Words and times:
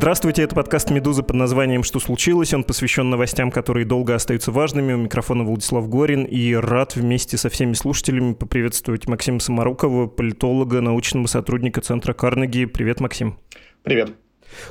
Здравствуйте, 0.00 0.44
это 0.44 0.54
подкаст 0.54 0.90
«Медуза» 0.90 1.22
под 1.22 1.36
названием 1.36 1.82
«Что 1.82 2.00
случилось?». 2.00 2.54
Он 2.54 2.64
посвящен 2.64 3.10
новостям, 3.10 3.50
которые 3.50 3.84
долго 3.84 4.14
остаются 4.14 4.50
важными. 4.50 4.94
У 4.94 4.96
микрофона 4.96 5.44
Владислав 5.44 5.90
Горин. 5.90 6.24
И 6.24 6.54
рад 6.54 6.96
вместе 6.96 7.36
со 7.36 7.50
всеми 7.50 7.74
слушателями 7.74 8.32
поприветствовать 8.32 9.06
Максима 9.06 9.40
Самарукова, 9.40 10.06
политолога, 10.06 10.80
научного 10.80 11.26
сотрудника 11.26 11.82
Центра 11.82 12.14
Карнеги. 12.14 12.64
Привет, 12.64 13.00
Максим. 13.00 13.38
Привет. 13.82 14.14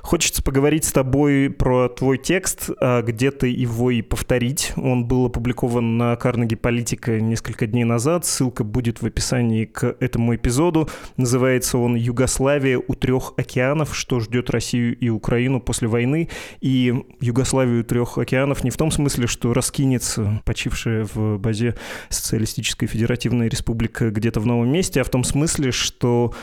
Хочется 0.01 0.43
поговорить 0.43 0.85
с 0.85 0.91
тобой 0.91 1.49
про 1.49 1.89
твой 1.89 2.17
текст, 2.17 2.69
а 2.79 3.01
где-то 3.01 3.47
его 3.47 3.91
и 3.91 4.01
повторить. 4.01 4.73
Он 4.75 5.05
был 5.05 5.25
опубликован 5.25 5.97
на 5.97 6.15
Карнеги 6.15 6.55
Политика 6.55 7.19
несколько 7.19 7.67
дней 7.67 7.83
назад. 7.83 8.25
Ссылка 8.25 8.63
будет 8.63 9.01
в 9.01 9.05
описании 9.05 9.65
к 9.65 9.95
этому 9.99 10.35
эпизоду. 10.35 10.89
Называется 11.17 11.77
он 11.77 11.95
«Югославия 11.95 12.77
у 12.77 12.95
трех 12.95 13.33
океанов. 13.37 13.95
Что 13.95 14.19
ждет 14.19 14.49
Россию 14.49 14.97
и 14.97 15.09
Украину 15.09 15.61
после 15.61 15.87
войны?» 15.87 16.29
И 16.61 16.93
Югославию 17.19 17.81
у 17.81 17.83
трех 17.83 18.17
океанов 18.17 18.63
не 18.63 18.71
в 18.71 18.77
том 18.77 18.91
смысле, 18.91 19.27
что 19.27 19.53
раскинется 19.53 20.41
почившая 20.45 21.07
в 21.13 21.37
базе 21.37 21.75
Социалистическая 22.09 22.87
Федеративная 22.87 23.49
Республика 23.49 24.09
где-то 24.09 24.39
в 24.39 24.45
новом 24.45 24.71
месте, 24.71 25.01
а 25.01 25.03
в 25.03 25.09
том 25.09 25.23
смысле, 25.23 25.71
что 25.71 26.33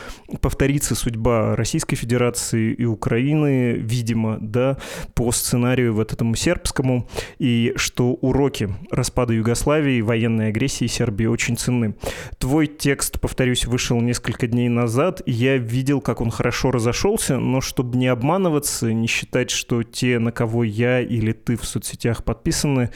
повторится 0.41 0.95
судьба 0.95 1.55
Российской 1.55 1.95
Федерации 1.95 2.73
и 2.73 2.85
Украины 2.85 3.26
Украины, 3.27 3.73
видимо, 3.73 4.37
да, 4.39 4.77
по 5.13 5.31
сценарию 5.31 5.93
вот 5.93 6.13
этому 6.13 6.35
сербскому, 6.35 7.09
и 7.39 7.73
что 7.75 8.13
уроки 8.13 8.69
распада 8.89 9.33
Югославии, 9.33 10.01
военной 10.01 10.47
агрессии 10.47 10.87
Сербии 10.87 11.25
очень 11.25 11.57
ценны. 11.57 11.95
Твой 12.37 12.67
текст, 12.67 13.19
повторюсь, 13.19 13.65
вышел 13.65 13.99
несколько 13.99 14.47
дней 14.47 14.69
назад, 14.69 15.21
и 15.25 15.31
я 15.31 15.57
видел, 15.57 15.99
как 15.99 16.21
он 16.21 16.31
хорошо 16.31 16.71
разошелся, 16.71 17.37
но 17.37 17.59
чтобы 17.59 17.97
не 17.97 18.07
обманываться, 18.07 18.93
не 18.93 19.07
считать, 19.07 19.49
что 19.49 19.83
те, 19.83 20.19
на 20.19 20.31
кого 20.31 20.63
я 20.63 21.01
или 21.01 21.33
ты 21.33 21.57
в 21.57 21.65
соцсетях 21.65 22.23
подписаны, 22.23 22.91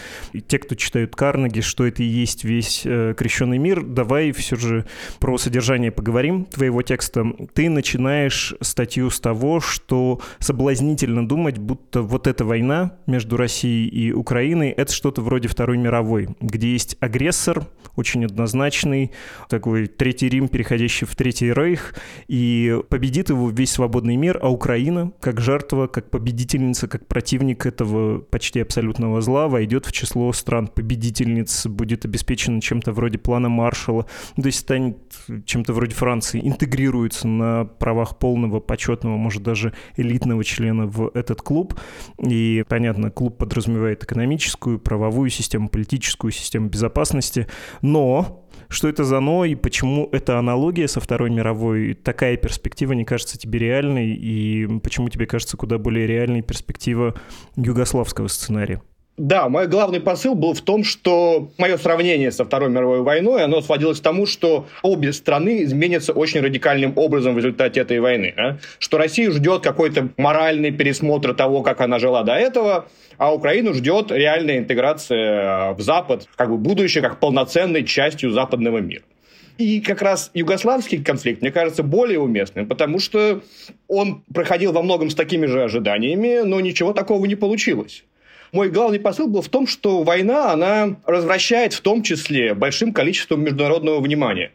те, 0.47 0.59
кто 0.59 0.75
читают 0.75 1.15
Карнеги, 1.15 1.59
что 1.59 1.85
это 1.85 2.03
и 2.03 2.05
есть 2.05 2.45
весь 2.45 2.83
э, 2.85 3.13
крещенный 3.17 3.57
мир, 3.57 3.83
давай 3.83 4.31
все 4.31 4.55
же 4.55 4.85
про 5.19 5.37
содержание 5.37 5.91
поговорим 5.91 6.45
твоего 6.45 6.81
текста. 6.81 7.25
Ты 7.53 7.69
начинаешь 7.69 8.53
статью 8.61 9.09
с 9.09 9.19
того, 9.19 9.59
что 9.59 10.20
соблазнительно 10.39 11.27
думать, 11.27 11.57
будто 11.57 12.01
вот 12.01 12.27
эта 12.27 12.45
война 12.45 12.97
между 13.07 13.37
Россией 13.37 13.87
и 13.87 14.11
Украиной— 14.11 14.69
это 14.77 14.93
что-то 14.93 15.21
вроде 15.21 15.47
Второй 15.47 15.77
мировой, 15.77 16.29
где 16.39 16.71
есть 16.71 16.97
агрессор, 16.99 17.65
очень 17.95 18.25
однозначный, 18.25 19.11
такой 19.49 19.87
Третий 19.87 20.29
Рим, 20.29 20.47
переходящий 20.47 21.05
в 21.05 21.15
Третий 21.15 21.51
Рейх, 21.51 21.95
и 22.27 22.81
победит 22.89 23.29
его 23.29 23.49
весь 23.49 23.71
свободный 23.71 24.15
мир, 24.15 24.39
а 24.41 24.49
Украина, 24.49 25.11
как 25.19 25.41
жертва, 25.41 25.87
как 25.87 26.09
победительница, 26.09 26.87
как 26.87 27.07
противник 27.07 27.65
этого 27.65 28.19
почти 28.19 28.61
абсолютного 28.61 29.21
зла, 29.21 29.47
войдет 29.47 29.85
в 29.85 29.91
число 29.91 30.31
стран-победительниц, 30.31 31.67
будет 31.67 32.05
обеспечена 32.05 32.61
чем-то 32.61 32.91
вроде 32.93 33.17
плана 33.17 33.49
Маршалла, 33.49 34.05
то 34.35 34.45
есть 34.45 34.59
станет 34.59 34.97
чем-то 35.45 35.73
вроде 35.73 35.95
Франции, 35.95 36.39
интегрируется 36.43 37.27
на 37.27 37.65
правах 37.65 38.17
полного, 38.19 38.59
почетного, 38.59 39.17
может 39.17 39.43
даже 39.43 39.73
элитного 40.11 40.43
члена 40.43 40.85
в 40.85 41.11
этот 41.13 41.41
клуб. 41.41 41.73
И, 42.19 42.63
понятно, 42.67 43.09
клуб 43.09 43.37
подразумевает 43.37 44.03
экономическую, 44.03 44.79
правовую 44.79 45.29
систему, 45.29 45.69
политическую 45.69 46.31
систему 46.31 46.69
безопасности. 46.69 47.47
Но 47.81 48.45
что 48.67 48.87
это 48.87 49.03
за 49.03 49.19
«но» 49.19 49.45
и 49.45 49.55
почему 49.55 50.07
эта 50.11 50.39
аналогия 50.39 50.87
со 50.87 50.99
Второй 50.99 51.29
мировой, 51.29 51.93
такая 51.93 52.37
перспектива 52.37 52.93
не 52.93 53.03
кажется 53.03 53.37
тебе 53.37 53.59
реальной, 53.59 54.11
и 54.11 54.79
почему 54.79 55.09
тебе 55.09 55.25
кажется 55.25 55.57
куда 55.57 55.77
более 55.77 56.07
реальной 56.07 56.41
перспектива 56.41 57.15
югославского 57.55 58.27
сценария? 58.27 58.81
Да, 59.21 59.49
мой 59.49 59.67
главный 59.67 59.99
посыл 59.99 60.33
был 60.33 60.55
в 60.55 60.61
том, 60.61 60.83
что 60.83 61.51
мое 61.59 61.77
сравнение 61.77 62.31
со 62.31 62.43
Второй 62.43 62.71
мировой 62.71 63.03
войной, 63.03 63.43
оно 63.43 63.61
сводилось 63.61 63.99
к 63.99 64.03
тому, 64.03 64.25
что 64.25 64.65
обе 64.81 65.13
страны 65.13 65.61
изменятся 65.61 66.11
очень 66.11 66.41
радикальным 66.41 66.93
образом 66.95 67.35
в 67.35 67.37
результате 67.37 67.81
этой 67.81 67.99
войны. 67.99 68.33
А? 68.35 68.57
Что 68.79 68.97
Россию 68.97 69.31
ждет 69.33 69.61
какой-то 69.61 70.09
моральный 70.17 70.71
пересмотр 70.71 71.35
того, 71.35 71.61
как 71.61 71.81
она 71.81 71.99
жила 71.99 72.23
до 72.23 72.33
этого, 72.33 72.87
а 73.19 73.31
Украину 73.31 73.75
ждет 73.75 74.11
реальная 74.11 74.57
интеграция 74.57 75.73
в 75.73 75.81
Запад, 75.81 76.27
как 76.35 76.49
бы 76.49 76.57
будущее 76.57 77.03
как 77.03 77.19
полноценной 77.19 77.83
частью 77.85 78.31
западного 78.31 78.79
мира. 78.79 79.03
И 79.59 79.81
как 79.81 80.01
раз 80.01 80.31
югославский 80.33 81.03
конфликт, 81.03 81.43
мне 81.43 81.51
кажется, 81.51 81.83
более 81.83 82.19
уместным, 82.19 82.65
потому 82.65 82.97
что 82.97 83.41
он 83.87 84.23
проходил 84.33 84.71
во 84.71 84.81
многом 84.81 85.11
с 85.11 85.15
такими 85.15 85.45
же 85.45 85.61
ожиданиями, 85.61 86.41
но 86.43 86.59
ничего 86.59 86.91
такого 86.93 87.23
не 87.27 87.35
получилось. 87.35 88.03
Мой 88.51 88.69
главный 88.69 88.99
посыл 88.99 89.27
был 89.27 89.41
в 89.41 89.47
том, 89.47 89.65
что 89.65 90.03
война, 90.03 90.51
она 90.51 90.97
развращает 91.05 91.71
в 91.71 91.79
том 91.79 92.03
числе 92.03 92.53
большим 92.53 92.91
количеством 92.91 93.43
международного 93.43 94.01
внимания. 94.01 94.51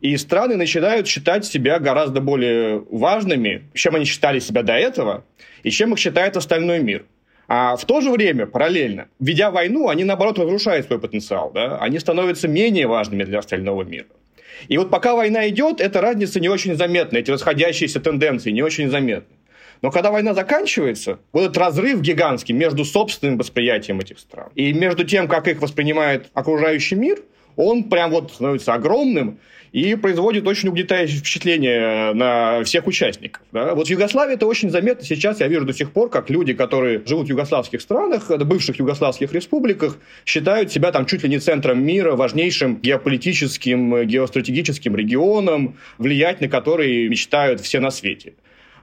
И 0.00 0.16
страны 0.16 0.56
начинают 0.56 1.06
считать 1.06 1.44
себя 1.44 1.78
гораздо 1.78 2.20
более 2.20 2.84
важными, 2.90 3.62
чем 3.72 3.94
они 3.94 4.04
считали 4.04 4.40
себя 4.40 4.62
до 4.62 4.72
этого, 4.72 5.24
и 5.62 5.70
чем 5.70 5.92
их 5.92 5.98
считает 6.00 6.36
остальной 6.36 6.80
мир. 6.80 7.04
А 7.46 7.76
в 7.76 7.84
то 7.84 8.00
же 8.00 8.10
время, 8.10 8.46
параллельно, 8.46 9.06
ведя 9.20 9.52
войну, 9.52 9.88
они, 9.88 10.02
наоборот, 10.02 10.40
разрушают 10.40 10.86
свой 10.86 10.98
потенциал. 10.98 11.52
Да? 11.54 11.78
Они 11.78 12.00
становятся 12.00 12.48
менее 12.48 12.88
важными 12.88 13.22
для 13.22 13.38
остального 13.38 13.84
мира. 13.84 14.06
И 14.66 14.76
вот 14.76 14.90
пока 14.90 15.14
война 15.14 15.48
идет, 15.48 15.80
эта 15.80 16.00
разница 16.00 16.40
не 16.40 16.48
очень 16.48 16.74
заметна, 16.74 17.18
эти 17.18 17.30
расходящиеся 17.30 18.00
тенденции 18.00 18.50
не 18.50 18.62
очень 18.62 18.90
заметны. 18.90 19.36
Но 19.82 19.90
когда 19.90 20.10
война 20.10 20.34
заканчивается, 20.34 21.18
этот 21.32 21.56
разрыв 21.56 22.00
гигантский 22.00 22.54
между 22.54 22.84
собственным 22.84 23.38
восприятием 23.38 24.00
этих 24.00 24.18
стран 24.18 24.48
и 24.54 24.72
между 24.72 25.04
тем, 25.04 25.28
как 25.28 25.48
их 25.48 25.60
воспринимает 25.60 26.30
окружающий 26.34 26.94
мир, 26.94 27.18
он 27.56 27.84
прям 27.84 28.10
вот 28.10 28.32
становится 28.32 28.74
огромным 28.74 29.38
и 29.72 29.94
производит 29.94 30.46
очень 30.46 30.68
угнетающее 30.68 31.18
впечатление 31.18 32.12
на 32.14 32.64
всех 32.64 32.86
участников. 32.86 33.42
Да? 33.52 33.74
Вот 33.74 33.88
в 33.88 33.90
Югославии 33.90 34.34
это 34.34 34.46
очень 34.46 34.70
заметно. 34.70 35.04
Сейчас 35.04 35.40
я 35.40 35.48
вижу 35.48 35.66
до 35.66 35.74
сих 35.74 35.90
пор, 35.90 36.08
как 36.08 36.30
люди, 36.30 36.54
которые 36.54 37.02
живут 37.04 37.26
в 37.26 37.30
югославских 37.30 37.80
странах, 37.80 38.30
бывших 38.30 38.78
югославских 38.78 39.32
республиках, 39.32 39.98
считают 40.24 40.72
себя 40.72 40.92
там 40.92 41.04
чуть 41.04 41.24
ли 41.24 41.28
не 41.28 41.38
центром 41.38 41.84
мира, 41.84 42.16
важнейшим 42.16 42.76
геополитическим, 42.76 44.06
геостратегическим 44.06 44.96
регионом, 44.96 45.76
влиять 45.98 46.40
на 46.40 46.48
который 46.48 47.08
мечтают 47.08 47.60
все 47.60 47.80
на 47.80 47.90
свете. 47.90 48.34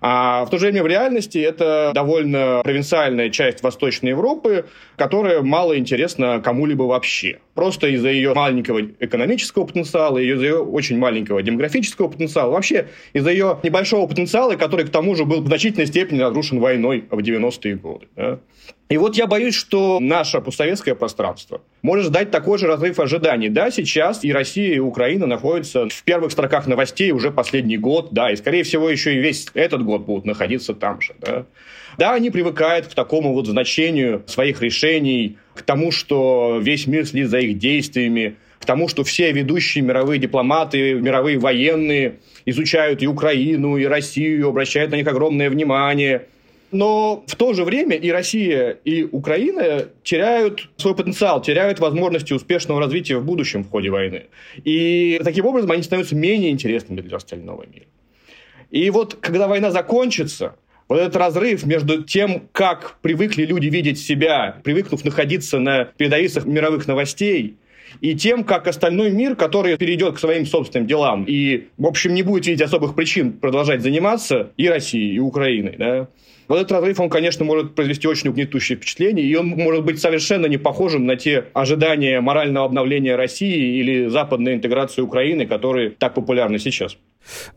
А 0.06 0.44
в 0.44 0.50
то 0.50 0.58
же 0.58 0.66
время 0.66 0.84
в 0.84 0.88
реальности 0.88 1.38
это 1.38 1.94
довольно 1.96 2.60
провинциальная 2.62 3.30
часть 3.30 3.64
Восточной 3.64 4.10
Европы, 4.10 4.66
которая 4.98 5.42
мало 5.42 5.80
интересна 5.80 6.42
кому-либо 6.44 6.84
вообще. 6.84 7.40
Просто 7.54 7.88
из-за 7.88 8.10
ее 8.10 8.34
маленького 8.34 8.82
экономического 9.00 9.66
потенциала, 9.66 10.18
из-за 10.18 10.44
ее 10.44 10.58
очень 10.58 10.98
маленького 10.98 11.42
демографического 11.42 12.10
потенциала, 12.10 12.52
вообще 12.52 12.88
из-за 13.14 13.32
ее 13.32 13.60
небольшого 13.64 14.06
потенциала, 14.06 14.56
который 14.56 14.86
к 14.86 14.90
тому 14.90 15.16
же 15.16 15.24
был 15.24 15.42
в 15.42 15.48
значительной 15.48 15.88
степени 15.88 16.20
разрушен 16.20 16.60
войной 16.60 17.06
в 17.10 17.20
90-е 17.20 17.76
годы. 17.76 18.08
Да? 18.18 18.40
И 18.90 18.98
вот 18.98 19.16
я 19.16 19.28
боюсь, 19.28 19.56
что 19.56 20.00
наше 20.00 20.42
постсоветское 20.42 20.94
пространство 20.94 21.62
может 21.82 22.06
ждать 22.06 22.32
такой 22.32 22.58
же 22.60 22.68
разрыв 22.68 23.00
ожиданий. 23.00 23.50
Да, 23.50 23.72
сейчас 23.72 24.24
и 24.24 24.32
Россия, 24.32 24.76
и 24.76 24.80
Украина 24.80 25.26
находятся 25.26 25.88
в 25.90 26.04
первых 26.04 26.32
строках 26.32 26.68
новостей 26.68 27.12
уже 27.12 27.32
последний 27.32 27.78
год, 27.78 28.10
да, 28.12 28.32
и, 28.32 28.36
скорее 28.36 28.64
всего, 28.64 28.90
еще 28.90 29.16
и 29.16 29.20
весь 29.20 29.48
этот 29.54 29.84
год 29.84 30.04
будут 30.04 30.26
находиться 30.26 30.74
там 30.74 31.02
же, 31.02 31.14
да. 31.20 31.46
Да, 31.98 32.14
они 32.14 32.30
привыкают 32.30 32.88
к 32.88 32.94
такому 32.94 33.34
вот 33.34 33.48
значению 33.48 34.24
своих 34.26 34.62
решений, 34.62 35.38
к 35.54 35.62
тому, 35.62 35.92
что 35.92 36.60
весь 36.62 36.88
мир 36.88 37.06
следит 37.06 37.30
за 37.30 37.40
их 37.40 37.60
действиями, 37.60 38.36
к 38.60 38.66
тому, 38.66 38.88
что 38.88 39.04
все 39.04 39.32
ведущие 39.32 39.84
мировые 39.84 40.20
дипломаты, 40.20 40.96
мировые 40.96 41.38
военные 41.38 42.20
изучают 42.46 43.04
и 43.04 43.08
Украину, 43.08 43.78
и 43.78 43.86
Россию, 43.86 44.50
обращают 44.50 44.92
на 44.92 44.96
них 44.96 45.08
огромное 45.08 45.50
внимание– 45.50 46.28
но 46.74 47.24
в 47.28 47.36
то 47.36 47.54
же 47.54 47.64
время 47.64 47.96
и 47.96 48.12
Россия, 48.12 48.78
и 48.84 49.04
Украина 49.04 49.86
теряют 50.04 50.70
свой 50.78 50.96
потенциал, 50.96 51.42
теряют 51.42 51.80
возможности 51.80 52.34
успешного 52.34 52.80
развития 52.80 53.18
в 53.18 53.26
будущем 53.26 53.64
в 53.64 53.70
ходе 53.70 53.90
войны. 53.90 54.26
И 54.64 55.20
таким 55.24 55.46
образом 55.46 55.72
они 55.72 55.84
становятся 55.84 56.16
менее 56.16 56.52
интересными 56.52 57.02
для 57.02 57.18
остального 57.18 57.66
мира. 57.66 57.86
И 58.72 58.90
вот 58.90 59.16
когда 59.16 59.48
война 59.48 59.72
закончится, 59.72 60.56
вот 60.90 61.00
этот 61.00 61.16
разрыв 61.16 61.66
между 61.66 62.04
тем, 62.04 62.50
как 62.52 62.98
привыкли 63.02 63.46
люди 63.46 63.68
видеть 63.68 64.00
себя, 64.00 64.60
привыкнув 64.64 65.06
находиться 65.06 65.60
на 65.60 65.86
передовицах 65.86 66.46
мировых 66.46 66.88
новостей, 66.88 67.58
и 68.02 68.16
тем, 68.16 68.44
как 68.44 68.68
остальной 68.68 69.12
мир, 69.12 69.36
который 69.36 69.78
перейдет 69.78 70.16
к 70.16 70.20
своим 70.20 70.46
собственным 70.46 70.88
делам 70.88 71.26
и, 71.28 71.68
в 71.78 71.86
общем, 71.86 72.14
не 72.14 72.24
будет 72.24 72.48
видеть 72.48 72.62
особых 72.62 72.96
причин 72.96 73.34
продолжать 73.34 73.82
заниматься 73.82 74.52
и 74.58 74.68
Россией, 74.68 75.16
и 75.16 75.20
Украиной, 75.20 75.76
да, 75.78 76.08
вот 76.48 76.58
этот 76.58 76.72
разрыв, 76.72 77.00
он, 77.00 77.10
конечно, 77.10 77.46
может 77.46 77.76
произвести 77.76 78.08
очень 78.08 78.30
угнетущее 78.30 78.78
впечатление, 78.78 79.26
и 79.26 79.36
он 79.36 79.48
может 79.48 79.84
быть 79.86 80.00
совершенно 80.00 80.48
не 80.48 80.58
похожим 80.58 81.06
на 81.06 81.16
те 81.16 81.46
ожидания 81.54 82.22
морального 82.22 82.66
обновления 82.66 83.16
России 83.16 83.80
или 83.80 84.08
западной 84.08 84.56
интеграции 84.56 85.02
Украины, 85.02 85.46
которые 85.46 85.92
так 85.92 86.14
популярны 86.14 86.60
сейчас. 86.60 86.98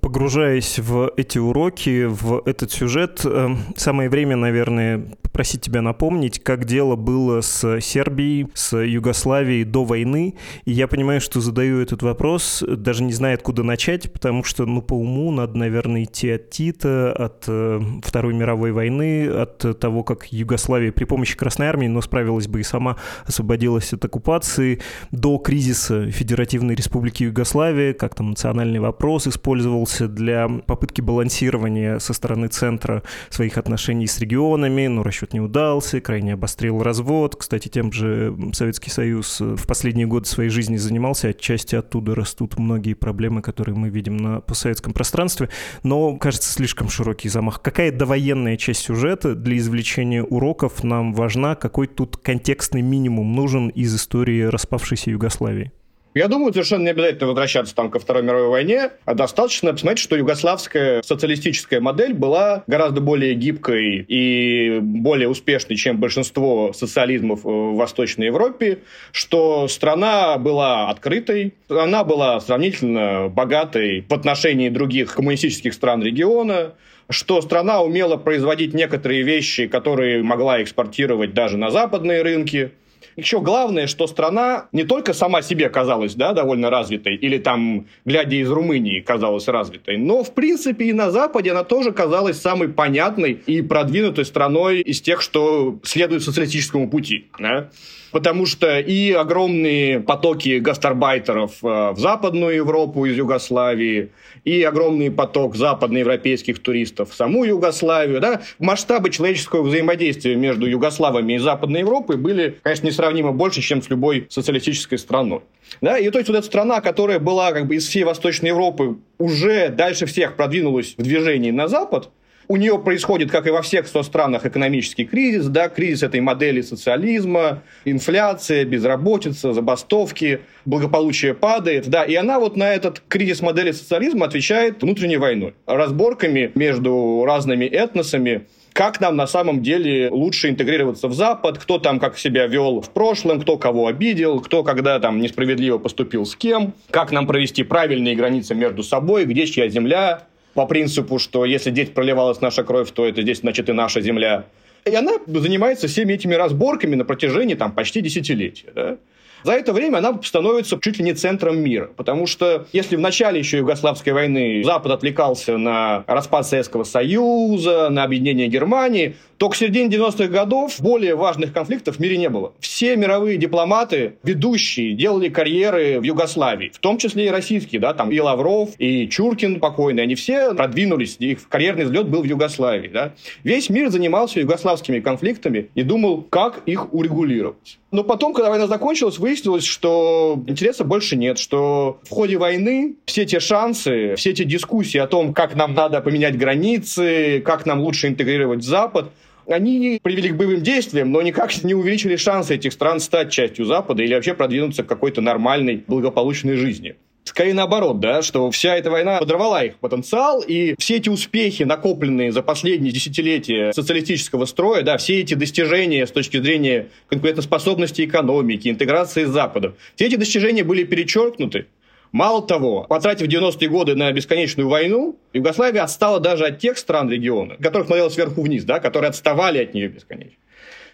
Погружаясь 0.00 0.78
в 0.78 1.12
эти 1.16 1.38
уроки, 1.38 2.04
в 2.04 2.42
этот 2.46 2.70
сюжет, 2.70 3.22
э, 3.24 3.48
самое 3.76 4.08
время, 4.08 4.36
наверное, 4.36 5.06
попросить 5.36 5.60
тебя 5.60 5.82
напомнить, 5.82 6.42
как 6.42 6.64
дело 6.64 6.96
было 6.96 7.42
с 7.42 7.78
Сербией, 7.82 8.48
с 8.54 8.74
Югославией 8.74 9.64
до 9.64 9.84
войны. 9.84 10.34
И 10.64 10.72
я 10.72 10.88
понимаю, 10.88 11.20
что 11.20 11.42
задаю 11.42 11.78
этот 11.82 12.02
вопрос, 12.02 12.64
даже 12.66 13.02
не 13.02 13.12
зная, 13.12 13.34
откуда 13.34 13.62
начать, 13.62 14.10
потому 14.10 14.44
что, 14.44 14.64
ну, 14.64 14.80
по 14.80 14.94
уму 14.94 15.30
надо, 15.30 15.58
наверное, 15.58 16.04
идти 16.04 16.30
от 16.30 16.48
Тита, 16.48 17.12
от 17.12 17.44
э, 17.48 17.80
Второй 18.02 18.32
мировой 18.32 18.72
войны, 18.72 19.28
от 19.28 19.78
того, 19.78 20.04
как 20.04 20.32
Югославия 20.32 20.90
при 20.90 21.04
помощи 21.04 21.36
Красной 21.36 21.66
Армии, 21.66 21.86
но 21.86 22.00
справилась 22.00 22.48
бы 22.48 22.60
и 22.60 22.62
сама, 22.62 22.96
освободилась 23.26 23.92
от 23.92 24.02
оккупации, 24.02 24.80
до 25.10 25.36
кризиса 25.36 26.10
Федеративной 26.10 26.74
Республики 26.74 27.24
Югославия, 27.24 27.92
как 27.92 28.14
там 28.14 28.30
национальный 28.30 28.80
вопрос 28.80 29.26
использовался 29.26 30.08
для 30.08 30.48
попытки 30.48 31.02
балансирования 31.02 31.98
со 31.98 32.14
стороны 32.14 32.48
центра 32.48 33.02
своих 33.28 33.58
отношений 33.58 34.06
с 34.06 34.18
регионами, 34.18 34.86
но 34.86 35.02
расчет 35.02 35.25
не 35.32 35.40
удался, 35.40 36.00
крайне 36.00 36.34
обострил 36.34 36.82
развод. 36.82 37.36
Кстати, 37.36 37.68
тем 37.68 37.92
же 37.92 38.36
Советский 38.52 38.90
Союз 38.90 39.40
в 39.40 39.66
последние 39.66 40.06
годы 40.06 40.26
своей 40.26 40.50
жизни 40.50 40.76
занимался, 40.76 41.28
отчасти 41.28 41.74
оттуда 41.76 42.14
растут 42.14 42.58
многие 42.58 42.94
проблемы, 42.94 43.42
которые 43.42 43.76
мы 43.76 43.88
видим 43.88 44.16
на 44.16 44.40
постсоветском 44.40 44.92
пространстве, 44.92 45.48
но, 45.82 46.16
кажется, 46.16 46.52
слишком 46.52 46.88
широкий 46.88 47.28
замах. 47.28 47.62
Какая 47.62 47.92
довоенная 47.92 48.56
часть 48.56 48.80
сюжета 48.80 49.34
для 49.34 49.56
извлечения 49.56 50.22
уроков 50.22 50.84
нам 50.84 51.12
важна? 51.12 51.54
Какой 51.54 51.86
тут 51.86 52.16
контекстный 52.16 52.82
минимум 52.82 53.34
нужен 53.34 53.68
из 53.68 53.94
истории 53.94 54.42
распавшейся 54.42 55.10
Югославии? 55.10 55.72
Я 56.16 56.28
думаю, 56.28 56.50
совершенно 56.54 56.84
не 56.84 56.88
обязательно 56.88 57.26
возвращаться 57.26 57.74
там 57.74 57.90
ко 57.90 57.98
Второй 57.98 58.22
мировой 58.22 58.48
войне, 58.48 58.88
а 59.04 59.12
достаточно 59.12 59.72
посмотреть, 59.72 59.98
что 59.98 60.16
югославская 60.16 61.02
социалистическая 61.02 61.78
модель 61.78 62.14
была 62.14 62.64
гораздо 62.66 63.02
более 63.02 63.34
гибкой 63.34 64.02
и 64.08 64.78
более 64.80 65.28
успешной, 65.28 65.76
чем 65.76 65.98
большинство 65.98 66.72
социализмов 66.72 67.44
в 67.44 67.74
Восточной 67.74 68.28
Европе, 68.28 68.78
что 69.12 69.68
страна 69.68 70.38
была 70.38 70.88
открытой, 70.88 71.52
она 71.68 72.02
была 72.02 72.40
сравнительно 72.40 73.28
богатой 73.28 74.06
в 74.08 74.14
отношении 74.14 74.70
других 74.70 75.14
коммунистических 75.14 75.74
стран 75.74 76.02
региона, 76.02 76.72
что 77.10 77.42
страна 77.42 77.82
умела 77.82 78.16
производить 78.16 78.72
некоторые 78.72 79.22
вещи, 79.22 79.66
которые 79.66 80.22
могла 80.22 80.62
экспортировать 80.62 81.34
даже 81.34 81.58
на 81.58 81.70
западные 81.70 82.22
рынки– 82.22 82.70
еще 83.16 83.40
главное, 83.40 83.86
что 83.86 84.06
страна 84.06 84.68
не 84.72 84.84
только 84.84 85.12
сама 85.12 85.42
себе 85.42 85.68
казалась 85.68 86.14
да, 86.14 86.32
довольно 86.32 86.70
развитой, 86.70 87.16
или 87.16 87.38
там, 87.38 87.86
глядя 88.04 88.36
из 88.36 88.50
Румынии, 88.50 89.00
казалась 89.00 89.48
развитой, 89.48 89.96
но, 89.96 90.22
в 90.22 90.34
принципе, 90.34 90.86
и 90.86 90.92
на 90.92 91.10
Западе 91.10 91.52
она 91.52 91.64
тоже 91.64 91.92
казалась 91.92 92.40
самой 92.40 92.68
понятной 92.68 93.32
и 93.32 93.62
продвинутой 93.62 94.24
страной 94.24 94.80
из 94.80 95.00
тех, 95.00 95.20
что 95.22 95.78
следует 95.82 96.22
социалистическому 96.22 96.90
пути. 96.90 97.28
Да? 97.38 97.70
Потому 98.16 98.46
что 98.46 98.78
и 98.78 99.12
огромные 99.12 100.00
потоки 100.00 100.58
гастарбайтеров 100.58 101.62
э, 101.62 101.90
в 101.90 101.98
Западную 101.98 102.56
Европу 102.56 103.04
из 103.04 103.14
Югославии, 103.14 104.08
и 104.42 104.62
огромный 104.62 105.10
поток 105.10 105.54
западноевропейских 105.54 106.58
туристов 106.60 107.10
в 107.10 107.14
саму 107.14 107.44
Югославию. 107.44 108.22
Да? 108.22 108.40
Масштабы 108.58 109.10
человеческого 109.10 109.64
взаимодействия 109.64 110.34
между 110.34 110.64
Югославами 110.64 111.34
и 111.34 111.38
Западной 111.38 111.80
Европой 111.80 112.16
были, 112.16 112.56
конечно, 112.62 112.86
несравнимо 112.86 113.32
больше, 113.32 113.60
чем 113.60 113.82
с 113.82 113.90
любой 113.90 114.26
социалистической 114.30 114.96
страной. 114.96 115.42
Да? 115.82 115.98
И 115.98 116.08
то 116.08 116.16
есть 116.16 116.30
вот 116.30 116.38
эта 116.38 116.46
страна, 116.46 116.80
которая 116.80 117.18
была 117.18 117.52
как 117.52 117.66
бы 117.66 117.74
из 117.74 117.86
всей 117.86 118.04
Восточной 118.04 118.48
Европы 118.48 118.96
уже 119.18 119.68
дальше 119.68 120.06
всех 120.06 120.36
продвинулась 120.36 120.94
в 120.96 121.02
движении 121.02 121.50
на 121.50 121.68
Запад, 121.68 122.08
у 122.48 122.56
нее 122.56 122.78
происходит, 122.78 123.30
как 123.30 123.46
и 123.46 123.50
во 123.50 123.62
всех 123.62 123.86
странах, 123.86 124.46
экономический 124.46 125.04
кризис, 125.04 125.46
да, 125.46 125.68
кризис 125.68 126.02
этой 126.02 126.20
модели 126.20 126.60
социализма, 126.60 127.62
инфляция, 127.84 128.64
безработица, 128.64 129.52
забастовки, 129.52 130.40
благополучие 130.64 131.34
падает, 131.34 131.88
да, 131.88 132.04
и 132.04 132.14
она 132.14 132.38
вот 132.38 132.56
на 132.56 132.72
этот 132.72 133.02
кризис 133.08 133.40
модели 133.40 133.72
социализма 133.72 134.26
отвечает 134.26 134.82
внутренней 134.82 135.16
войной, 135.16 135.54
разборками 135.66 136.52
между 136.54 137.24
разными 137.26 137.64
этносами, 137.64 138.46
как 138.72 139.00
нам 139.00 139.16
на 139.16 139.26
самом 139.26 139.62
деле 139.62 140.10
лучше 140.10 140.50
интегрироваться 140.50 141.08
в 141.08 141.14
Запад, 141.14 141.58
кто 141.58 141.78
там 141.78 141.98
как 141.98 142.18
себя 142.18 142.46
вел 142.46 142.82
в 142.82 142.90
прошлом, 142.90 143.40
кто 143.40 143.56
кого 143.56 143.86
обидел, 143.86 144.40
кто 144.40 144.62
когда 144.64 145.00
там 145.00 145.18
несправедливо 145.18 145.78
поступил 145.78 146.26
с 146.26 146.36
кем, 146.36 146.74
как 146.90 147.10
нам 147.10 147.26
провести 147.26 147.62
правильные 147.62 148.14
границы 148.14 148.54
между 148.54 148.82
собой, 148.82 149.24
где 149.24 149.46
чья 149.46 149.68
земля, 149.68 150.24
по 150.56 150.66
принципу, 150.66 151.18
что 151.20 151.44
если 151.44 151.70
здесь 151.70 151.90
проливалась 151.90 152.40
наша 152.40 152.64
кровь, 152.64 152.90
то 152.90 153.06
это 153.06 153.22
здесь, 153.22 153.40
значит, 153.40 153.68
и 153.68 153.72
наша 153.72 154.00
земля. 154.00 154.46
И 154.86 154.94
она 154.94 155.12
занимается 155.26 155.86
всеми 155.86 156.14
этими 156.14 156.34
разборками 156.34 156.94
на 156.96 157.04
протяжении 157.04 157.54
там, 157.54 157.72
почти 157.72 158.00
десятилетия. 158.00 158.72
Да? 158.74 158.96
За 159.44 159.52
это 159.52 159.72
время 159.72 159.98
она 159.98 160.18
становится 160.22 160.78
чуть 160.80 160.98
ли 160.98 161.04
не 161.04 161.12
центром 161.12 161.60
мира. 161.60 161.90
Потому 161.96 162.26
что 162.26 162.66
если 162.72 162.96
в 162.96 163.00
начале 163.00 163.38
еще 163.38 163.58
Югославской 163.58 164.12
войны 164.12 164.62
Запад 164.64 164.92
отвлекался 164.92 165.58
на 165.58 166.04
распад 166.06 166.46
Советского 166.46 166.84
Союза, 166.84 167.90
на 167.90 168.02
объединение 168.02 168.48
Германии, 168.48 169.14
то 169.38 169.48
к 169.48 169.56
середине 169.56 169.94
90-х 169.94 170.28
годов 170.28 170.80
более 170.80 171.14
важных 171.14 171.52
конфликтов 171.52 171.96
в 171.96 172.00
мире 172.00 172.16
не 172.16 172.28
было. 172.28 172.52
Все 172.60 172.96
мировые 172.96 173.38
дипломаты, 173.38 174.14
ведущие, 174.22 174.92
делали 174.92 175.28
карьеры 175.28 176.00
в 176.00 176.02
Югославии, 176.02 176.70
в 176.74 176.78
том 176.78 176.98
числе 176.98 177.26
и 177.26 177.30
российские, 177.30 177.80
да, 177.80 177.94
там 177.94 178.10
и 178.10 178.18
Лавров, 178.18 178.70
и 178.78 179.08
Чуркин 179.08 179.60
покойный, 179.60 180.02
они 180.02 180.14
все 180.14 180.54
продвинулись, 180.54 181.16
их 181.18 181.48
карьерный 181.48 181.84
взлет 181.84 182.08
был 182.08 182.22
в 182.22 182.24
Югославии, 182.24 182.88
да. 182.88 183.14
Весь 183.44 183.68
мир 183.70 183.90
занимался 183.90 184.40
югославскими 184.40 185.00
конфликтами 185.00 185.70
и 185.74 185.82
думал, 185.82 186.22
как 186.22 186.62
их 186.66 186.92
урегулировать. 186.94 187.78
Но 187.92 188.04
потом, 188.04 188.34
когда 188.34 188.50
война 188.50 188.66
закончилась, 188.66 189.18
выяснилось, 189.18 189.64
что 189.64 190.42
интереса 190.46 190.84
больше 190.84 191.16
нет, 191.16 191.38
что 191.38 191.98
в 192.02 192.10
ходе 192.10 192.36
войны 192.36 192.96
все 193.06 193.24
те 193.24 193.40
шансы, 193.40 194.16
все 194.16 194.30
эти 194.30 194.44
дискуссии 194.44 194.98
о 194.98 195.06
том, 195.06 195.32
как 195.32 195.54
нам 195.54 195.72
надо 195.72 196.00
поменять 196.00 196.36
границы, 196.36 197.40
как 197.44 197.64
нам 197.64 197.80
лучше 197.80 198.08
интегрировать 198.08 198.64
Запад, 198.64 199.10
они 199.48 200.00
привели 200.02 200.30
к 200.30 200.36
боевым 200.36 200.62
действиям, 200.62 201.10
но 201.10 201.22
никак 201.22 201.62
не 201.64 201.74
увеличили 201.74 202.16
шансы 202.16 202.54
этих 202.54 202.72
стран 202.72 203.00
стать 203.00 203.30
частью 203.30 203.64
Запада 203.64 204.02
или 204.02 204.14
вообще 204.14 204.34
продвинуться 204.34 204.82
к 204.82 204.86
какой-то 204.86 205.20
нормальной, 205.20 205.84
благополучной 205.86 206.56
жизни. 206.56 206.96
Скорее 207.26 207.54
наоборот, 207.54 207.98
да, 207.98 208.22
что 208.22 208.48
вся 208.52 208.76
эта 208.76 208.88
война 208.88 209.18
подорвала 209.18 209.64
их 209.64 209.76
потенциал, 209.78 210.42
и 210.46 210.76
все 210.78 210.96
эти 210.96 211.08
успехи, 211.08 211.64
накопленные 211.64 212.30
за 212.30 212.40
последние 212.40 212.92
десятилетия 212.92 213.72
социалистического 213.72 214.44
строя, 214.44 214.82
да, 214.82 214.96
все 214.96 215.20
эти 215.20 215.34
достижения 215.34 216.06
с 216.06 216.12
точки 216.12 216.40
зрения 216.40 216.88
конкурентоспособности 217.08 218.04
экономики, 218.04 218.68
интеграции 218.68 219.24
с 219.24 219.28
Западом, 219.28 219.74
все 219.96 220.06
эти 220.06 220.14
достижения 220.14 220.62
были 220.62 220.84
перечеркнуты 220.84 221.66
Мало 222.16 222.40
того, 222.40 222.86
потратив 222.88 223.28
90-е 223.28 223.68
годы 223.68 223.94
на 223.94 224.10
бесконечную 224.10 224.70
войну, 224.70 225.18
Югославия 225.34 225.82
отстала 225.82 226.18
даже 226.18 226.46
от 226.46 226.58
тех 226.58 226.78
стран 226.78 227.10
региона, 227.10 227.56
которых 227.60 227.88
смотрела 227.88 228.08
сверху 228.08 228.40
вниз, 228.40 228.64
да, 228.64 228.80
которые 228.80 229.10
отставали 229.10 229.58
от 229.62 229.74
нее 229.74 229.88
бесконечно. 229.88 230.38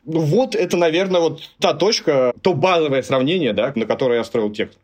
Ну, 0.04 0.18
вот 0.18 0.56
это, 0.56 0.76
наверное, 0.76 1.20
вот 1.20 1.40
та 1.60 1.74
точка, 1.74 2.32
то 2.42 2.54
базовое 2.54 3.02
сравнение, 3.02 3.52
да, 3.52 3.72
на 3.76 3.86
которое 3.86 4.18
я 4.18 4.24
строил 4.24 4.50
текст. 4.50 4.80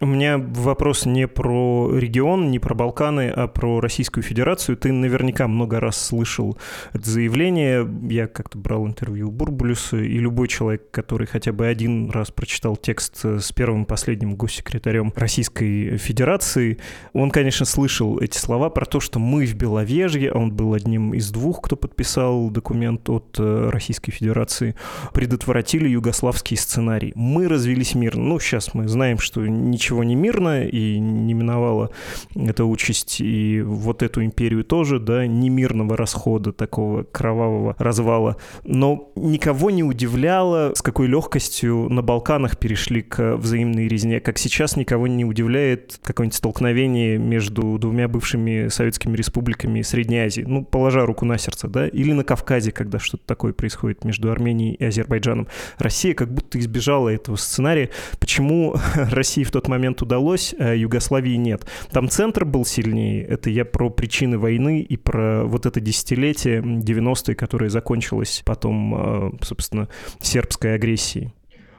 У 0.00 0.06
меня 0.06 0.36
вопрос 0.38 1.06
не 1.06 1.28
про 1.28 1.90
регион, 1.96 2.50
не 2.50 2.58
про 2.58 2.74
Балканы, 2.74 3.30
а 3.30 3.46
про 3.46 3.80
Российскую 3.80 4.24
Федерацию. 4.24 4.76
Ты 4.76 4.92
наверняка 4.92 5.46
много 5.46 5.80
раз 5.80 5.96
слышал 5.96 6.58
это 6.92 7.08
заявление. 7.08 7.88
Я 8.10 8.26
как-то 8.26 8.58
брал 8.58 8.86
интервью 8.86 9.28
у 9.28 9.30
Бурбулюса, 9.30 9.98
и 9.98 10.18
любой 10.18 10.48
человек, 10.48 10.90
который 10.90 11.26
хотя 11.26 11.52
бы 11.52 11.66
один 11.66 12.10
раз 12.10 12.30
прочитал 12.30 12.76
текст 12.76 13.24
с 13.24 13.52
первым 13.52 13.84
последним 13.84 14.34
госсекретарем 14.34 15.12
Российской 15.14 15.96
Федерации, 15.98 16.78
он, 17.12 17.30
конечно, 17.30 17.66
слышал 17.66 18.18
эти 18.18 18.36
слова 18.36 18.70
про 18.70 18.84
то, 18.84 19.00
что 19.00 19.18
мы 19.18 19.46
в 19.46 19.54
Беловежье, 19.54 20.32
он 20.32 20.52
был 20.52 20.74
одним 20.74 21.14
из 21.14 21.30
двух, 21.30 21.62
кто 21.62 21.76
подписал 21.76 22.50
документ 22.50 23.08
от 23.08 23.36
э, 23.38 23.68
Российской 23.70 24.10
Федерации, 24.10 24.74
предотвратили 25.12 25.88
югославский 25.88 26.56
сценарий. 26.56 27.12
Мы 27.14 27.48
развелись 27.48 27.94
мирно. 27.94 28.22
Ну, 28.22 28.40
сейчас 28.40 28.74
мы 28.74 28.88
знаем, 28.88 29.18
что 29.18 29.46
ничего 29.70 30.04
не 30.04 30.14
мирно, 30.14 30.64
и 30.64 30.98
не 30.98 31.34
миновала 31.34 31.90
эта 32.34 32.64
участь 32.64 33.20
и 33.20 33.62
вот 33.62 34.02
эту 34.02 34.24
империю 34.24 34.64
тоже, 34.64 34.98
да, 34.98 35.26
немирного 35.26 35.96
расхода, 35.96 36.52
такого 36.52 37.04
кровавого 37.04 37.76
развала. 37.78 38.36
Но 38.64 39.10
никого 39.16 39.70
не 39.70 39.82
удивляло, 39.82 40.72
с 40.74 40.82
какой 40.82 41.06
легкостью 41.06 41.88
на 41.88 42.02
Балканах 42.02 42.58
перешли 42.58 43.02
к 43.02 43.36
взаимной 43.36 43.88
резне, 43.88 44.20
как 44.20 44.38
сейчас 44.38 44.76
никого 44.76 45.06
не 45.06 45.24
удивляет 45.24 45.98
какое-нибудь 46.02 46.36
столкновение 46.36 47.18
между 47.18 47.78
двумя 47.78 48.08
бывшими 48.08 48.68
советскими 48.68 49.16
республиками 49.16 49.82
Средней 49.82 50.18
Азии, 50.18 50.42
ну, 50.46 50.64
положа 50.64 51.06
руку 51.06 51.24
на 51.24 51.38
сердце, 51.38 51.68
да, 51.68 51.86
или 51.86 52.12
на 52.12 52.24
Кавказе, 52.24 52.72
когда 52.72 52.98
что-то 52.98 53.24
такое 53.26 53.52
происходит 53.52 54.04
между 54.04 54.30
Арменией 54.30 54.74
и 54.74 54.84
Азербайджаном. 54.84 55.48
Россия 55.78 56.14
как 56.14 56.32
будто 56.32 56.58
избежала 56.58 57.08
этого 57.08 57.36
сценария. 57.36 57.90
Почему 58.18 58.74
Россия 58.94 59.44
в 59.44 59.50
тот 59.52 59.68
момент 59.68 60.02
удалось, 60.02 60.54
а 60.58 60.74
Югославии 60.74 61.36
нет. 61.36 61.66
Там 61.90 62.08
центр 62.08 62.44
был 62.44 62.64
сильнее. 62.64 63.24
Это 63.24 63.50
я 63.50 63.64
про 63.64 63.90
причины 63.90 64.38
войны 64.38 64.80
и 64.80 64.96
про 64.96 65.44
вот 65.44 65.66
это 65.66 65.80
десятилетие 65.80 66.60
90-е, 66.60 67.34
которое 67.34 67.70
закончилось 67.70 68.42
потом, 68.44 68.94
а, 68.94 69.32
собственно, 69.42 69.88
сербской 70.20 70.74
агрессией. 70.74 71.32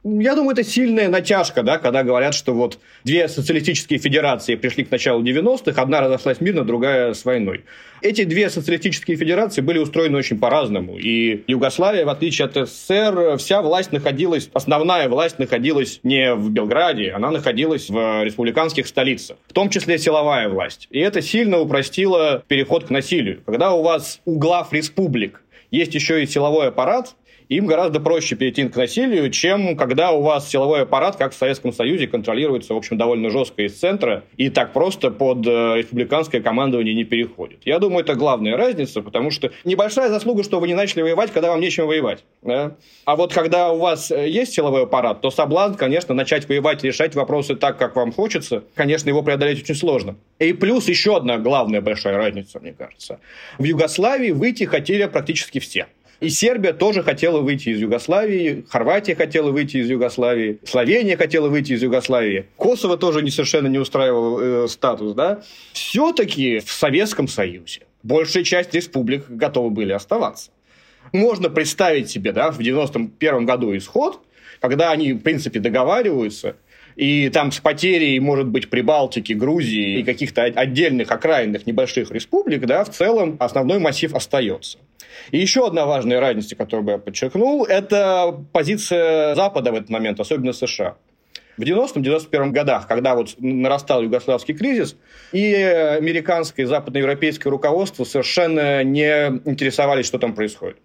Я 0.06 0.36
думаю, 0.36 0.52
это 0.52 0.66
сильная 0.66 1.08
натяжка, 1.08 1.64
да, 1.64 1.78
когда 1.78 2.04
говорят, 2.04 2.34
что 2.34 2.54
вот 2.54 2.78
две 3.06 3.30
социалистические 3.30 4.00
федерации 4.00 4.56
пришли 4.56 4.84
к 4.84 4.92
началу 4.92 5.24
90-х, 5.24 5.82
одна 5.82 6.02
разошлась 6.02 6.42
мирно, 6.42 6.66
другая 6.66 7.14
с 7.14 7.24
войной. 7.24 7.64
Эти 8.02 8.26
две 8.26 8.50
социалистические 8.50 9.16
федерации 9.16 9.62
были 9.62 9.80
устроены 9.80 10.18
очень 10.18 10.38
по-разному. 10.38 10.98
И 10.98 11.44
Югославия, 11.48 12.06
в 12.06 12.10
отличие 12.10 12.48
от 12.48 12.68
СССР, 12.68 13.38
вся 13.38 13.62
власть 13.62 13.94
находилась, 13.94 14.50
основная 14.52 15.08
власть 15.08 15.40
находилась 15.40 16.02
не 16.04 16.36
в 16.36 16.50
Белграде, 16.50 17.12
она 17.12 17.32
находилась 17.32 17.90
в 17.90 18.24
республиканских 18.26 18.88
столицах, 18.88 19.38
в 19.48 19.54
том 19.54 19.70
числе 19.70 19.98
силовая 19.98 20.50
власть. 20.50 20.90
И 20.92 21.00
это 21.00 21.22
сильно 21.22 21.60
упростило 21.60 22.44
переход 22.50 22.84
к 22.84 22.90
насилию. 22.90 23.42
Когда 23.46 23.72
у 23.72 23.82
вас 23.82 24.20
у 24.26 24.38
глав 24.38 24.74
республик 24.74 25.43
есть 25.74 25.96
еще 25.96 26.24
и 26.24 26.27
силовой 26.27 26.68
аппарат, 26.68 27.15
им 27.50 27.65
гораздо 27.65 28.00
проще 28.00 28.36
перейти 28.36 28.68
к 28.68 28.75
насилию, 28.75 29.30
чем 29.30 29.75
когда 29.75 30.12
у 30.12 30.22
вас 30.22 30.50
силовой 30.50 30.84
аппарат, 30.84 31.15
как 31.15 31.34
в 31.34 31.36
Советском 31.36 31.74
Союзе, 31.74 32.08
контролируется, 32.08 32.74
в 32.74 32.77
общем, 32.77 32.98
довольно 32.98 33.30
жестко 33.30 33.63
из 33.63 33.77
центра, 33.77 34.24
и 34.38 34.50
так 34.50 34.74
просто 34.74 35.12
под 35.12 35.46
э, 35.46 35.77
республиканское 35.77 36.42
командование 36.42 36.94
не 36.94 37.03
переходит. 37.03 37.60
Я 37.65 37.80
думаю, 37.80 38.03
это 38.03 38.15
главная 38.15 38.58
разница, 38.58 39.01
потому 39.01 39.32
что 39.32 39.51
небольшая 39.63 40.10
заслуга, 40.10 40.44
что 40.44 40.60
вы 40.60 40.68
не 40.68 40.74
начали 40.74 41.01
воевать, 41.01 41.32
когда 41.32 41.50
вам 41.50 41.60
нечем 41.60 41.88
воевать. 41.88 42.24
Да? 42.42 42.75
А 43.06 43.15
вот 43.15 43.34
когда 43.34 43.72
у 43.72 43.80
вас 43.80 44.12
э, 44.12 44.30
есть 44.30 44.53
силовой 44.53 44.84
аппарат, 44.84 45.22
то 45.22 45.32
соблазн, 45.32 45.75
конечно, 45.75 46.13
начать 46.13 46.48
воевать, 46.48 46.84
решать 46.84 47.15
вопросы 47.15 47.56
так, 47.56 47.77
как 47.77 47.96
вам 47.96 48.12
хочется, 48.12 48.63
конечно, 48.75 49.10
его 49.10 49.22
преодолеть 49.22 49.62
очень 49.63 49.75
сложно. 49.75 50.15
И 50.39 50.53
плюс 50.53 50.88
еще 50.88 51.18
одна 51.18 51.38
главная 51.38 51.82
большая 51.82 52.18
разница, 52.18 52.60
мне 52.60 52.74
кажется. 52.74 53.20
В 53.58 53.63
Югославии 53.63 54.32
выйти 54.32 54.63
хотели 54.63 55.06
практически 55.06 55.60
все. 55.63 55.88
И 56.20 56.29
Сербия 56.29 56.72
тоже 56.72 57.03
хотела 57.03 57.41
выйти 57.41 57.70
из 57.70 57.79
Югославии, 57.79 58.65
Хорватия 58.70 59.13
хотела 59.13 59.51
выйти 59.51 59.77
из 59.77 59.89
Югославии, 59.89 60.58
Словения 60.63 61.17
хотела 61.17 61.50
выйти 61.50 61.74
из 61.74 61.84
Югославии, 61.84 62.46
Косово 62.55 62.96
тоже 62.96 63.22
не 63.22 63.29
совершенно 63.29 63.67
не 63.67 63.77
устраивал 63.77 64.39
э, 64.39 64.67
статус, 64.70 65.13
да. 65.15 65.41
Все-таки 65.74 66.60
в 66.60 66.72
Советском 66.72 67.27
Союзе 67.27 67.82
большая 68.03 68.46
часть 68.46 68.74
республик 68.74 69.25
готовы 69.27 69.70
были 69.72 69.91
оставаться. 69.91 70.51
Можно 71.12 71.50
представить 71.50 72.10
себе, 72.10 72.32
да, 72.32 72.51
в 72.51 72.60
91 72.60 73.46
году 73.46 73.75
исход, 73.75 74.22
когда 74.62 74.91
они, 74.91 75.12
в 75.12 75.20
принципе, 75.20 75.60
договариваются, 75.60 76.55
и 76.96 77.30
там 77.30 77.52
с 77.52 77.60
потерей, 77.60 78.20
может 78.20 78.48
быть, 78.48 78.70
Прибалтики, 78.70 79.34
Грузии 79.34 80.00
и 80.00 80.04
каких-то 80.04 80.44
отдельных 80.44 81.12
окраинных 81.12 81.66
небольших 81.66 82.12
республик, 82.12 82.66
да, 82.66 82.84
в 82.84 82.90
целом 82.90 83.38
основной 83.40 83.80
массив 83.80 84.14
остается. 84.14 84.78
И 85.32 85.38
еще 85.38 85.66
одна 85.68 85.86
важная 85.86 86.20
разница, 86.20 86.56
которую 86.56 86.86
бы 86.86 86.92
я 86.94 86.98
подчеркнул, 86.98 87.66
это 87.66 88.36
позиция 88.52 89.36
Запада 89.36 89.72
в 89.72 89.76
этот 89.76 89.90
момент, 89.90 90.20
особенно 90.20 90.54
США. 90.54 90.96
В 91.56 91.62
90-91 91.62 92.50
годах, 92.50 92.88
когда 92.88 93.14
вот 93.14 93.36
нарастал 93.38 94.02
югославский 94.02 94.56
кризис, 94.56 94.96
и 95.32 95.54
американское, 95.54 96.66
и 96.66 96.68
западноевропейское 96.68 97.52
руководство 97.52 98.06
совершенно 98.06 98.84
не 98.84 99.40
интересовались, 99.46 100.08
что 100.08 100.18
там 100.18 100.34
происходит. 100.34 100.78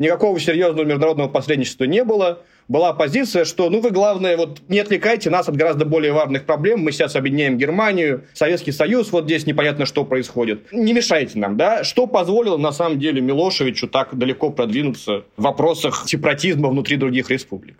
Никакого 0.00 0.40
серьезного 0.40 0.86
международного 0.86 1.28
посредничества 1.28 1.84
не 1.84 2.04
было 2.04 2.40
была 2.68 2.94
позиция, 2.94 3.44
что, 3.44 3.68
ну, 3.68 3.80
вы, 3.80 3.90
главное, 3.90 4.38
вот 4.38 4.62
не 4.68 4.78
отвлекайте 4.78 5.28
нас 5.28 5.46
от 5.46 5.56
гораздо 5.56 5.84
более 5.84 6.12
важных 6.12 6.46
проблем. 6.46 6.80
Мы 6.80 6.92
сейчас 6.92 7.16
объединяем 7.16 7.58
Германию, 7.58 8.24
Советский 8.32 8.72
Союз, 8.72 9.12
вот 9.12 9.24
здесь 9.24 9.44
непонятно, 9.44 9.84
что 9.84 10.06
происходит. 10.06 10.72
Не 10.72 10.94
мешайте 10.94 11.38
нам, 11.38 11.58
да? 11.58 11.84
Что 11.84 12.06
позволило, 12.06 12.56
на 12.56 12.72
самом 12.72 12.98
деле, 12.98 13.20
Милошевичу 13.20 13.88
так 13.88 14.16
далеко 14.16 14.48
продвинуться 14.48 15.24
в 15.36 15.42
вопросах 15.42 16.04
сепаратизма 16.06 16.70
внутри 16.70 16.96
других 16.96 17.28
республик? 17.28 17.76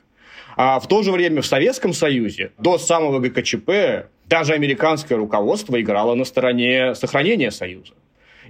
А 0.57 0.79
в 0.79 0.89
то 0.89 1.03
же 1.03 1.13
время 1.13 1.41
в 1.41 1.47
Советском 1.47 1.95
Союзе 1.95 2.51
до 2.59 2.77
самого 2.77 3.19
ГКЧП 3.21 4.11
даже 4.27 4.53
американское 4.53 5.17
руководство 5.17 5.81
играло 5.81 6.15
на 6.15 6.27
стороне 6.27 6.95
сохранения 6.95 7.51
Союза. 7.51 7.95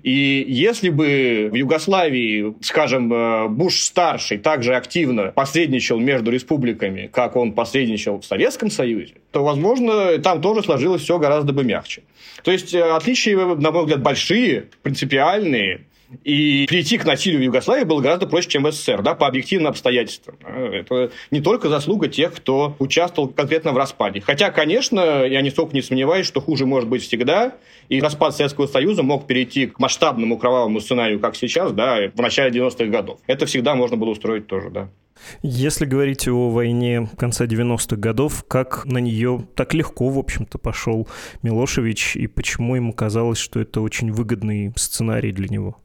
И 0.02 0.45
если 0.49 0.88
бы 0.88 1.49
в 1.50 1.54
Югославии, 1.54 2.54
скажем, 2.62 3.12
э, 3.12 3.49
Буш-старший 3.49 4.38
также 4.38 4.75
активно 4.75 5.33
посредничал 5.33 5.99
между 5.99 6.30
республиками, 6.30 7.11
как 7.12 7.37
он 7.37 7.52
посредничал 7.52 8.21
в 8.21 8.25
Советском 8.25 8.71
Союзе, 8.71 9.14
то, 9.30 9.45
возможно, 9.45 10.19
там 10.19 10.40
тоже 10.40 10.62
сложилось 10.62 11.02
все 11.02 11.19
гораздо 11.19 11.52
бы 11.52 11.64
мягче. 11.64 12.02
То 12.42 12.50
есть 12.50 12.75
э, 12.75 12.83
отличия, 12.83 13.37
на 13.37 13.71
мой 13.71 13.83
взгляд, 13.83 14.02
большие, 14.02 14.66
принципиальные, 14.83 15.87
и 16.25 16.67
прийти 16.69 16.99
к 16.99 17.05
насилию 17.05 17.40
в 17.40 17.45
Югославии 17.45 17.85
было 17.85 18.00
гораздо 18.00 18.26
проще, 18.26 18.49
чем 18.49 18.64
в 18.64 18.73
СССР, 18.73 19.02
да, 19.02 19.14
по 19.14 19.26
объективным 19.26 19.71
обстоятельствам. 19.71 20.37
Это 20.45 21.11
не 21.31 21.40
только 21.40 21.69
заслуга 21.69 22.09
тех, 22.09 22.35
кто 22.35 22.75
участвовал 22.79 23.29
конкретно 23.29 23.73
в 23.73 23.76
распаде. 23.76 24.21
Хотя, 24.21 24.50
конечно, 24.50 25.25
я 25.25 25.40
нисколько 25.43 25.75
не 25.75 25.83
сомневаюсь, 25.83 26.26
что 26.26 26.40
хуже 26.40 26.67
может 26.67 26.88
быть 26.88 27.02
всегда, 27.02 27.55
и 27.88 28.00
распад 28.00 28.35
Советского 28.35 28.67
Союза 28.67 29.02
мог 29.02 29.26
перейти 29.26 29.67
к 29.67 29.79
масштабному 29.79 30.38
кровавому 30.38 30.81
сценарию, 30.81 31.21
как 31.21 31.37
сейчас, 31.37 31.73
да, 31.73 32.11
в 32.14 32.21
начале 32.21 32.59
90-х 32.61 32.87
годов. 32.87 33.21
Это 33.26 33.47
всегда 33.47 33.75
можно 33.75 33.97
было 33.97 34.11
устроить 34.11 34.47
тоже, 34.47 34.71
да. 34.71 34.88
Если 35.43 35.85
говорить 35.85 36.26
о 36.29 36.50
войне 36.50 37.09
конца 37.19 37.45
90-х 37.45 37.97
годов, 37.97 38.45
как 38.49 38.85
на 38.87 38.99
нее 38.99 39.47
так 39.55 39.75
легко, 39.75 40.09
в 40.09 40.19
общем-то, 40.19 40.59
пошел 40.59 41.09
Милошевич, 41.43 42.17
и 42.17 42.26
почему 42.26 42.76
ему 42.76 42.93
казалось, 42.93 43.38
что 43.38 43.61
это 43.61 43.81
очень 43.81 44.12
выгодный 44.12 44.73
сценарий 44.76 45.33
для 45.33 45.49
него? 45.49 45.76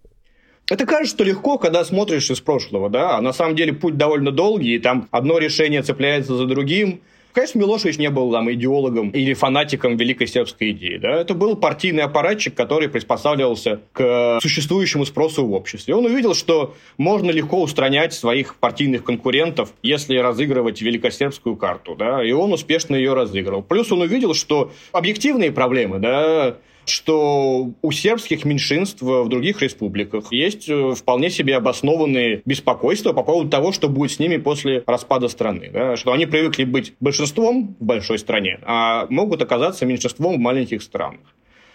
Это 0.67 0.88
кажется 0.88 1.24
легко, 1.24 1.60
когда 1.60 1.86
смотришь 1.86 2.31
из 2.31 2.41
прошлого, 2.41 2.89
да, 2.89 3.17
а 3.17 3.22
на 3.22 3.34
самом 3.34 3.55
деле 3.55 3.72
путь 3.72 3.98
довольно 3.98 4.31
долгий, 4.31 4.75
и 4.75 4.79
там 4.79 5.07
одно 5.12 5.38
решение 5.38 5.84
цепляется 5.84 6.36
за 6.36 6.45
другим. 6.45 7.01
Конечно, 7.34 7.60
Милошевич 7.60 7.98
не 7.98 8.10
был 8.10 8.31
там 8.31 8.50
идеологом 8.51 9.10
или 9.10 9.34
фанатиком 9.34 9.98
великой 9.98 10.25
сербской 10.25 10.72
идеи. 10.72 10.98
Да? 10.98 11.19
Это 11.19 11.34
был 11.34 11.57
партийный 11.57 12.03
аппаратчик, 12.03 12.55
который 12.55 12.88
приспосабливался 12.88 13.81
к 13.91 14.39
существующему 14.41 15.05
спросу 15.05 15.45
в 15.45 15.51
обществе. 15.51 15.93
Он 15.95 16.05
увидел, 16.05 16.34
что 16.34 16.75
можно 16.98 17.31
легко 17.31 17.62
устранять 17.62 18.13
своих 18.13 18.55
партийных 18.55 19.03
конкурентов, 19.03 19.74
если 19.84 20.17
разыгрывать 20.17 20.81
великосербскую 20.81 21.57
карту. 21.57 21.95
Да? 21.95 22.24
И 22.24 22.31
он 22.31 22.53
успешно 22.53 22.95
ее 22.95 23.13
разыгрывал. 23.13 23.63
Плюс 23.63 23.91
он 23.91 24.00
увидел, 24.00 24.34
что 24.34 24.72
объективные 24.93 25.51
проблемы, 25.51 26.00
да, 26.00 26.55
что 26.89 27.72
у 27.82 27.92
сербских 27.92 28.46
меньшинств 28.46 29.01
в 29.01 29.27
других 29.27 29.62
республиках 29.62 30.32
есть 30.32 30.70
э, 30.70 30.94
вполне 30.96 31.30
себе 31.30 31.56
обоснованные 31.56 32.42
беспокойства 32.46 33.13
по 33.13 33.24
поводу 33.24 33.50
того, 33.50 33.72
что 33.72 33.89
будет 33.89 34.12
с 34.12 34.20
ними 34.20 34.38
после 34.38 34.84
распада 34.86 35.27
страны. 35.27 35.70
Да? 35.72 35.96
Что 35.96 36.12
они 36.12 36.25
привыкли 36.25 36.63
быть 36.63 36.94
большинством 37.00 37.75
в 37.80 37.84
большой 37.84 38.20
стране, 38.20 38.60
а 38.63 39.08
могут 39.10 39.42
оказаться 39.42 39.86
меньшинством 39.86 40.36
в 40.36 40.39
маленьких 40.39 40.82
странах. 40.82 41.22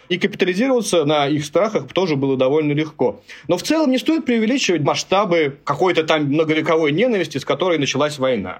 И 0.09 0.17
капитализироваться 0.17 1.05
на 1.05 1.27
их 1.27 1.45
страхах 1.45 1.87
тоже 1.93 2.17
было 2.17 2.35
довольно 2.35 2.73
легко. 2.73 3.21
Но 3.47 3.57
в 3.57 3.63
целом 3.63 3.91
не 3.91 3.97
стоит 3.97 4.25
преувеличивать 4.25 4.81
масштабы 4.81 5.57
какой-то 5.63 6.03
там 6.03 6.25
многовековой 6.25 6.91
ненависти, 6.91 7.37
с 7.37 7.45
которой 7.45 7.77
началась 7.77 8.19
война 8.19 8.59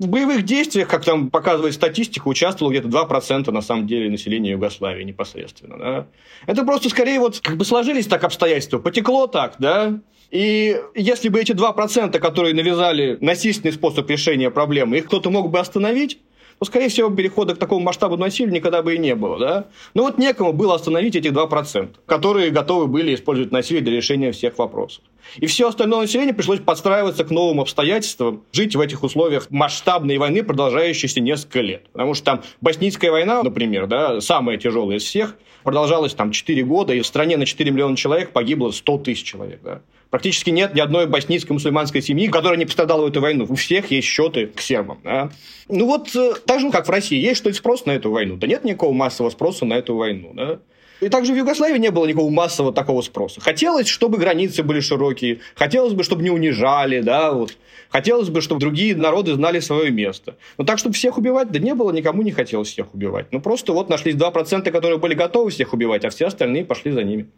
в 0.00 0.08
боевых 0.08 0.44
действиях, 0.44 0.88
как 0.88 1.04
там 1.04 1.30
показывает 1.30 1.74
статистика, 1.74 2.26
участвовало 2.26 2.72
где-то 2.72 2.88
2% 2.88 3.50
на 3.50 3.60
самом 3.60 3.86
деле 3.86 4.10
населения 4.10 4.52
Югославии 4.52 5.04
непосредственно. 5.04 5.78
Да? 5.78 6.06
Это 6.46 6.64
просто 6.64 6.88
скорее 6.88 7.20
вот 7.20 7.40
как 7.40 7.58
бы 7.58 7.66
сложились 7.66 8.06
так 8.06 8.24
обстоятельства, 8.24 8.78
потекло 8.78 9.26
так, 9.26 9.56
да, 9.58 10.00
и 10.30 10.80
если 10.94 11.28
бы 11.28 11.40
эти 11.40 11.52
2%, 11.52 12.18
которые 12.18 12.54
навязали 12.54 13.18
насильственный 13.20 13.72
способ 13.72 14.08
решения 14.08 14.50
проблемы, 14.50 14.98
их 14.98 15.06
кто-то 15.06 15.28
мог 15.28 15.50
бы 15.50 15.58
остановить, 15.58 16.18
то, 16.60 16.66
скорее 16.66 16.90
всего, 16.90 17.08
перехода 17.08 17.54
к 17.54 17.58
такому 17.58 17.80
масштабу 17.80 18.18
насилия 18.18 18.52
никогда 18.52 18.82
бы 18.82 18.94
и 18.94 18.98
не 18.98 19.14
было. 19.14 19.38
Да? 19.38 19.68
Но 19.94 20.02
вот 20.02 20.18
некому 20.18 20.52
было 20.52 20.74
остановить 20.74 21.16
этих 21.16 21.32
2%, 21.32 21.88
которые 22.04 22.50
готовы 22.50 22.86
были 22.86 23.14
использовать 23.14 23.50
насилие 23.50 23.82
для 23.82 23.96
решения 23.96 24.30
всех 24.30 24.58
вопросов. 24.58 25.02
И 25.36 25.46
все 25.46 25.68
остальное 25.68 26.02
население 26.02 26.34
пришлось 26.34 26.60
подстраиваться 26.60 27.24
к 27.24 27.30
новым 27.30 27.60
обстоятельствам, 27.60 28.42
жить 28.52 28.76
в 28.76 28.80
этих 28.80 29.02
условиях 29.02 29.50
масштабной 29.50 30.18
войны, 30.18 30.42
продолжающейся 30.42 31.20
несколько 31.20 31.62
лет. 31.62 31.90
Потому 31.92 32.12
что 32.12 32.24
там 32.26 32.42
Боснийская 32.60 33.10
война, 33.10 33.42
например, 33.42 33.86
да, 33.86 34.20
самая 34.20 34.58
тяжелая 34.58 34.98
из 34.98 35.04
всех, 35.04 35.36
продолжалась 35.62 36.12
там 36.12 36.30
4 36.30 36.62
года, 36.64 36.92
и 36.92 37.00
в 37.00 37.06
стране 37.06 37.38
на 37.38 37.46
4 37.46 37.70
миллиона 37.70 37.96
человек 37.96 38.32
погибло 38.32 38.70
100 38.70 38.98
тысяч 38.98 39.24
человек. 39.24 39.60
Да. 39.62 39.80
Практически 40.10 40.50
нет 40.50 40.74
ни 40.74 40.80
одной 40.80 41.06
боснийской 41.06 41.54
мусульманской 41.54 42.02
семьи, 42.02 42.26
которая 42.26 42.58
не 42.58 42.66
пострадала 42.66 43.02
в 43.02 43.06
эту 43.06 43.20
войну. 43.20 43.46
У 43.48 43.54
всех 43.54 43.92
есть 43.92 44.08
счеты 44.08 44.48
к 44.48 44.60
сербам. 44.60 44.98
Да? 45.04 45.30
Ну 45.68 45.86
вот, 45.86 46.14
э, 46.16 46.34
так 46.44 46.60
же, 46.60 46.70
как 46.70 46.88
в 46.88 46.90
России, 46.90 47.16
есть 47.16 47.36
что-то 47.36 47.56
спрос 47.56 47.86
на 47.86 47.92
эту 47.92 48.10
войну. 48.10 48.36
Да 48.36 48.48
нет 48.48 48.64
никакого 48.64 48.92
массового 48.92 49.30
спроса 49.30 49.64
на 49.64 49.74
эту 49.74 49.94
войну. 49.94 50.32
Да? 50.34 50.58
И 51.00 51.08
также 51.08 51.32
в 51.32 51.36
Югославии 51.36 51.78
не 51.78 51.90
было 51.90 52.06
никакого 52.06 52.28
массового 52.28 52.74
такого 52.74 53.02
спроса. 53.02 53.40
Хотелось, 53.40 53.86
чтобы 53.86 54.18
границы 54.18 54.64
были 54.64 54.80
широкие, 54.80 55.38
хотелось 55.54 55.94
бы, 55.94 56.02
чтобы 56.02 56.22
не 56.22 56.30
унижали, 56.30 57.00
да, 57.00 57.32
вот. 57.32 57.56
Хотелось 57.88 58.28
бы, 58.28 58.40
чтобы 58.40 58.60
другие 58.60 58.94
народы 58.94 59.34
знали 59.34 59.60
свое 59.60 59.90
место. 59.90 60.36
Но 60.58 60.64
так, 60.64 60.78
чтобы 60.78 60.94
всех 60.94 61.18
убивать, 61.18 61.50
да 61.50 61.58
не 61.58 61.74
было, 61.74 61.90
никому 61.90 62.22
не 62.22 62.32
хотелось 62.32 62.68
всех 62.68 62.94
убивать. 62.94 63.26
Ну, 63.30 63.40
просто 63.40 63.72
вот 63.72 63.88
нашлись 63.88 64.14
2%, 64.14 64.70
которые 64.70 64.98
были 64.98 65.14
готовы 65.14 65.50
всех 65.50 65.72
убивать, 65.72 66.04
а 66.04 66.10
все 66.10 66.26
остальные 66.26 66.64
пошли 66.64 66.92
за 66.92 67.02
ними 67.02 67.28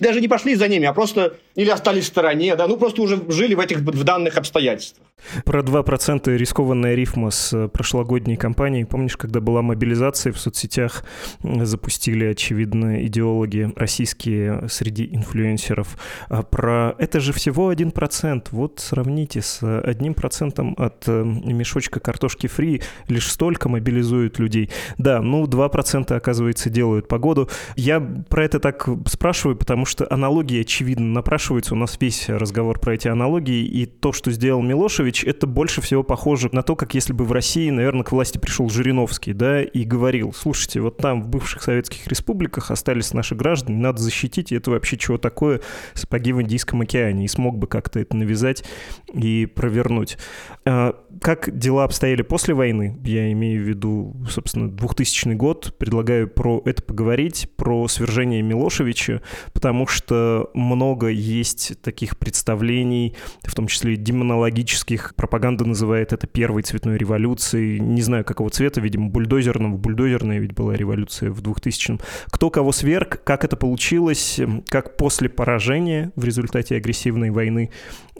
даже 0.00 0.20
не 0.20 0.28
пошли 0.28 0.54
за 0.54 0.68
ними, 0.68 0.86
а 0.86 0.92
просто 0.92 1.34
или 1.54 1.70
остались 1.70 2.04
в 2.04 2.08
стороне, 2.08 2.56
да, 2.56 2.66
ну 2.66 2.76
просто 2.76 3.02
уже 3.02 3.20
жили 3.28 3.54
в 3.54 3.60
этих 3.60 3.78
в 3.78 4.04
данных 4.04 4.36
обстоятельствах. 4.36 5.06
Про 5.44 5.62
2% 5.62 6.36
рискованная 6.36 6.94
рифма 6.94 7.30
с 7.30 7.52
э, 7.52 7.68
прошлогодней 7.68 8.36
кампанией. 8.36 8.84
Помнишь, 8.84 9.16
когда 9.16 9.40
была 9.40 9.62
мобилизация 9.62 10.32
в 10.32 10.38
соцсетях, 10.38 11.04
запустили, 11.42 12.24
очевидно, 12.26 13.04
идеологи 13.06 13.72
российские 13.76 14.68
среди 14.68 15.08
инфлюенсеров. 15.12 15.96
А 16.28 16.42
про 16.42 16.94
это 16.98 17.20
же 17.20 17.32
всего 17.32 17.72
1%. 17.72 18.48
Вот 18.50 18.80
сравните 18.80 19.42
с 19.42 19.62
одним 19.82 20.14
процентом 20.14 20.74
от 20.76 21.04
э, 21.06 21.22
мешочка 21.22 22.00
картошки 22.00 22.46
фри. 22.46 22.82
Лишь 23.08 23.30
столько 23.30 23.68
мобилизуют 23.68 24.38
людей. 24.38 24.70
Да, 24.98 25.22
ну 25.22 25.44
2% 25.44 26.12
оказывается 26.14 26.68
делают 26.68 27.08
погоду. 27.08 27.48
Я 27.76 28.00
про 28.00 28.44
это 28.44 28.58
так 28.58 28.88
спрашиваю, 29.06 29.56
потому 29.56 29.81
что 29.84 30.06
аналогии, 30.12 30.60
очевидно, 30.60 31.06
напрашиваются. 31.06 31.74
У 31.74 31.76
нас 31.76 31.96
весь 32.00 32.28
разговор 32.28 32.78
про 32.78 32.94
эти 32.94 33.08
аналогии. 33.08 33.64
И 33.64 33.86
то, 33.86 34.12
что 34.12 34.30
сделал 34.30 34.62
Милошевич, 34.62 35.24
это 35.24 35.46
больше 35.46 35.80
всего 35.80 36.02
похоже 36.02 36.48
на 36.52 36.62
то, 36.62 36.76
как 36.76 36.94
если 36.94 37.12
бы 37.12 37.24
в 37.24 37.32
России, 37.32 37.70
наверное, 37.70 38.04
к 38.04 38.12
власти 38.12 38.38
пришел 38.38 38.68
Жириновский, 38.68 39.32
да, 39.32 39.62
и 39.62 39.84
говорил, 39.84 40.32
слушайте, 40.32 40.80
вот 40.80 40.98
там 40.98 41.22
в 41.22 41.28
бывших 41.28 41.62
советских 41.62 42.06
республиках 42.06 42.70
остались 42.70 43.12
наши 43.14 43.34
граждане, 43.34 43.78
надо 43.78 44.00
защитить, 44.00 44.52
и 44.52 44.56
это 44.56 44.70
вообще 44.70 44.96
чего 44.96 45.18
такое, 45.18 45.60
сапоги 45.94 46.32
в 46.32 46.42
Индийском 46.42 46.80
океане, 46.80 47.24
и 47.24 47.28
смог 47.28 47.58
бы 47.58 47.66
как-то 47.66 48.00
это 48.00 48.16
навязать 48.16 48.64
и 49.12 49.46
провернуть. 49.46 50.18
А, 50.64 50.96
как 51.20 51.56
дела 51.56 51.84
обстояли 51.84 52.22
после 52.22 52.54
войны? 52.54 52.98
Я 53.04 53.30
имею 53.32 53.62
в 53.62 53.68
виду, 53.68 54.16
собственно, 54.28 54.70
2000 54.70 55.34
год. 55.34 55.74
Предлагаю 55.78 56.28
про 56.28 56.62
это 56.64 56.82
поговорить, 56.82 57.48
про 57.56 57.88
свержение 57.88 58.42
Милошевича, 58.42 59.22
потому 59.52 59.71
что 59.86 60.50
много 60.54 61.08
есть 61.08 61.80
таких 61.82 62.16
представлений, 62.16 63.14
в 63.42 63.54
том 63.54 63.66
числе 63.66 63.96
демонологических, 63.96 65.02
их 65.02 65.14
пропаганда 65.16 65.64
называет 65.64 66.12
это 66.12 66.26
первой 66.26 66.62
цветной 66.62 66.96
революцией. 66.96 67.80
Не 67.80 68.02
знаю, 68.02 68.24
какого 68.24 68.50
цвета, 68.50 68.80
видимо, 68.80 69.08
бульдозерного. 69.08 69.76
Бульдозерная 69.76 70.38
ведь 70.38 70.52
была 70.52 70.74
революция 70.74 71.30
в 71.30 71.40
2000-м. 71.40 72.00
Кто 72.26 72.50
кого 72.50 72.72
сверг, 72.72 73.20
как 73.24 73.44
это 73.44 73.56
получилось, 73.56 74.40
как 74.68 74.96
после 74.96 75.28
поражения 75.28 76.12
в 76.16 76.24
результате 76.24 76.76
агрессивной 76.76 77.30
войны 77.30 77.70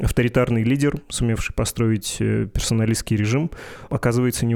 авторитарный 0.01 0.65
лидер, 0.65 1.01
сумевший 1.09 1.55
построить 1.55 2.17
э, 2.19 2.47
персоналистский 2.53 3.17
режим, 3.17 3.51
оказывается 3.91 4.47
не 4.47 4.55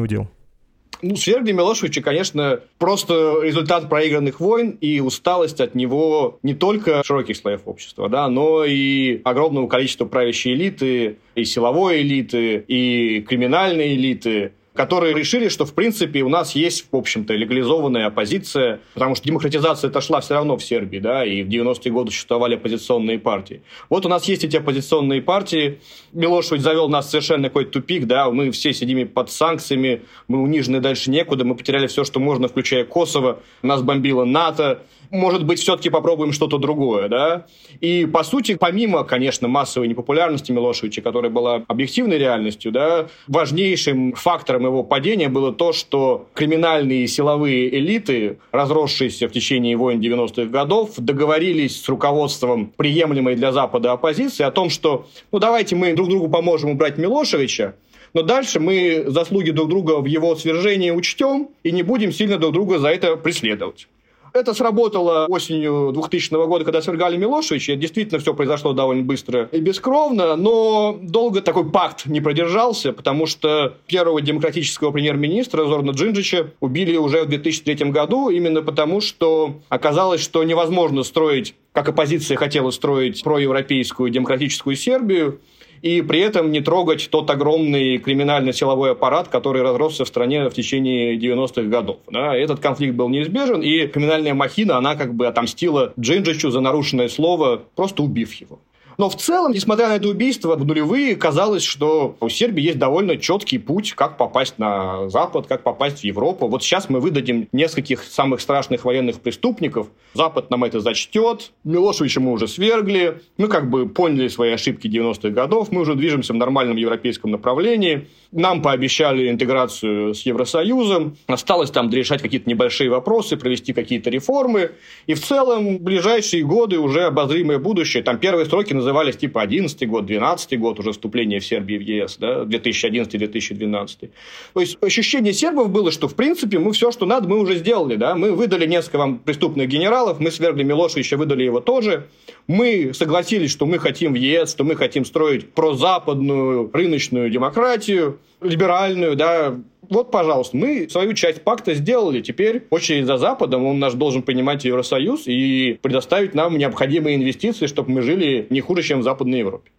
Ну, 1.03 1.17
свергли 1.17 1.53
Милошевича, 1.53 2.03
конечно, 2.03 2.61
просто 2.79 3.41
результат 3.43 3.89
проигранных 3.89 4.41
войн 4.41 4.71
и 4.81 5.01
усталость 5.01 5.61
от 5.61 5.75
него 5.75 6.39
не 6.43 6.55
только 6.55 7.03
широких 7.05 7.37
слоев 7.37 7.63
общества, 7.67 8.09
да, 8.09 8.29
но 8.29 8.65
и 8.65 9.21
огромного 9.25 9.69
количества 9.69 10.07
правящей 10.07 10.55
элиты, 10.55 11.19
и 11.35 11.45
силовой 11.45 12.03
элиты, 12.03 12.65
и 12.67 13.21
криминальной 13.23 13.95
элиты 13.95 14.53
которые 14.77 15.15
решили, 15.15 15.49
что, 15.49 15.65
в 15.65 15.75
принципе, 15.75 16.23
у 16.23 16.29
нас 16.29 16.55
есть, 16.55 16.87
в 16.91 16.97
общем-то, 16.97 17.35
легализованная 17.35 18.07
оппозиция, 18.07 18.81
потому 18.95 19.15
что 19.15 19.27
демократизация 19.27 19.89
это 19.89 20.01
шла 20.01 20.21
все 20.21 20.35
равно 20.35 20.57
в 20.57 20.63
Сербии, 20.63 20.99
да, 20.99 21.25
и 21.25 21.43
в 21.43 21.49
90-е 21.49 21.91
годы 21.91 22.11
существовали 22.11 22.55
оппозиционные 22.55 23.19
партии. 23.19 23.63
Вот 23.89 24.07
у 24.07 24.09
нас 24.09 24.25
есть 24.29 24.45
эти 24.45 24.57
оппозиционные 24.57 25.23
партии. 25.23 25.81
Милошевич 26.13 26.63
завел 26.63 26.89
нас 26.89 27.11
совершенно 27.11 27.49
какой-то 27.49 27.73
тупик, 27.73 28.07
да, 28.07 28.31
мы 28.31 28.51
все 28.51 28.73
сидим 28.73 29.09
под 29.09 29.31
санкциями, 29.31 30.03
мы 30.29 30.43
унижены 30.43 30.81
дальше 30.81 31.11
некуда, 31.11 31.45
мы 31.45 31.55
потеряли 31.55 31.87
все, 31.87 32.05
что 32.05 32.21
можно, 32.21 32.49
включая 32.49 32.85
Косово, 32.85 33.41
нас 33.63 33.83
бомбило 33.83 34.25
НАТО, 34.25 34.83
может 35.11 35.45
быть, 35.45 35.61
все-таки 35.61 35.91
попробуем 35.91 36.33
что-то 36.33 36.59
другое, 36.59 37.09
да? 37.09 37.47
И, 37.81 38.07
по 38.07 38.23
сути, 38.25 38.57
помимо, 38.57 39.05
конечно, 39.05 39.49
массовой 39.49 39.89
непопулярности 39.89 40.53
Милошевича, 40.53 41.03
которая 41.03 41.31
была 41.31 41.63
объективной 41.69 42.19
реальностью, 42.19 42.73
да, 42.73 43.09
важнейшим 43.29 44.13
фактором 44.13 44.65
его 44.65 44.83
падения 44.83 45.29
было 45.29 45.53
то, 45.53 45.73
что 45.73 46.27
криминальные 46.35 47.07
силовые 47.09 47.77
элиты, 47.79 48.39
разросшиеся 48.53 49.29
в 49.29 49.33
течение 49.33 49.77
войн 49.77 50.01
90-х 50.01 50.45
годов, 50.45 50.91
договорились 50.97 51.83
с 51.83 51.89
руководством 51.89 52.73
приемлемой 52.77 53.37
для 53.37 53.53
Запада 53.53 53.93
оппозиции 53.93 54.45
о 54.45 54.51
том, 54.51 54.71
что, 54.71 55.07
ну, 55.33 55.39
давайте 55.39 55.77
мы 55.77 55.95
друг 55.95 56.09
другу 56.09 56.29
поможем 56.29 56.71
убрать 56.71 56.99
Милошевича, 56.99 57.75
но 58.15 58.23
дальше 58.23 58.61
мы 58.61 59.05
заслуги 59.09 59.51
друг 59.51 59.69
друга 59.69 60.01
в 60.01 60.07
его 60.07 60.35
свержении 60.37 60.91
учтем 60.91 61.51
и 61.63 61.71
не 61.71 61.83
будем 61.83 62.13
сильно 62.13 62.39
друг 62.39 62.55
друга 62.55 62.79
за 62.79 62.89
это 62.89 63.17
преследовать. 63.17 63.89
Это 64.33 64.55
сработало 64.55 65.27
осенью 65.29 65.93
2000 65.93 66.47
года, 66.47 66.65
когда 66.65 66.83
свергали 66.83 67.17
Милошевича. 67.17 67.77
Действительно, 67.77 68.21
все 68.21 68.35
произошло 68.35 68.73
довольно 68.73 69.03
быстро 69.03 69.49
и 69.53 69.61
бескровно, 69.61 70.37
но 70.37 70.99
долго 71.01 71.41
такой 71.41 71.71
пакт 71.71 72.07
не 72.07 72.21
продержался, 72.21 72.93
потому 72.93 73.27
что 73.27 73.75
первого 73.87 74.21
демократического 74.21 74.91
премьер-министра 74.91 75.65
Зорна 75.65 75.93
Джинджича 75.93 76.51
убили 76.61 76.97
уже 76.97 77.23
в 77.23 77.29
2003 77.29 77.91
году, 77.91 78.29
именно 78.29 78.63
потому, 78.63 79.01
что 79.01 79.61
оказалось, 79.69 80.21
что 80.21 80.43
невозможно 80.45 81.03
строить, 81.03 81.55
как 81.73 81.89
оппозиция 81.89 82.37
хотела 82.37 82.71
строить 82.71 83.23
проевропейскую 83.23 84.11
демократическую 84.11 84.77
Сербию, 84.77 85.41
и 85.87 86.03
при 86.03 86.19
этом 86.19 86.51
не 86.51 86.61
трогать 86.61 87.09
тот 87.11 87.31
огромный 87.31 87.99
криминально-силовой 87.99 88.91
аппарат, 88.93 89.29
который 89.29 89.63
разросся 89.63 90.05
в 90.05 90.09
стране 90.09 90.49
в 90.49 90.55
течение 90.55 91.17
90-х 91.17 91.63
годов. 91.63 91.99
Да, 92.11 92.35
этот 92.35 92.59
конфликт 92.59 92.95
был 92.97 93.09
неизбежен, 93.09 93.63
и 93.63 93.87
криминальная 93.87 94.35
махина, 94.35 94.79
она 94.79 94.97
как 94.97 95.15
бы 95.15 95.29
отомстила 95.29 95.93
Джинджичу 95.99 96.51
за 96.51 96.61
нарушенное 96.61 97.09
слово, 97.09 97.63
просто 97.77 98.03
убив 98.03 98.33
его. 98.35 98.59
Но 98.99 99.11
в 99.11 99.17
целом, 99.17 99.53
несмотря 99.53 99.89
на 99.89 99.97
это 99.97 100.09
убийство, 100.09 100.57
в 100.57 100.65
нулевые 100.65 101.17
казалось, 101.17 101.63
что 101.63 102.17
у 102.21 102.29
Сербии 102.29 102.63
есть 102.63 102.79
довольно 102.79 103.17
четкий 103.17 103.59
путь, 103.59 103.93
как 103.93 104.17
попасть 104.17 104.59
на 104.59 105.09
Запад, 105.09 105.47
как 105.47 105.63
попасть 105.63 106.01
в 106.01 106.05
Европу. 106.05 106.49
Вот 106.49 106.63
сейчас 106.63 106.89
мы 106.89 107.01
выдадим 107.01 107.49
нескольких 107.53 108.03
самых 108.03 108.41
страшных 108.41 108.85
военных 108.85 109.21
преступников. 109.21 109.89
Запад 110.15 110.51
нам 110.51 110.65
это 110.65 110.81
зачтет. 110.81 111.53
Милошевича 111.65 112.21
мы 112.21 112.33
уже 112.33 112.49
свергли. 112.49 113.21
Мы 113.37 113.49
как 113.49 113.69
бы 113.69 113.89
поняли 113.89 114.29
свои 114.29 114.53
ошибки 114.53 114.87
90-х 114.87 115.29
годов. 115.31 115.71
Мы 115.71 115.83
уже 115.83 115.95
движемся 115.95 116.33
в 116.33 116.37
нормальном 116.37 116.77
европейском 116.77 117.31
направлении. 117.31 118.09
Нам 118.33 118.63
пообещали 118.63 119.31
интеграцию 119.31 120.15
с 120.15 120.23
Евросоюзом. 120.23 121.17
Осталось 121.27 121.71
там 121.71 121.91
решать 121.91 122.23
какие-то 122.23 122.49
небольшие 122.49 122.91
вопросы, 122.91 123.37
провести 123.37 123.73
какие-то 123.73 124.11
реформы. 124.11 124.71
И 125.07 125.15
в 125.15 125.23
целом 125.23 125.79
ближайшие 125.79 126.45
годы 126.45 126.79
уже 126.79 127.05
обозримое 127.05 127.59
будущее. 127.59 128.03
Там 128.03 128.19
первые 128.19 128.47
сроки 128.47 128.73
назывались 128.87 129.17
типа 129.17 129.43
11 129.43 129.89
год, 129.89 130.07
12 130.07 130.59
год 130.61 130.79
уже 130.79 130.93
вступления 130.93 131.41
в 131.41 131.45
Сербии 131.45 131.77
в 131.77 131.81
ЕС, 131.81 132.19
да, 132.19 132.45
2011-2012. 132.45 134.11
То 134.55 134.61
есть 134.61 134.79
ощущение 134.81 135.33
сербов 135.33 135.71
было, 135.71 135.91
что 135.91 136.07
в 136.07 136.15
принципе 136.15 136.59
мы 136.59 136.73
все, 136.73 136.93
что 136.93 137.05
надо, 137.05 137.29
мы 137.29 137.41
уже 137.41 137.57
сделали. 137.57 137.97
Да? 137.97 138.15
Мы 138.15 138.33
выдали 138.33 138.67
несколько 138.67 138.99
вам 138.99 139.19
преступных 139.19 139.69
генералов, 139.69 140.21
мы 140.21 140.31
свергли 140.31 140.63
Милошевича, 140.63 141.17
выдали 141.17 141.43
его 141.43 141.61
тоже. 141.61 142.07
Мы 142.47 142.93
согласились, 142.95 143.51
что 143.51 143.67
мы 143.67 143.79
хотим 143.81 144.13
в 144.13 144.17
ЕС, 144.17 144.53
что 144.53 144.63
мы 144.63 144.77
хотим 144.77 145.05
строить 145.05 145.53
прозападную 145.53 146.71
рыночную 146.73 147.29
демократию, 147.29 148.21
либеральную, 148.41 149.17
да, 149.17 149.57
вот, 149.89 150.11
пожалуйста, 150.11 150.57
мы 150.57 150.89
свою 150.89 151.15
часть 151.15 151.43
пакта 151.43 151.75
сделали. 151.75 152.21
Теперь 152.21 152.65
очередь 152.71 153.07
за 153.07 153.17
Западом, 153.19 153.65
он 153.65 153.79
наш 153.79 153.95
должен 153.95 154.23
понимать 154.23 154.65
Евросоюз 154.65 155.27
и 155.27 155.79
предоставить 155.81 156.35
нам 156.35 156.59
необходимые 156.59 157.17
инвестиции, 157.17 157.67
чтобы 157.67 157.91
мы 157.91 158.03
жили 158.03 158.47
не 158.51 158.61
хуже, 158.61 158.83
чем 158.83 159.01
в 159.01 159.03
Западной 159.05 159.41
Европе 159.41 159.71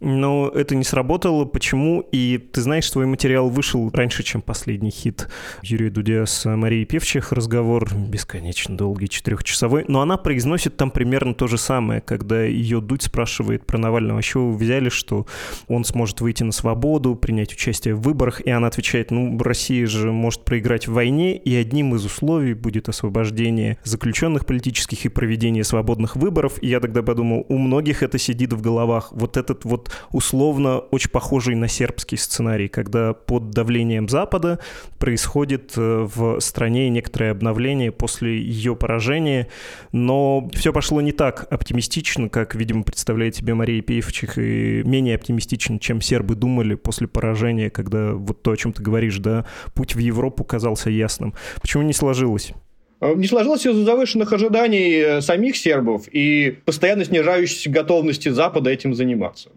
но 0.00 0.48
это 0.48 0.74
не 0.74 0.84
сработало. 0.84 1.44
Почему? 1.44 2.00
И 2.12 2.38
ты 2.38 2.62
знаешь, 2.62 2.90
твой 2.90 3.06
материал 3.06 3.48
вышел 3.48 3.90
раньше, 3.92 4.22
чем 4.22 4.40
последний 4.40 4.90
хит 4.90 5.28
Юрия 5.62 5.90
Дудя 5.90 6.24
с 6.26 6.48
Марией 6.48 6.86
Певчих. 6.86 7.32
Разговор 7.32 7.88
бесконечно 7.94 8.76
долгий, 8.76 9.08
четырехчасовой. 9.08 9.84
Но 9.88 10.00
она 10.00 10.16
произносит 10.16 10.76
там 10.76 10.90
примерно 10.90 11.34
то 11.34 11.46
же 11.46 11.58
самое, 11.58 12.00
когда 12.00 12.42
ее 12.42 12.80
Дудь 12.80 13.02
спрашивает 13.02 13.66
про 13.66 13.78
Навального, 13.78 14.20
а 14.20 14.22
чего 14.22 14.50
вы 14.50 14.56
взяли, 14.56 14.88
что 14.88 15.26
он 15.68 15.84
сможет 15.84 16.20
выйти 16.20 16.42
на 16.42 16.52
свободу, 16.52 17.14
принять 17.14 17.52
участие 17.52 17.94
в 17.94 18.00
выборах. 18.00 18.40
И 18.40 18.50
она 18.50 18.68
отвечает, 18.68 19.10
ну, 19.10 19.38
Россия 19.38 19.86
же 19.86 20.12
может 20.12 20.44
проиграть 20.44 20.88
в 20.88 20.92
войне, 20.92 21.36
и 21.36 21.54
одним 21.54 21.94
из 21.94 22.04
условий 22.04 22.54
будет 22.54 22.88
освобождение 22.88 23.78
заключенных 23.84 24.46
политических 24.46 25.04
и 25.04 25.08
проведение 25.08 25.64
свободных 25.64 26.16
выборов. 26.16 26.54
И 26.62 26.68
я 26.68 26.80
тогда 26.80 27.02
подумал, 27.02 27.44
у 27.48 27.58
многих 27.58 28.02
это 28.02 28.18
сидит 28.18 28.52
в 28.52 28.62
головах. 28.62 29.12
Вот 29.12 29.36
этот 29.36 29.64
вот 29.64 29.89
условно 30.12 30.78
очень 30.78 31.10
похожий 31.10 31.54
на 31.54 31.68
сербский 31.68 32.16
сценарий, 32.16 32.68
когда 32.68 33.12
под 33.12 33.50
давлением 33.50 34.08
Запада 34.08 34.58
происходит 34.98 35.72
э, 35.76 36.08
в 36.14 36.40
стране 36.40 36.88
некоторое 36.90 37.32
обновление 37.32 37.92
после 37.92 38.38
ее 38.38 38.76
поражения, 38.76 39.48
но 39.92 40.48
все 40.52 40.72
пошло 40.72 41.00
не 41.00 41.12
так 41.12 41.46
оптимистично, 41.50 42.28
как, 42.28 42.54
видимо, 42.54 42.82
представляет 42.82 43.36
себе 43.36 43.54
Мария 43.54 43.82
Пеевчих, 43.82 44.38
и 44.38 44.82
менее 44.84 45.16
оптимистично, 45.16 45.78
чем 45.78 46.00
сербы 46.00 46.34
думали 46.34 46.74
после 46.74 47.08
поражения, 47.08 47.70
когда 47.70 48.12
вот 48.12 48.42
то, 48.42 48.52
о 48.52 48.56
чем 48.56 48.72
ты 48.72 48.82
говоришь, 48.82 49.18
да, 49.18 49.44
путь 49.74 49.94
в 49.94 49.98
Европу 49.98 50.44
казался 50.44 50.90
ясным. 50.90 51.34
Почему 51.60 51.82
не 51.82 51.92
сложилось? 51.92 52.52
Э, 53.00 53.14
не 53.14 53.26
сложилось 53.26 53.66
из-за 53.66 53.84
завышенных 53.84 54.32
ожиданий 54.32 54.92
э, 54.92 55.20
самих 55.22 55.56
сербов 55.56 56.06
и 56.12 56.58
постоянно 56.64 57.04
снижающейся 57.04 57.70
готовности 57.70 58.28
Запада 58.28 58.70
этим 58.70 58.94
заниматься. 58.94 59.50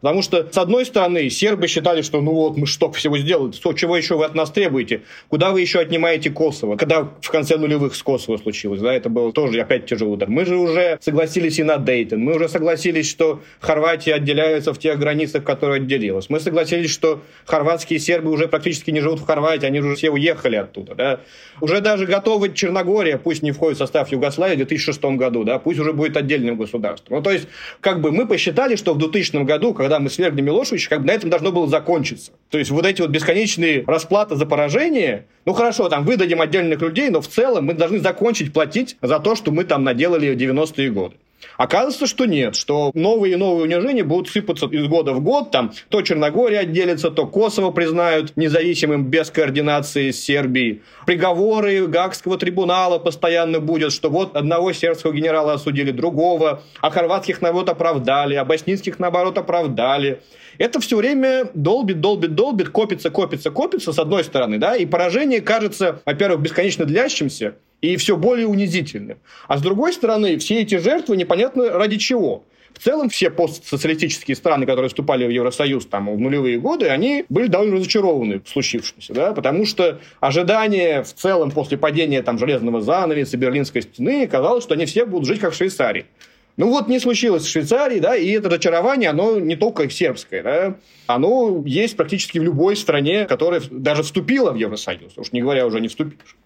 Потому 0.00 0.22
что, 0.22 0.48
с 0.50 0.56
одной 0.56 0.86
стороны, 0.86 1.28
сербы 1.30 1.68
считали, 1.68 2.02
что 2.02 2.20
ну 2.20 2.32
вот 2.32 2.56
мы 2.56 2.66
что 2.66 2.90
всего 2.92 3.18
сделали, 3.18 3.52
что, 3.52 3.72
чего 3.72 3.96
еще 3.96 4.16
вы 4.16 4.24
от 4.24 4.34
нас 4.34 4.50
требуете, 4.50 5.02
куда 5.28 5.50
вы 5.50 5.60
еще 5.60 5.80
отнимаете 5.80 6.30
Косово, 6.30 6.76
когда 6.76 7.02
в 7.02 7.30
конце 7.30 7.56
нулевых 7.56 7.94
с 7.94 8.02
Косово 8.02 8.38
случилось, 8.38 8.80
да, 8.80 8.94
это 8.94 9.08
был 9.08 9.32
тоже 9.32 9.60
опять 9.60 9.86
тяжелый 9.86 10.14
удар. 10.14 10.28
Мы 10.28 10.44
же 10.44 10.56
уже 10.56 10.98
согласились 11.00 11.58
и 11.58 11.62
на 11.62 11.76
Дейтон, 11.76 12.20
мы 12.20 12.34
уже 12.36 12.48
согласились, 12.48 13.08
что 13.08 13.42
Хорватия 13.60 14.14
отделяется 14.14 14.72
в 14.72 14.78
тех 14.78 14.98
границах, 14.98 15.44
которые 15.44 15.76
отделилась. 15.76 16.30
Мы 16.30 16.40
согласились, 16.40 16.90
что 16.90 17.22
хорватские 17.44 17.98
сербы 17.98 18.30
уже 18.30 18.48
практически 18.48 18.90
не 18.90 19.00
живут 19.00 19.20
в 19.20 19.26
Хорватии, 19.26 19.66
они 19.66 19.80
уже 19.80 19.96
все 19.96 20.10
уехали 20.10 20.56
оттуда, 20.56 20.94
да. 20.94 21.20
Уже 21.60 21.80
даже 21.80 22.06
готовы 22.06 22.48
Черногория 22.70 23.18
пусть 23.18 23.42
не 23.42 23.50
входит 23.50 23.78
в 23.78 23.80
состав 23.80 24.12
Югославии 24.12 24.54
в 24.54 24.58
2006 24.58 25.02
году, 25.16 25.42
да, 25.42 25.58
пусть 25.58 25.80
уже 25.80 25.92
будет 25.92 26.16
отдельным 26.16 26.56
государством. 26.56 27.16
Ну, 27.16 27.22
то 27.22 27.32
есть, 27.32 27.48
как 27.80 28.00
бы 28.00 28.12
мы 28.12 28.28
посчитали, 28.28 28.76
что 28.76 28.94
в 28.94 28.98
2000 28.98 29.42
году, 29.42 29.74
когда 29.74 29.98
мы 29.98 30.08
свергли 30.08 30.40
Милошевича, 30.40 30.88
как 30.88 31.00
бы 31.00 31.08
на 31.08 31.10
этом 31.10 31.30
должно 31.30 31.50
было 31.50 31.66
закончиться. 31.66 32.30
То 32.48 32.58
есть, 32.58 32.70
вот 32.70 32.86
эти 32.86 33.00
вот 33.00 33.10
бесконечные 33.10 33.82
расплаты 33.88 34.36
за 34.36 34.46
поражение, 34.46 35.26
ну, 35.46 35.52
хорошо, 35.52 35.88
там, 35.88 36.04
выдадим 36.04 36.40
отдельных 36.40 36.80
людей, 36.80 37.10
но 37.10 37.20
в 37.20 37.26
целом 37.26 37.66
мы 37.66 37.74
должны 37.74 37.98
закончить 37.98 38.52
платить 38.52 38.96
за 39.02 39.18
то, 39.18 39.34
что 39.34 39.50
мы 39.50 39.64
там 39.64 39.82
наделали 39.82 40.32
в 40.32 40.38
90-е 40.38 40.90
годы. 40.90 41.16
Оказывается, 41.56 42.06
что 42.06 42.26
нет, 42.26 42.56
что 42.56 42.90
новые 42.94 43.34
и 43.34 43.36
новые 43.36 43.64
унижения 43.64 44.04
будут 44.04 44.28
сыпаться 44.28 44.66
из 44.66 44.86
года 44.86 45.12
в 45.12 45.20
год. 45.20 45.50
Там 45.50 45.72
то 45.88 46.02
Черногория 46.02 46.60
отделится, 46.60 47.10
то 47.10 47.26
Косово 47.26 47.70
признают 47.70 48.36
независимым 48.36 49.06
без 49.06 49.30
координации 49.30 50.10
с 50.10 50.22
Сербией. 50.22 50.82
Приговоры 51.06 51.86
Гагского 51.86 52.38
трибунала 52.38 52.98
постоянно 52.98 53.60
будут, 53.60 53.92
что 53.92 54.10
вот 54.10 54.36
одного 54.36 54.72
сербского 54.72 55.12
генерала 55.12 55.54
осудили 55.54 55.90
другого, 55.90 56.62
а 56.80 56.90
хорватских, 56.90 57.40
наоборот, 57.42 57.68
оправдали, 57.68 58.34
а 58.34 58.44
боснийских, 58.44 58.98
наоборот, 58.98 59.38
оправдали. 59.38 60.20
Это 60.58 60.80
все 60.80 60.96
время 60.96 61.48
долбит, 61.54 62.00
долбит, 62.00 62.34
долбит, 62.34 62.68
копится, 62.68 63.10
копится, 63.10 63.50
копится, 63.50 63.92
с 63.92 63.98
одной 63.98 64.24
стороны, 64.24 64.58
да, 64.58 64.76
и 64.76 64.84
поражение 64.84 65.40
кажется, 65.40 66.02
во-первых, 66.04 66.40
бесконечно 66.40 66.84
длящимся, 66.84 67.54
и 67.80 67.96
все 67.96 68.16
более 68.16 68.46
унизительным. 68.46 69.18
А 69.48 69.58
с 69.58 69.62
другой 69.62 69.92
стороны, 69.92 70.38
все 70.38 70.60
эти 70.60 70.76
жертвы 70.76 71.16
непонятно 71.16 71.70
ради 71.70 71.96
чего. 71.96 72.44
В 72.72 72.78
целом 72.82 73.08
все 73.10 73.30
постсоциалистические 73.30 74.36
страны, 74.36 74.64
которые 74.64 74.88
вступали 74.88 75.26
в 75.26 75.30
Евросоюз 75.30 75.86
там, 75.86 76.14
в 76.14 76.18
нулевые 76.18 76.58
годы, 76.58 76.88
они 76.88 77.24
были 77.28 77.48
довольно 77.48 77.76
разочарованы 77.76 78.40
в 78.40 78.48
случившемся, 78.48 79.12
да, 79.12 79.32
потому 79.32 79.66
что 79.66 80.00
ожидания 80.20 81.02
в 81.02 81.12
целом 81.12 81.50
после 81.50 81.76
падения 81.76 82.22
там, 82.22 82.38
железного 82.38 82.80
занавеса, 82.80 83.36
Берлинской 83.36 83.82
стены, 83.82 84.26
казалось, 84.26 84.64
что 84.64 84.74
они 84.74 84.86
все 84.86 85.04
будут 85.04 85.26
жить 85.26 85.40
как 85.40 85.52
в 85.52 85.56
Швейцарии. 85.56 86.06
Ну 86.56 86.68
вот 86.68 86.88
не 86.88 86.98
случилось 87.00 87.44
в 87.44 87.50
Швейцарии, 87.50 87.98
да, 87.98 88.16
и 88.16 88.30
это 88.30 88.48
разочарование, 88.48 89.10
оно 89.10 89.38
не 89.38 89.56
только 89.56 89.88
сербское, 89.90 90.42
да, 90.42 90.76
оно 91.06 91.62
есть 91.66 91.96
практически 91.96 92.38
в 92.38 92.42
любой 92.42 92.76
стране, 92.76 93.24
которая 93.24 93.62
даже 93.70 94.02
вступила 94.02 94.52
в 94.52 94.56
Евросоюз, 94.56 95.16
уж 95.16 95.32
не 95.32 95.42
говоря 95.42 95.66
уже 95.66 95.80
не 95.80 95.88
вступившей. 95.88 96.38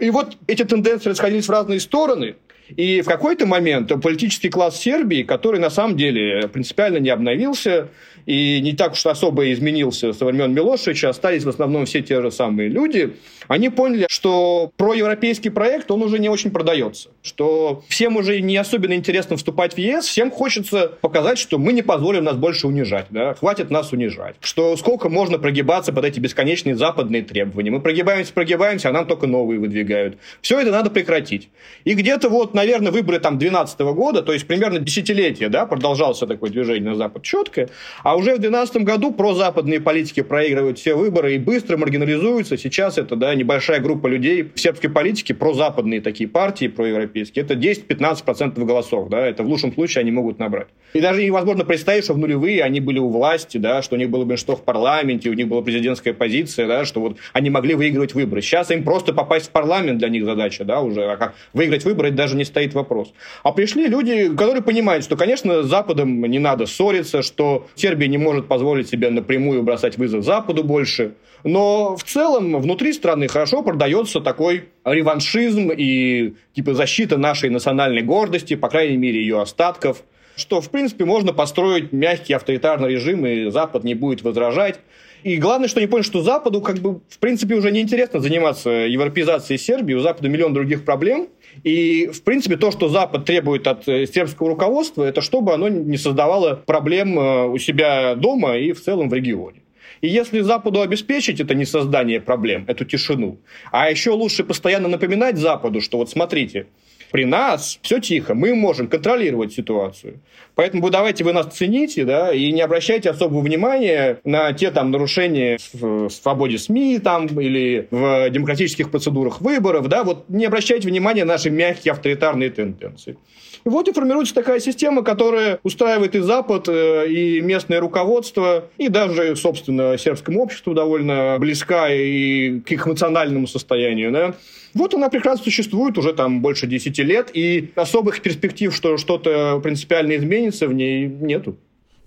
И 0.00 0.10
вот 0.10 0.36
эти 0.46 0.64
тенденции 0.64 1.10
расходились 1.10 1.46
в 1.46 1.50
разные 1.50 1.78
стороны. 1.78 2.36
И 2.76 3.00
в 3.02 3.06
какой-то 3.06 3.46
момент 3.46 3.92
политический 4.02 4.48
класс 4.48 4.80
Сербии, 4.80 5.22
который 5.22 5.60
на 5.60 5.70
самом 5.70 5.96
деле 5.96 6.48
принципиально 6.48 6.98
не 6.98 7.10
обновился, 7.10 7.88
и 8.30 8.60
не 8.60 8.74
так 8.74 8.92
уж 8.92 9.04
особо 9.06 9.50
изменился 9.52 10.12
со 10.12 10.24
времен 10.24 10.54
Милошевича, 10.54 11.08
остались 11.08 11.42
в 11.42 11.48
основном 11.48 11.84
все 11.84 12.00
те 12.00 12.22
же 12.22 12.30
самые 12.30 12.68
люди, 12.68 13.16
они 13.48 13.70
поняли, 13.70 14.06
что 14.08 14.70
проевропейский 14.76 15.50
проект, 15.50 15.90
он 15.90 16.04
уже 16.04 16.20
не 16.20 16.28
очень 16.28 16.52
продается. 16.52 17.08
Что 17.22 17.82
всем 17.88 18.16
уже 18.16 18.40
не 18.40 18.56
особенно 18.56 18.92
интересно 18.92 19.36
вступать 19.36 19.74
в 19.74 19.78
ЕС, 19.78 20.04
всем 20.04 20.30
хочется 20.30 20.92
показать, 21.00 21.38
что 21.38 21.58
мы 21.58 21.72
не 21.72 21.82
позволим 21.82 22.22
нас 22.22 22.36
больше 22.36 22.68
унижать, 22.68 23.06
да? 23.10 23.34
хватит 23.34 23.72
нас 23.72 23.92
унижать. 23.92 24.36
Что 24.40 24.76
сколько 24.76 25.08
можно 25.08 25.40
прогибаться 25.40 25.92
под 25.92 26.04
эти 26.04 26.20
бесконечные 26.20 26.76
западные 26.76 27.22
требования. 27.22 27.72
Мы 27.72 27.80
прогибаемся, 27.80 28.32
прогибаемся, 28.32 28.90
а 28.90 28.92
нам 28.92 29.08
только 29.08 29.26
новые 29.26 29.58
выдвигают. 29.58 30.18
Все 30.40 30.60
это 30.60 30.70
надо 30.70 30.88
прекратить. 30.90 31.48
И 31.82 31.94
где-то 31.94 32.28
вот, 32.28 32.54
наверное, 32.54 32.92
выборы 32.92 33.18
там 33.18 33.38
2012 33.38 33.80
года, 33.80 34.22
то 34.22 34.32
есть 34.32 34.46
примерно 34.46 34.78
десятилетие, 34.78 35.48
да, 35.48 35.66
продолжался 35.66 36.28
такое 36.28 36.50
движение 36.50 36.90
на 36.90 36.94
Запад 36.94 37.24
четкое, 37.24 37.68
а 38.04 38.19
уже 38.20 38.34
в 38.34 38.38
2012 38.38 38.76
году 38.84 39.12
прозападные 39.12 39.80
политики 39.80 40.20
проигрывают 40.22 40.78
все 40.78 40.94
выборы 40.94 41.34
и 41.34 41.38
быстро 41.38 41.76
маргинализуются. 41.76 42.56
Сейчас 42.56 42.98
это 42.98 43.16
да, 43.16 43.34
небольшая 43.34 43.80
группа 43.80 44.06
людей 44.06 44.42
в 44.54 44.60
сербской 44.60 44.90
политике, 44.90 45.34
прозападные 45.34 46.00
такие 46.00 46.28
партии, 46.28 46.68
проевропейские. 46.68 47.44
Это 47.44 47.54
10-15% 47.54 48.62
голосов. 48.64 49.08
Да, 49.08 49.26
это 49.26 49.42
в 49.42 49.48
лучшем 49.48 49.72
случае 49.72 50.02
они 50.02 50.10
могут 50.10 50.38
набрать. 50.38 50.68
И 50.92 51.00
даже 51.00 51.24
невозможно 51.24 51.64
представить, 51.64 52.04
что 52.04 52.14
в 52.14 52.18
нулевые 52.18 52.62
они 52.62 52.80
были 52.80 52.98
у 52.98 53.08
власти, 53.08 53.58
да, 53.58 53.80
что 53.82 53.96
у 53.96 53.98
них 53.98 54.10
было 54.10 54.24
большинство 54.24 54.56
в 54.56 54.62
парламенте, 54.62 55.30
у 55.30 55.34
них 55.34 55.48
была 55.48 55.62
президентская 55.62 56.12
позиция, 56.12 56.66
да, 56.66 56.84
что 56.84 57.00
вот 57.00 57.16
они 57.32 57.48
могли 57.48 57.74
выигрывать 57.74 58.14
выборы. 58.14 58.42
Сейчас 58.42 58.70
им 58.70 58.84
просто 58.84 59.12
попасть 59.12 59.46
в 59.46 59.50
парламент 59.50 59.98
для 59.98 60.08
них 60.08 60.24
задача, 60.24 60.64
да, 60.64 60.80
уже. 60.80 61.04
А 61.04 61.16
как 61.16 61.34
выиграть 61.54 61.84
выборы, 61.84 62.08
это 62.08 62.16
даже 62.16 62.36
не 62.36 62.44
стоит 62.44 62.74
вопрос. 62.74 63.12
А 63.42 63.52
пришли 63.52 63.86
люди, 63.86 64.34
которые 64.36 64.62
понимают, 64.62 65.04
что, 65.04 65.16
конечно, 65.16 65.62
с 65.62 65.66
Западом 65.66 66.22
не 66.22 66.38
надо 66.38 66.66
ссориться, 66.66 67.22
что 67.22 67.66
Сербия 67.74 67.99
не 68.08 68.18
может 68.18 68.48
позволить 68.48 68.88
себе 68.88 69.10
напрямую 69.10 69.62
бросать 69.62 69.98
вызов 69.98 70.24
Западу 70.24 70.64
больше. 70.64 71.14
Но 71.44 71.96
в 71.96 72.04
целом 72.04 72.60
внутри 72.60 72.92
страны 72.92 73.28
хорошо 73.28 73.62
продается 73.62 74.20
такой 74.20 74.64
реваншизм 74.84 75.70
и 75.76 76.34
типа 76.54 76.74
защита 76.74 77.16
нашей 77.16 77.50
национальной 77.50 78.02
гордости, 78.02 78.56
по 78.56 78.68
крайней 78.68 78.96
мере, 78.96 79.20
ее 79.20 79.40
остатков 79.40 80.02
что, 80.36 80.60
в 80.60 80.70
принципе, 80.70 81.04
можно 81.04 81.32
построить 81.32 81.92
мягкий 81.92 82.32
авторитарный 82.32 82.90
режим, 82.90 83.26
и 83.26 83.50
Запад 83.50 83.84
не 83.84 83.94
будет 83.94 84.22
возражать. 84.22 84.80
И 85.22 85.36
главное, 85.36 85.68
что 85.68 85.80
они 85.80 85.86
поняли, 85.86 86.06
что 86.06 86.22
Западу, 86.22 86.60
как 86.60 86.78
бы, 86.78 87.00
в 87.08 87.18
принципе, 87.18 87.54
уже 87.54 87.70
неинтересно 87.70 88.20
заниматься 88.20 88.70
европеизацией 88.70 89.58
Сербии. 89.58 89.94
У 89.94 90.00
Запада 90.00 90.28
миллион 90.28 90.54
других 90.54 90.84
проблем. 90.84 91.28
И, 91.62 92.06
в 92.06 92.22
принципе, 92.22 92.56
то, 92.56 92.70
что 92.70 92.88
Запад 92.88 93.24
требует 93.24 93.66
от 93.66 93.86
э, 93.88 94.06
сербского 94.06 94.50
руководства, 94.50 95.04
это 95.04 95.20
чтобы 95.20 95.52
оно 95.52 95.68
не 95.68 95.96
создавало 95.96 96.54
проблем 96.54 97.18
э, 97.18 97.46
у 97.46 97.58
себя 97.58 98.14
дома 98.14 98.56
и 98.56 98.72
в 98.72 98.80
целом 98.80 99.08
в 99.08 99.14
регионе. 99.14 99.62
И 100.00 100.08
если 100.08 100.40
Западу 100.40 100.80
обеспечить 100.80 101.40
это 101.40 101.54
не 101.54 101.66
создание 101.66 102.20
проблем, 102.20 102.64
эту 102.68 102.84
тишину, 102.84 103.38
а 103.70 103.90
еще 103.90 104.10
лучше 104.10 104.44
постоянно 104.44 104.88
напоминать 104.88 105.36
Западу, 105.36 105.80
что 105.80 105.98
вот 105.98 106.08
смотрите, 106.08 106.68
при 107.10 107.24
нас 107.24 107.78
все 107.82 107.98
тихо, 108.00 108.34
мы 108.34 108.54
можем 108.54 108.88
контролировать 108.88 109.52
ситуацию. 109.52 110.20
Поэтому 110.54 110.90
давайте 110.90 111.24
вы 111.24 111.32
нас 111.32 111.46
цените, 111.46 112.04
да, 112.04 112.32
и 112.32 112.52
не 112.52 112.60
обращайте 112.60 113.10
особого 113.10 113.40
внимания 113.40 114.18
на 114.24 114.52
те 114.52 114.70
там 114.70 114.90
нарушения 114.90 115.58
в 115.72 116.08
свободе 116.10 116.58
СМИ 116.58 116.98
там 116.98 117.26
или 117.40 117.88
в 117.90 118.30
демократических 118.30 118.90
процедурах 118.90 119.40
выборов, 119.40 119.88
да, 119.88 120.04
вот 120.04 120.28
не 120.28 120.44
обращайте 120.46 120.88
внимания 120.88 121.24
на 121.24 121.34
наши 121.34 121.50
мягкие 121.50 121.92
авторитарные 121.92 122.50
тенденции. 122.50 123.16
И 123.64 123.68
вот 123.68 123.88
и 123.88 123.92
формируется 123.92 124.34
такая 124.34 124.58
система, 124.58 125.02
которая 125.02 125.58
устраивает 125.62 126.14
и 126.14 126.20
Запад, 126.20 126.68
э, 126.68 127.08
и 127.08 127.40
местное 127.40 127.80
руководство, 127.80 128.64
и 128.78 128.88
даже, 128.88 129.36
собственно, 129.36 129.98
сербскому 129.98 130.42
обществу 130.42 130.72
довольно 130.72 131.36
близка 131.38 131.90
и 131.90 132.60
к 132.60 132.72
их 132.72 132.86
эмоциональному 132.86 133.46
состоянию. 133.46 134.12
Да? 134.12 134.34
Вот 134.74 134.94
она 134.94 135.08
прекрасно 135.08 135.44
существует 135.44 135.98
уже 135.98 136.12
там 136.12 136.42
больше 136.42 136.66
10 136.66 136.98
лет, 136.98 137.30
и 137.32 137.70
особых 137.74 138.20
перспектив, 138.20 138.74
что 138.74 138.96
что-то 138.96 139.60
принципиально 139.62 140.16
изменится, 140.16 140.66
в 140.68 140.72
ней 140.72 141.06
нету. 141.06 141.56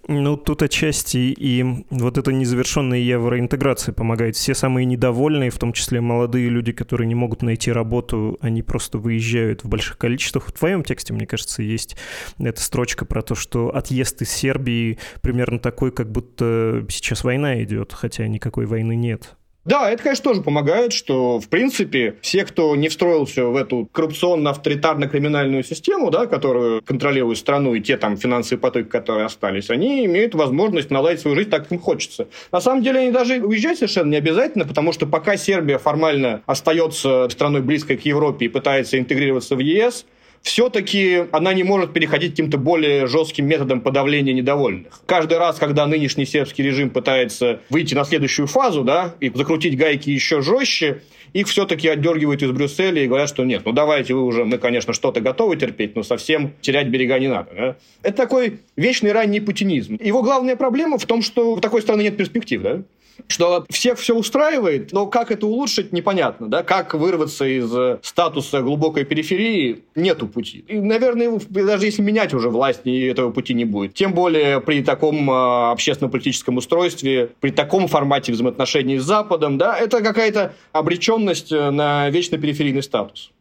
Ну, 0.07 0.35
тут 0.35 0.61
отчасти 0.61 1.17
и 1.17 1.63
вот 1.89 2.17
эта 2.17 2.33
незавершенная 2.33 2.99
евроинтеграция 2.99 3.93
помогает. 3.93 4.35
Все 4.35 4.53
самые 4.53 4.83
недовольные, 4.83 5.49
в 5.49 5.57
том 5.57 5.71
числе 5.71 6.01
молодые 6.01 6.49
люди, 6.49 6.73
которые 6.73 7.07
не 7.07 7.15
могут 7.15 7.41
найти 7.41 7.71
работу, 7.71 8.37
они 8.41 8.63
просто 8.63 8.97
выезжают 8.97 9.63
в 9.63 9.69
больших 9.69 9.97
количествах. 9.97 10.47
В 10.47 10.51
твоем 10.51 10.83
тексте, 10.83 11.13
мне 11.13 11.25
кажется, 11.25 11.63
есть 11.63 11.95
эта 12.37 12.59
строчка 12.59 13.05
про 13.05 13.21
то, 13.21 13.33
что 13.33 13.73
отъезд 13.73 14.21
из 14.21 14.29
Сербии 14.29 14.99
примерно 15.21 15.59
такой, 15.59 15.91
как 15.91 16.11
будто 16.11 16.85
сейчас 16.89 17.23
война 17.23 17.63
идет, 17.63 17.93
хотя 17.93 18.27
никакой 18.27 18.65
войны 18.65 18.97
нет. 18.97 19.37
Да, 19.65 19.89
это, 19.89 20.03
конечно, 20.03 20.25
тоже 20.25 20.41
помогает, 20.41 20.91
что, 20.91 21.39
в 21.39 21.47
принципе, 21.47 22.15
все, 22.21 22.43
кто 22.43 22.75
не 22.75 22.89
встроился 22.89 23.45
в 23.45 23.55
эту 23.55 23.89
коррупционно-авторитарно-криминальную 23.93 25.63
систему, 25.63 26.11
да, 26.11 26.25
которую 26.25 26.81
контролирует 26.81 27.37
страну, 27.37 27.73
и 27.73 27.79
те 27.79 27.95
там 27.95 28.17
финансовые 28.17 28.59
потоки, 28.59 28.89
которые 28.89 29.25
остались, 29.25 29.69
они 29.69 30.05
имеют 30.05 30.35
возможность 30.35 30.91
наладить 30.91 31.21
свою 31.21 31.37
жизнь 31.37 31.49
так, 31.49 31.63
как 31.63 31.71
им 31.71 31.79
хочется. 31.79 32.27
На 32.51 32.59
самом 32.59 32.83
деле, 32.83 32.99
они 32.99 33.11
даже 33.11 33.35
уезжать 33.35 33.77
совершенно 33.77 34.09
не 34.09 34.17
обязательно, 34.17 34.65
потому 34.65 34.91
что 34.91 35.07
пока 35.07 35.37
Сербия 35.37 35.77
формально 35.77 36.41
остается 36.45 37.29
страной 37.29 37.61
близкой 37.61 37.95
к 37.95 38.01
Европе 38.01 38.47
и 38.47 38.49
пытается 38.49 38.99
интегрироваться 38.99 39.55
в 39.55 39.59
ЕС, 39.59 40.05
все-таки 40.43 41.23
она 41.31 41.53
не 41.53 41.63
может 41.63 41.93
переходить 41.93 42.31
каким-то 42.31 42.57
более 42.57 43.07
жестким 43.07 43.47
методом 43.47 43.81
подавления 43.81 44.33
недовольных. 44.33 45.01
Каждый 45.05 45.37
раз, 45.37 45.57
когда 45.57 45.87
нынешний 45.87 46.25
сербский 46.25 46.63
режим 46.63 46.89
пытается 46.89 47.61
выйти 47.69 47.95
на 47.95 48.03
следующую 48.03 48.47
фазу, 48.47 48.83
да, 48.83 49.15
и 49.21 49.31
закрутить 49.33 49.77
гайки 49.77 50.09
еще 50.09 50.41
жестче, 50.41 51.01
их 51.31 51.47
все-таки 51.47 51.87
отдергивают 51.87 52.43
из 52.43 52.51
Брюсселя 52.51 53.03
и 53.03 53.07
говорят, 53.07 53.29
что 53.29 53.45
нет, 53.45 53.63
ну 53.65 53.71
давайте 53.71 54.13
вы 54.13 54.23
уже, 54.23 54.43
мы, 54.43 54.57
конечно, 54.57 54.93
что-то 54.93 55.21
готовы 55.21 55.55
терпеть, 55.55 55.95
но 55.95 56.03
совсем 56.03 56.53
терять 56.61 56.87
берега 56.87 57.17
не 57.19 57.29
надо. 57.29 57.49
Да? 57.55 57.75
Это 58.03 58.17
такой 58.17 58.59
вечный 58.75 59.13
ранний 59.13 59.39
путинизм. 59.39 59.97
Его 59.99 60.21
главная 60.21 60.57
проблема 60.57 60.97
в 60.97 61.05
том, 61.05 61.21
что 61.21 61.55
в 61.55 61.61
такой 61.61 61.81
страны 61.81 62.03
нет 62.03 62.17
перспектив. 62.17 62.61
Да? 62.61 62.81
Что 63.27 63.65
всех 63.69 63.99
все 63.99 64.15
устраивает, 64.15 64.91
но 64.91 65.07
как 65.07 65.31
это 65.31 65.47
улучшить, 65.47 65.93
непонятно, 65.93 66.47
да, 66.47 66.63
как 66.63 66.93
вырваться 66.93 67.45
из 67.45 67.73
э, 67.75 67.99
статуса 68.01 68.61
глубокой 68.61 69.05
периферии, 69.05 69.83
нету 69.95 70.27
пути. 70.27 70.65
И, 70.67 70.79
наверное, 70.79 71.39
даже 71.49 71.85
если 71.85 72.01
менять 72.01 72.33
уже 72.33 72.49
власть, 72.49 72.81
этого 72.85 73.31
пути 73.31 73.53
не 73.53 73.65
будет. 73.65 73.93
Тем 73.93 74.13
более 74.13 74.61
при 74.61 74.83
таком 74.83 75.29
э, 75.29 75.71
общественно-политическом 75.71 76.57
устройстве, 76.57 77.29
при 77.39 77.51
таком 77.51 77.87
формате 77.87 78.31
взаимоотношений 78.31 78.97
с 78.97 79.03
Западом, 79.03 79.57
да, 79.57 79.77
это 79.77 80.01
какая-то 80.01 80.53
обреченность 80.71 81.51
э, 81.51 81.69
на 81.71 82.09
вечно 82.09 82.37
периферийный 82.37 82.83
статус. 82.83 83.31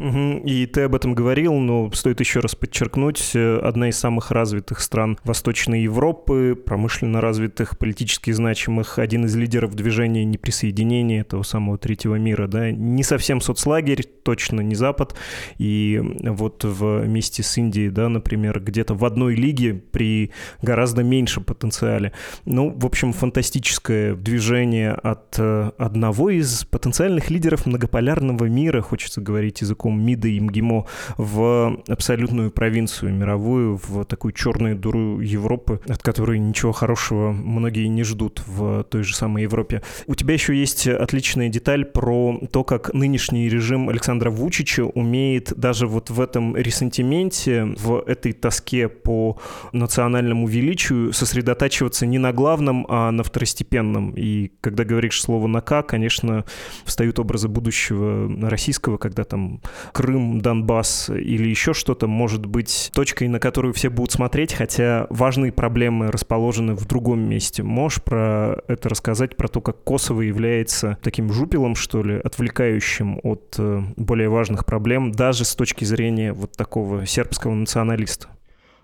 Угу. 0.00 0.46
И 0.46 0.64
ты 0.64 0.82
об 0.82 0.94
этом 0.94 1.14
говорил, 1.14 1.54
но 1.54 1.90
стоит 1.92 2.20
еще 2.20 2.40
раз 2.40 2.54
подчеркнуть, 2.54 3.32
э, 3.34 3.58
одна 3.58 3.90
из 3.90 3.98
самых 3.98 4.30
развитых 4.30 4.80
стран 4.80 5.18
Восточной 5.24 5.82
Европы, 5.82 6.54
промышленно 6.54 7.20
развитых, 7.20 7.78
политически 7.78 8.30
значимых, 8.30 8.98
один 8.98 9.26
из 9.26 9.36
лидеров 9.36 9.74
движения 9.74 10.24
неприсоединения 10.24 11.20
этого 11.20 11.42
самого 11.42 11.76
третьего 11.76 12.14
мира, 12.14 12.46
да, 12.46 12.70
не 12.70 13.02
совсем 13.02 13.42
соцлагерь, 13.42 14.02
точно 14.02 14.62
не 14.62 14.74
Запад, 14.74 15.14
и 15.58 16.00
вот 16.22 16.64
вместе 16.64 17.42
с 17.42 17.58
Индией, 17.58 17.90
да, 17.90 18.08
например, 18.08 18.60
где-то 18.60 18.94
в 18.94 19.04
одной 19.04 19.34
лиге 19.34 19.74
при 19.74 20.30
гораздо 20.62 21.02
меньшем 21.02 21.44
потенциале. 21.44 22.12
Ну, 22.46 22.72
в 22.74 22.86
общем, 22.86 23.12
фантастическое 23.12 24.14
движение 24.14 24.92
от 24.92 25.34
э, 25.38 25.72
одного 25.76 26.30
из 26.30 26.64
потенциальных 26.64 27.28
лидеров 27.28 27.66
многополярного 27.66 28.46
мира, 28.46 28.80
хочется 28.80 29.20
говорить 29.20 29.60
языком 29.60 29.89
языком 29.90 30.00
МИДа 30.00 30.28
и 30.28 30.40
МГИМО 30.40 30.86
в 31.18 31.80
абсолютную 31.88 32.50
провинцию 32.50 33.14
мировую, 33.14 33.76
в 33.76 34.04
такую 34.04 34.32
черную 34.32 34.76
дуру 34.76 35.20
Европы, 35.20 35.80
от 35.88 36.02
которой 36.02 36.38
ничего 36.38 36.72
хорошего 36.72 37.32
многие 37.32 37.86
не 37.88 38.04
ждут 38.04 38.42
в 38.46 38.84
той 38.84 39.02
же 39.02 39.14
самой 39.14 39.42
Европе. 39.42 39.82
У 40.06 40.14
тебя 40.14 40.34
еще 40.34 40.54
есть 40.54 40.86
отличная 40.86 41.48
деталь 41.48 41.84
про 41.84 42.38
то, 42.52 42.64
как 42.64 42.94
нынешний 42.94 43.48
режим 43.48 43.88
Александра 43.88 44.30
Вучича 44.30 44.84
умеет 44.84 45.52
даже 45.56 45.86
вот 45.86 46.10
в 46.10 46.20
этом 46.20 46.56
ресентименте, 46.56 47.64
в 47.64 48.02
этой 48.06 48.32
тоске 48.32 48.88
по 48.88 49.38
национальному 49.72 50.46
величию 50.46 51.12
сосредотачиваться 51.12 52.06
не 52.06 52.18
на 52.18 52.32
главном, 52.32 52.86
а 52.88 53.10
на 53.10 53.22
второстепенном. 53.22 54.14
И 54.16 54.50
когда 54.60 54.84
говоришь 54.84 55.20
слово 55.20 55.46
«на 55.46 55.60
К», 55.60 55.82
конечно, 55.82 56.44
встают 56.84 57.18
образы 57.18 57.48
будущего 57.48 58.28
российского, 58.48 58.96
когда 58.96 59.24
там 59.24 59.60
Крым, 59.92 60.40
Донбасс 60.40 61.10
или 61.10 61.48
еще 61.48 61.74
что-то 61.74 62.06
может 62.06 62.46
быть 62.46 62.90
точкой, 62.94 63.28
на 63.28 63.38
которую 63.38 63.74
все 63.74 63.90
будут 63.90 64.12
смотреть, 64.12 64.52
хотя 64.54 65.06
важные 65.10 65.52
проблемы 65.52 66.10
расположены 66.10 66.74
в 66.74 66.86
другом 66.86 67.28
месте. 67.28 67.62
Можешь 67.62 68.02
про 68.02 68.56
это 68.68 68.88
рассказать, 68.88 69.36
про 69.36 69.48
то, 69.48 69.60
как 69.60 69.82
Косово 69.84 70.22
является 70.22 70.98
таким 71.02 71.32
жупелом, 71.32 71.74
что 71.74 72.02
ли, 72.02 72.20
отвлекающим 72.22 73.20
от 73.22 73.54
э, 73.58 73.82
более 73.96 74.28
важных 74.28 74.64
проблем, 74.64 75.12
даже 75.12 75.44
с 75.44 75.54
точки 75.54 75.84
зрения 75.84 76.32
вот 76.32 76.52
такого 76.52 77.06
сербского 77.06 77.54
националиста? 77.54 78.28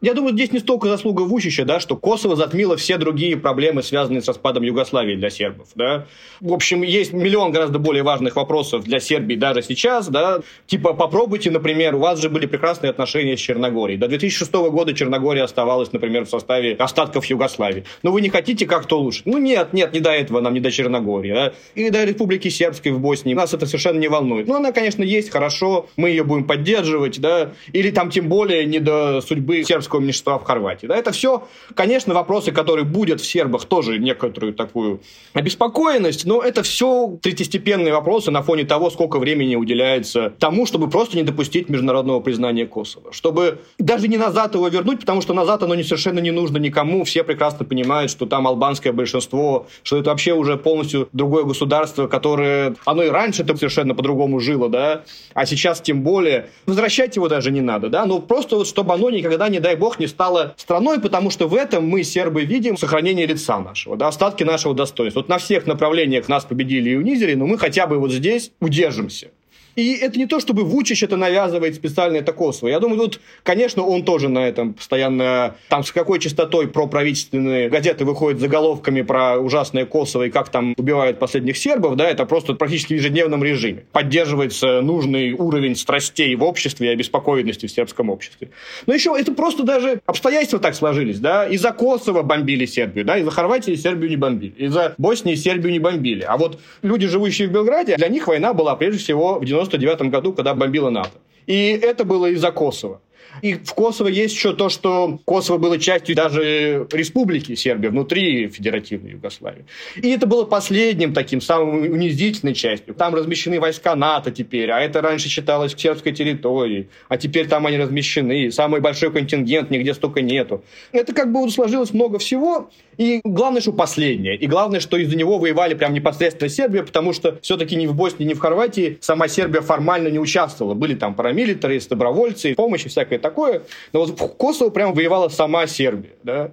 Я 0.03 0.13
думаю, 0.13 0.35
здесь 0.35 0.53
не 0.53 0.59
столько 0.59 0.89
заслуга 0.89 1.23
Вучича, 1.23 1.65
да, 1.65 1.81
что 1.81 1.97
Косово 1.97 2.37
затмило 2.37 2.77
все 2.77 2.99
другие 2.99 3.35
проблемы, 3.39 3.83
связанные 3.83 4.21
с 4.21 4.29
распадом 4.29 4.63
Югославии 4.63 5.17
для 5.17 5.31
сербов. 5.31 5.69
Да. 5.75 6.07
В 6.41 6.53
общем, 6.53 6.83
есть 6.83 7.15
миллион 7.15 7.51
гораздо 7.51 7.79
более 7.79 8.03
важных 8.03 8.37
вопросов 8.37 8.85
для 8.85 9.01
Сербии 9.01 9.37
даже 9.37 9.63
сейчас. 9.63 10.09
Да. 10.09 10.41
Типа, 10.67 10.93
попробуйте, 10.93 11.51
например, 11.51 11.95
у 11.95 12.01
вас 12.01 12.21
же 12.21 12.29
были 12.29 12.45
прекрасные 12.45 12.91
отношения 12.91 13.39
с 13.39 13.41
Черногорией. 13.41 13.99
До 13.99 14.07
2006 14.07 14.53
года 14.53 14.93
Черногория 14.93 15.45
оставалась, 15.45 15.91
например, 15.93 16.27
в 16.27 16.29
составе 16.29 16.75
остатков 16.75 17.25
Югославии. 17.25 17.85
Но 18.03 18.13
вы 18.13 18.21
не 18.21 18.29
хотите 18.29 18.67
как-то 18.67 18.99
улучшить? 18.99 19.25
Ну 19.25 19.39
нет, 19.39 19.73
нет, 19.73 19.95
не 19.95 20.01
до 20.01 20.11
этого 20.11 20.41
нам, 20.41 20.53
не 20.53 20.61
до 20.61 20.71
Черногории. 20.71 21.33
Да. 21.33 21.53
И 21.75 21.89
до 21.89 22.05
Республики 22.05 22.49
Сербской 22.49 22.93
в 22.93 23.01
Боснии. 23.01 23.33
Нас 23.33 23.55
это 23.55 23.65
совершенно 23.65 23.99
не 23.99 24.09
волнует. 24.09 24.47
Ну, 24.47 24.57
она, 24.57 24.73
конечно, 24.73 25.03
есть, 25.03 25.31
хорошо, 25.31 25.87
мы 25.97 26.11
ее 26.11 26.23
будем 26.23 26.45
поддерживать. 26.45 27.19
Да. 27.19 27.53
Или 27.73 27.91
там 27.91 28.11
тем 28.11 28.29
более 28.29 28.67
не 28.67 28.79
до 28.79 29.23
судьбы 29.23 29.65
сербского 29.65 29.86
сербского 29.87 30.01
меньшинства 30.01 30.39
в 30.39 30.45
Хорватии. 30.45 30.87
Да, 30.87 30.97
это 30.97 31.13
все, 31.13 31.47
конечно, 31.75 32.15
вопросы, 32.15 32.53
которые 32.53 32.85
будут 32.85 33.21
в 33.21 33.27
сербах 33.27 33.65
тоже 33.65 33.99
некоторую 33.99 34.53
такую 34.53 35.01
обеспокоенность, 35.33 36.25
но 36.27 36.43
это 36.43 36.63
все 36.63 37.19
третьестепенные 37.23 37.93
вопросы 37.93 38.31
на 38.31 38.43
фоне 38.43 38.65
того, 38.65 38.91
сколько 38.91 39.19
времени 39.19 39.57
уделяется 39.57 40.33
тому, 40.39 40.67
чтобы 40.67 40.91
просто 40.91 41.17
не 41.17 41.23
допустить 41.23 41.69
международного 41.69 42.21
признания 42.21 42.67
Косово. 42.67 43.13
Чтобы 43.13 43.59
даже 43.79 44.09
не 44.09 44.17
назад 44.17 44.55
его 44.55 44.69
вернуть, 44.69 45.01
потому 45.01 45.23
что 45.23 45.35
назад 45.35 45.63
оно 45.63 45.75
не 45.75 45.85
совершенно 45.85 46.21
не 46.21 46.33
нужно 46.33 46.59
никому. 46.59 47.05
Все 47.05 47.23
прекрасно 47.23 47.65
понимают, 47.65 48.11
что 48.11 48.27
там 48.27 48.47
албанское 48.47 48.93
большинство, 48.93 49.67
что 49.83 49.99
это 49.99 50.11
вообще 50.11 50.33
уже 50.33 50.57
полностью 50.57 51.09
другое 51.13 51.45
государство, 51.45 52.09
которое... 52.09 52.75
Оно 52.85 53.03
и 53.03 53.09
раньше 53.09 53.43
это 53.43 53.57
совершенно 53.57 53.95
по-другому 53.95 54.41
жило, 54.41 54.69
да, 54.69 55.03
а 55.35 55.47
сейчас 55.47 55.81
тем 55.81 56.03
более. 56.03 56.49
Возвращать 56.67 57.17
его 57.17 57.29
даже 57.29 57.51
не 57.51 57.61
надо, 57.61 57.89
да, 57.89 58.07
но 58.07 58.19
просто 58.19 58.57
вот 58.57 58.67
чтобы 58.67 58.95
оно 58.95 59.11
никогда, 59.11 59.49
не 59.49 59.61
дай 59.61 59.76
дай 59.77 59.81
бог, 59.81 60.01
не 60.01 60.07
стала 60.07 60.55
страной, 60.57 61.01
потому 61.01 61.31
что 61.31 61.49
в 61.49 61.55
этом 61.55 61.87
мы, 61.87 62.03
сербы, 62.03 62.45
видим 62.45 62.77
сохранение 62.77 63.27
лица 63.27 63.61
нашего, 63.61 63.97
да, 63.97 64.09
остатки 64.09 64.43
нашего 64.43 64.75
достоинства. 64.75 65.21
Вот 65.21 65.29
на 65.29 65.39
всех 65.39 65.67
направлениях 65.67 66.29
нас 66.29 66.45
победили 66.45 66.91
и 66.91 66.97
унизили, 66.97 67.35
но 67.35 67.47
мы 67.47 67.59
хотя 67.59 67.87
бы 67.87 67.99
вот 67.99 68.11
здесь 68.11 68.53
удержимся. 68.61 69.29
И 69.77 69.93
это 69.95 70.19
не 70.19 70.27
то, 70.27 70.41
чтобы 70.41 70.65
Вучич 70.65 71.03
это 71.03 71.17
навязывает 71.17 71.75
специально 71.75 72.17
это 72.17 72.33
Косово. 72.33 72.69
Я 72.69 72.81
думаю, 72.81 72.99
тут, 72.99 73.21
конечно, 73.43 73.85
он 73.85 74.05
тоже 74.05 74.31
на 74.31 74.49
этом 74.49 74.73
постоянно, 74.73 75.55
там 75.69 75.85
с 75.85 75.93
какой 75.93 76.19
частотой 76.19 76.67
проправительственные 76.67 77.69
газеты 77.69 78.07
выходят 78.07 78.41
заголовками 78.41 79.03
про 79.03 79.39
ужасное 79.39 79.85
Косово 79.85 80.25
и 80.25 80.31
как 80.31 80.49
там 80.49 80.75
убивают 80.79 81.19
последних 81.19 81.59
сербов, 81.59 81.97
да, 81.97 82.09
это 82.09 82.25
просто 82.25 82.55
практически 82.55 82.95
в 82.95 82.97
ежедневном 82.97 83.45
режиме. 83.45 83.85
Поддерживается 83.93 84.81
нужный 84.81 85.33
уровень 85.33 85.77
страстей 85.77 86.35
в 86.37 86.43
обществе 86.43 86.89
и 86.89 86.91
обеспокоенности 86.93 87.67
в 87.67 87.71
сербском 87.71 88.09
обществе. 88.09 88.49
Но 88.87 88.95
еще 88.95 89.15
это 89.17 89.33
просто 89.33 89.63
даже 89.63 90.01
обстоятельства 90.07 90.59
так 90.59 90.75
сложились, 90.75 91.21
да, 91.21 91.47
из-за 91.47 91.73
Косово 91.73 92.23
бомбили 92.23 92.65
Сербию, 92.65 93.05
да, 93.05 93.19
из-за 93.19 93.31
Хорватии 93.31 93.75
Сербию 93.75 94.09
не 94.09 94.17
бомбили, 94.17 94.55
из-за 94.57 94.95
Боснии 94.97 95.35
Сербию 95.35 95.73
не 95.73 95.81
бомбили. 95.81 96.23
А 96.23 96.39
вот 96.39 96.61
люди, 96.81 97.07
живущие 97.07 97.49
в 97.49 97.53
Белграде, 97.53 97.97
для 97.97 98.09
них 98.09 98.27
война 98.27 98.55
была 98.55 98.75
прежде 98.75 99.01
всего 99.01 99.39
в 99.39 99.45
90 99.45 99.66
1999 99.69 100.11
году, 100.11 100.33
когда 100.33 100.55
бомбила 100.55 100.91
НАТО. 100.91 101.19
И 101.47 101.79
это 101.83 102.05
было 102.05 102.27
из-за 102.27 102.51
Косово. 102.51 103.01
И 103.43 103.55
в 103.55 103.75
Косово 103.75 104.09
есть 104.09 104.35
еще 104.35 104.55
то, 104.55 104.69
что 104.69 105.19
Косово 105.25 105.59
было 105.59 105.79
частью 105.79 106.17
даже 106.17 106.87
республики 106.93 107.55
Сербия 107.55 107.91
внутри 107.91 108.49
федеративной 108.49 109.13
Югославии. 109.13 109.67
И 109.97 110.09
это 110.11 110.27
было 110.27 110.45
последним 110.45 111.13
таким, 111.13 111.41
самым 111.41 111.93
унизительной 111.93 112.55
частью. 112.55 112.95
Там 112.95 113.15
размещены 113.15 113.61
войска 113.61 113.95
НАТО 113.95 114.31
теперь, 114.31 114.71
а 114.71 114.81
это 114.81 115.03
раньше 115.03 115.29
считалось 115.29 115.75
сербской 115.77 116.13
территорией, 116.13 116.89
а 117.09 117.17
теперь 117.17 117.47
там 117.47 117.67
они 117.67 117.77
размещены, 117.77 118.51
самый 118.51 118.81
большой 118.81 119.13
контингент, 119.13 119.71
нигде 119.71 119.95
столько 119.95 120.23
нету. 120.23 120.65
Это 120.93 121.13
как 121.13 121.33
бы 121.33 121.49
сложилось 121.51 121.93
много 121.93 122.19
всего, 122.19 122.71
и 122.99 123.21
главное, 123.25 123.61
что 123.61 123.73
последнее. 123.73 124.37
И 124.37 124.47
главное, 124.47 124.81
что 124.81 124.97
из-за 124.97 125.17
него 125.17 125.39
воевали 125.39 125.75
прям 125.75 125.93
непосредственно 125.93 126.49
Сербия, 126.49 126.83
потому 126.83 127.13
что 127.13 127.39
все-таки 127.43 127.77
ни 127.77 127.87
в 127.87 127.95
Боснии, 127.95 128.27
ни 128.27 128.35
в 128.35 128.39
Хорватии 128.39 128.99
сама 129.01 129.29
Сербия 129.29 129.61
формально 129.61 130.09
не 130.09 130.19
участвовала. 130.19 130.75
Были 130.75 130.95
там 130.95 131.15
парамилитары, 131.15 131.81
добровольцы, 131.89 132.55
помощь 132.55 132.87
и 132.87 132.89
всякое 132.89 133.19
такое. 133.19 133.63
Но 133.93 134.01
вот 134.01 134.19
в 134.19 134.29
Косово 134.37 134.71
прям 134.71 134.95
воевала 134.95 135.29
сама 135.29 135.67
Сербия. 135.67 136.13
Да? 136.23 136.53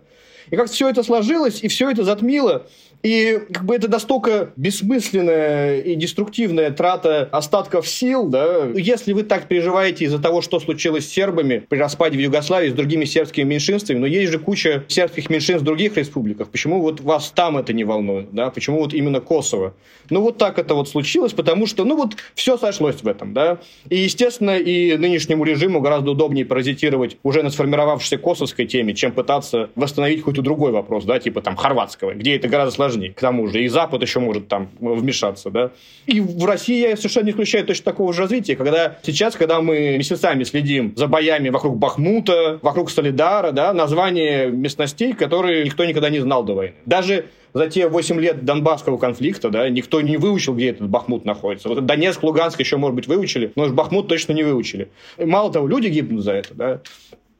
И 0.50 0.56
как 0.56 0.70
все 0.70 0.90
это 0.90 1.04
сложилось, 1.04 1.64
и 1.64 1.68
все 1.68 1.90
это 1.90 2.04
затмило 2.04 2.68
И 3.04 3.38
как 3.52 3.66
бы 3.66 3.76
это 3.76 3.90
настолько 3.90 4.52
бессмысленная 4.56 5.82
и 5.82 5.94
деструктивная 5.96 6.72
трата 6.72 7.28
остатков 7.34 7.86
сил, 7.86 8.30
да, 8.30 8.70
если 8.74 9.12
вы 9.12 9.24
так 9.24 9.50
переживаете 9.50 10.06
из-за 10.06 10.20
того, 10.20 10.42
что 10.42 10.62
случилось 10.62 11.06
с 11.06 11.12
сербами 11.12 11.66
при 11.68 11.80
распаде 11.80 12.18
в 12.18 12.22
Югославии 12.22 12.70
с 12.70 12.74
другими 12.74 13.04
сербскими 13.04 13.44
меньшинствами, 13.44 13.98
но 13.98 14.06
есть 14.06 14.32
же 14.32 14.40
куча 14.40 14.86
сербских 14.88 15.30
меньшинств 15.30 15.64
в 15.64 15.66
других 15.66 15.98
республиках, 15.98 16.48
почему 16.48 16.80
вот 16.80 17.02
вас 17.02 17.34
там 17.36 17.58
это 17.58 17.74
не 17.74 17.84
волнует, 17.84 18.32
да, 18.32 18.50
почему 18.50 18.80
вот 18.80 18.94
именно 18.94 19.20
Косово? 19.20 19.74
Ну 20.10 20.22
вот 20.22 20.38
так 20.38 20.58
это 20.58 20.74
вот 20.74 20.88
случилось, 20.88 21.34
потому 21.34 21.68
что, 21.68 21.84
ну 21.84 21.98
вот 21.98 22.16
все 22.36 22.58
сошлось 22.58 23.04
в 23.04 23.08
этом, 23.08 23.34
да, 23.34 23.58
и 23.90 23.98
естественно 23.98 24.58
и 24.58 24.96
нынешнему 24.96 25.44
режиму 25.44 25.82
гораздо 25.82 26.12
удобнее 26.12 26.46
паразитировать 26.46 27.18
уже 27.24 27.44
на 27.44 27.50
сформировавшейся 27.50 28.18
косовской 28.18 28.66
теме, 28.66 28.94
чем 28.94 29.12
пытаться 29.12 29.72
восстановить 29.76 30.20
какой-то 30.20 30.42
другой 30.42 30.72
вопрос, 30.72 31.04
да, 31.04 31.20
типа 31.20 31.42
там 31.42 31.58
хорватского, 31.58 32.14
где 32.14 32.38
это 32.38 32.48
гораздо 32.48 32.74
сложнее, 32.74 32.93
к 33.16 33.20
тому 33.20 33.48
же, 33.48 33.64
и 33.64 33.68
Запад 33.68 34.02
еще 34.02 34.20
может 34.20 34.48
там 34.48 34.70
вмешаться, 34.80 35.50
да. 35.50 35.72
И 36.06 36.20
в 36.20 36.46
России 36.46 36.90
я 36.90 36.96
совершенно 36.98 37.26
не 37.26 37.32
исключаю 37.32 37.66
точно 37.66 37.86
такого 37.86 38.14
же 38.14 38.22
развития, 38.22 38.56
когда 38.56 38.98
сейчас, 39.04 39.36
когда 39.36 39.62
мы 39.62 39.98
месяцами 39.98 40.44
следим 40.44 40.94
за 40.96 41.08
боями 41.08 41.50
вокруг 41.50 41.78
Бахмута, 41.78 42.60
вокруг 42.62 42.92
Солидара, 42.92 43.52
да, 43.52 43.74
название 43.74 44.50
местностей, 44.50 45.14
которые 45.14 45.64
никто 45.64 45.86
никогда 45.86 46.10
не 46.10 46.20
знал 46.20 46.44
до 46.44 46.54
войны. 46.54 46.76
Даже 46.86 47.26
за 47.54 47.68
те 47.68 47.88
8 47.88 48.20
лет 48.20 48.46
Донбасского 48.46 48.98
конфликта, 48.98 49.50
да, 49.50 49.70
никто 49.70 50.02
не 50.02 50.18
выучил, 50.18 50.56
где 50.56 50.70
этот 50.70 50.90
Бахмут 50.90 51.24
находится. 51.26 51.70
Вот 51.70 51.86
Донецк, 51.86 52.24
Луганск 52.24 52.60
еще, 52.60 52.78
может 52.78 52.96
быть, 52.96 53.08
выучили, 53.08 53.52
но 53.56 53.70
Бахмут 53.70 54.08
точно 54.08 54.34
не 54.34 54.44
выучили. 54.44 54.90
И 55.18 55.26
мало 55.26 55.52
того, 55.52 55.68
люди 55.68 55.88
гибнут 55.88 56.24
за 56.24 56.34
это, 56.34 56.54
да. 56.54 56.82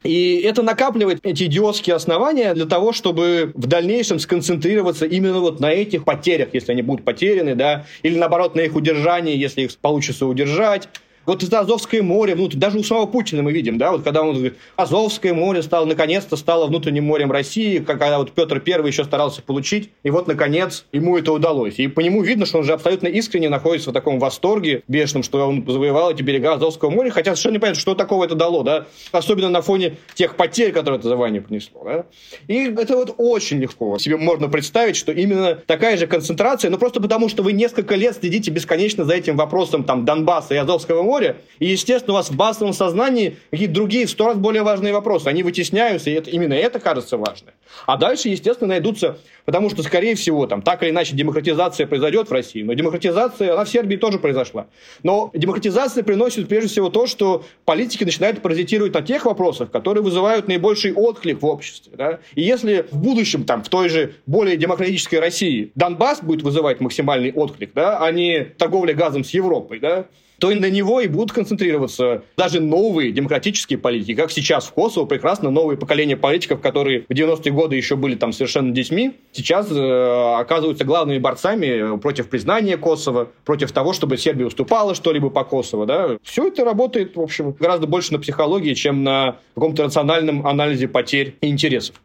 И 0.04 0.42
это 0.44 0.62
накапливает 0.62 1.20
эти 1.24 1.46
идиотские 1.46 1.96
основания 1.96 2.54
для 2.54 2.66
того, 2.66 2.92
чтобы 2.92 3.52
в 3.56 3.68
дальнейшем 3.68 4.20
сконцентрироваться 4.20 5.06
именно 5.06 5.40
вот 5.40 5.60
на 5.60 5.72
этих 5.72 6.04
потерях, 6.04 6.50
если 6.54 6.74
они 6.74 6.82
будут 6.82 7.06
потеряны, 7.06 7.56
да, 7.56 7.86
или 8.04 8.18
наоборот 8.18 8.56
на 8.56 8.62
их 8.62 8.76
удержании, 8.76 9.36
если 9.38 9.62
их 9.62 9.78
получится 9.78 10.26
удержать. 10.26 10.90
Вот 11.26 11.44
это 11.44 11.60
Азовское 11.60 12.04
море, 12.04 12.36
внутрь, 12.36 12.58
даже 12.58 12.78
у 12.78 12.84
самого 12.84 13.06
Путина 13.06 13.42
мы 13.42 13.52
видим, 13.52 13.78
да, 13.78 13.92
вот 13.92 14.04
когда 14.04 14.22
он 14.22 14.34
говорит, 14.34 14.56
Азовское 14.76 15.34
море 15.34 15.64
стало, 15.64 15.86
наконец-то 15.86 16.36
стало 16.36 16.68
внутренним 16.68 17.06
морем 17.06 17.32
России, 17.32 17.80
когда 17.80 18.18
вот 18.18 18.32
Петр 18.32 18.60
Первый 18.60 18.92
еще 18.92 19.04
старался 19.04 19.42
получить, 19.42 19.90
и 20.04 20.10
вот, 20.10 20.28
наконец, 20.28 20.86
ему 20.92 21.18
это 21.18 21.32
удалось. 21.32 21.80
И 21.80 21.88
по 21.88 22.02
нему 22.02 22.22
видно, 22.22 22.46
что 22.46 22.60
он 22.60 22.64
же 22.64 22.74
абсолютно 22.74 23.08
искренне 23.08 23.50
находится 23.50 23.90
в 23.90 23.94
таком 23.94 24.20
восторге 24.20 24.84
бешеном, 24.88 25.24
что 25.24 25.48
он 25.48 25.66
завоевал 25.68 26.12
эти 26.12 26.22
берега 26.22 26.54
Азовского 26.54 26.90
моря, 26.90 27.10
хотя 27.10 27.32
совершенно 27.32 27.54
не 27.54 27.60
понятно, 27.60 27.82
что 27.82 27.96
такого 27.96 28.26
это 28.26 28.36
дало, 28.36 28.64
да, 28.64 28.86
особенно 29.12 29.50
на 29.50 29.62
фоне 29.62 29.98
тех 30.14 30.36
потерь, 30.36 30.72
которые 30.72 31.00
это 31.00 31.08
завоевание 31.08 31.42
принесло, 31.42 31.84
да. 31.84 32.06
И 32.48 32.66
это 32.66 32.96
вот 32.96 33.16
очень 33.18 33.60
легко 33.60 33.98
себе 33.98 34.18
можно 34.18 34.50
представить, 34.50 34.96
что 34.96 35.12
именно 35.12 35.56
такая 35.56 35.98
же 35.98 36.08
концентрация, 36.08 36.70
но 36.70 36.78
просто 36.78 37.02
потому, 37.02 37.30
что 37.30 37.44
вы 37.44 37.54
несколько 37.54 37.96
лет 37.96 38.16
следите 38.16 38.52
бесконечно 38.52 39.06
за 39.06 39.14
этим 39.14 39.38
вопросом 39.38 39.84
там 39.84 40.06
Донбасса 40.06 40.54
и 40.54 40.58
Азовского 40.58 41.04
моря, 41.04 41.13
моря, 41.14 41.38
и, 41.60 41.68
естественно, 41.68 42.14
у 42.14 42.18
вас 42.18 42.32
в 42.32 42.36
базовом 42.36 42.74
сознании 42.74 43.38
какие-то 43.52 43.74
другие, 43.74 44.08
в 44.08 44.10
сто 44.10 44.28
раз 44.28 44.38
более 44.38 44.64
важные 44.64 44.94
вопросы. 44.94 45.28
Они 45.28 45.44
вытесняются, 45.44 46.10
и 46.10 46.14
это, 46.14 46.32
именно 46.32 46.54
это 46.54 46.80
кажется 46.80 47.18
важным. 47.18 47.54
А 47.86 47.98
дальше, 47.98 48.30
естественно, 48.30 48.70
найдутся, 48.70 49.18
потому 49.46 49.70
что, 49.70 49.84
скорее 49.84 50.16
всего, 50.16 50.48
там, 50.48 50.62
так 50.64 50.82
или 50.82 50.90
иначе, 50.90 51.16
демократизация 51.16 51.86
произойдет 51.86 52.30
в 52.30 52.32
России, 52.32 52.64
но 52.64 52.74
демократизация, 52.74 53.54
она 53.54 53.64
в 53.66 53.70
Сербии 53.70 53.96
тоже 53.96 54.18
произошла. 54.18 54.66
Но 55.04 55.30
демократизация 55.34 56.04
приносит, 56.04 56.48
прежде 56.48 56.70
всего, 56.70 56.90
то, 56.90 57.06
что 57.06 57.44
политики 57.66 58.04
начинают 58.04 58.42
паразитировать 58.42 58.94
на 58.94 59.02
тех 59.02 59.26
вопросах, 59.26 59.70
которые 59.70 60.04
вызывают 60.04 60.48
наибольший 60.48 60.94
отклик 60.94 61.42
в 61.42 61.46
обществе. 61.46 61.94
Да? 61.96 62.20
И 62.34 62.42
если 62.42 62.86
в 62.90 62.98
будущем, 62.98 63.44
там, 63.44 63.62
в 63.64 63.70
той 63.70 63.90
же 63.90 64.14
более 64.26 64.58
демократической 64.58 65.18
России 65.18 65.72
Донбасс 65.76 66.22
будет 66.22 66.42
вызывать 66.42 66.80
максимальный 66.80 67.32
отклик, 67.32 67.72
да, 67.74 68.00
а 68.00 68.12
не 68.12 68.44
торговля 68.44 68.94
газом 68.94 69.24
с 69.24 69.32
Европой, 69.32 69.80
да, 69.80 70.06
то 70.44 70.52
и 70.52 70.60
на 70.60 70.70
него 70.70 71.00
и 71.00 71.08
будут 71.08 71.32
концентрироваться 71.32 72.24
даже 72.36 72.60
новые 72.60 73.14
демократические 73.14 73.80
политики, 73.80 74.14
как 74.14 74.30
сейчас 74.30 74.66
в 74.66 74.74
Косово 74.74 75.06
прекрасно 75.06 75.50
новые 75.52 75.78
поколения 75.78 76.18
политиков, 76.18 76.60
которые 76.60 77.06
в 77.08 77.14
90-е 77.14 77.54
годы 77.54 77.78
еще 77.78 77.96
были 77.96 78.16
там 78.16 78.34
совершенно 78.34 78.74
детьми, 78.74 79.14
сейчас 79.32 79.72
э, 79.72 80.36
оказываются 80.38 80.84
главными 80.84 81.18
борцами 81.20 81.98
против 81.98 82.28
признания 82.28 82.76
Косово, 82.76 83.30
против 83.46 83.72
того, 83.72 83.94
чтобы 83.94 84.18
Сербия 84.18 84.46
уступала 84.46 84.96
что-либо 84.96 85.30
по 85.30 85.46
Косово. 85.46 85.86
Да? 85.86 86.18
Все 86.24 86.50
это 86.50 86.66
работает, 86.66 87.16
в 87.16 87.22
общем, 87.22 87.56
гораздо 87.58 87.88
больше 87.88 88.12
на 88.12 88.20
психологии, 88.20 88.74
чем 88.74 89.02
на 89.02 89.38
каком-то 89.56 89.86
рациональном 89.86 90.46
анализе 90.46 90.90
потерь 90.90 91.38
и 91.40 91.48
интересов. 91.48 92.02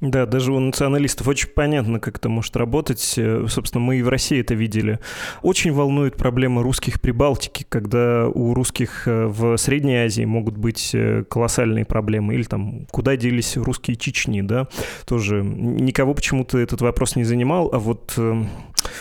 Да, 0.00 0.24
даже 0.24 0.52
у 0.52 0.58
националистов 0.58 1.28
очень 1.28 1.48
понятно, 1.48 2.00
как 2.00 2.16
это 2.16 2.30
может 2.30 2.56
работать. 2.56 3.14
Э, 3.18 3.44
собственно, 3.48 3.84
мы 3.84 3.96
и 3.98 4.02
в 4.02 4.08
России 4.08 4.40
это 4.40 4.54
видели. 4.54 4.98
Очень 5.42 5.72
волнует 5.72 6.16
проблема 6.16 6.62
русских 6.62 7.02
Прибалтики, 7.02 7.66
когда 7.68 8.26
у 8.28 8.54
русских 8.54 9.06
э, 9.06 9.26
в 9.26 9.58
Средней 9.58 9.96
Азии 9.96 10.24
могут 10.24 10.56
быть 10.56 10.94
э, 10.94 11.24
колоссальные 11.28 11.84
проблемы. 11.84 12.34
Или 12.34 12.44
там, 12.44 12.86
куда 12.90 13.16
делись 13.16 13.58
русские 13.58 13.96
Чечни, 13.96 14.40
да? 14.40 14.68
Тоже 15.04 15.42
никого 15.42 16.14
почему-то 16.14 16.58
этот 16.58 16.80
вопрос 16.80 17.16
не 17.16 17.24
занимал, 17.24 17.68
а 17.70 17.78
вот 17.78 18.18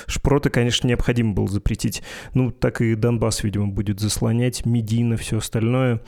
шпроты, 0.07 0.49
конечно, 0.49 0.87
необходимо 0.87 1.33
было 1.33 1.47
запретить. 1.47 2.03
Ну, 2.33 2.51
так 2.51 2.81
и 2.81 2.95
Донбасс, 2.95 3.43
видимо, 3.43 3.67
будет 3.67 3.99
заслонять, 3.99 4.65
Медина, 4.65 5.17
все 5.17 5.37
остальное 5.37 6.01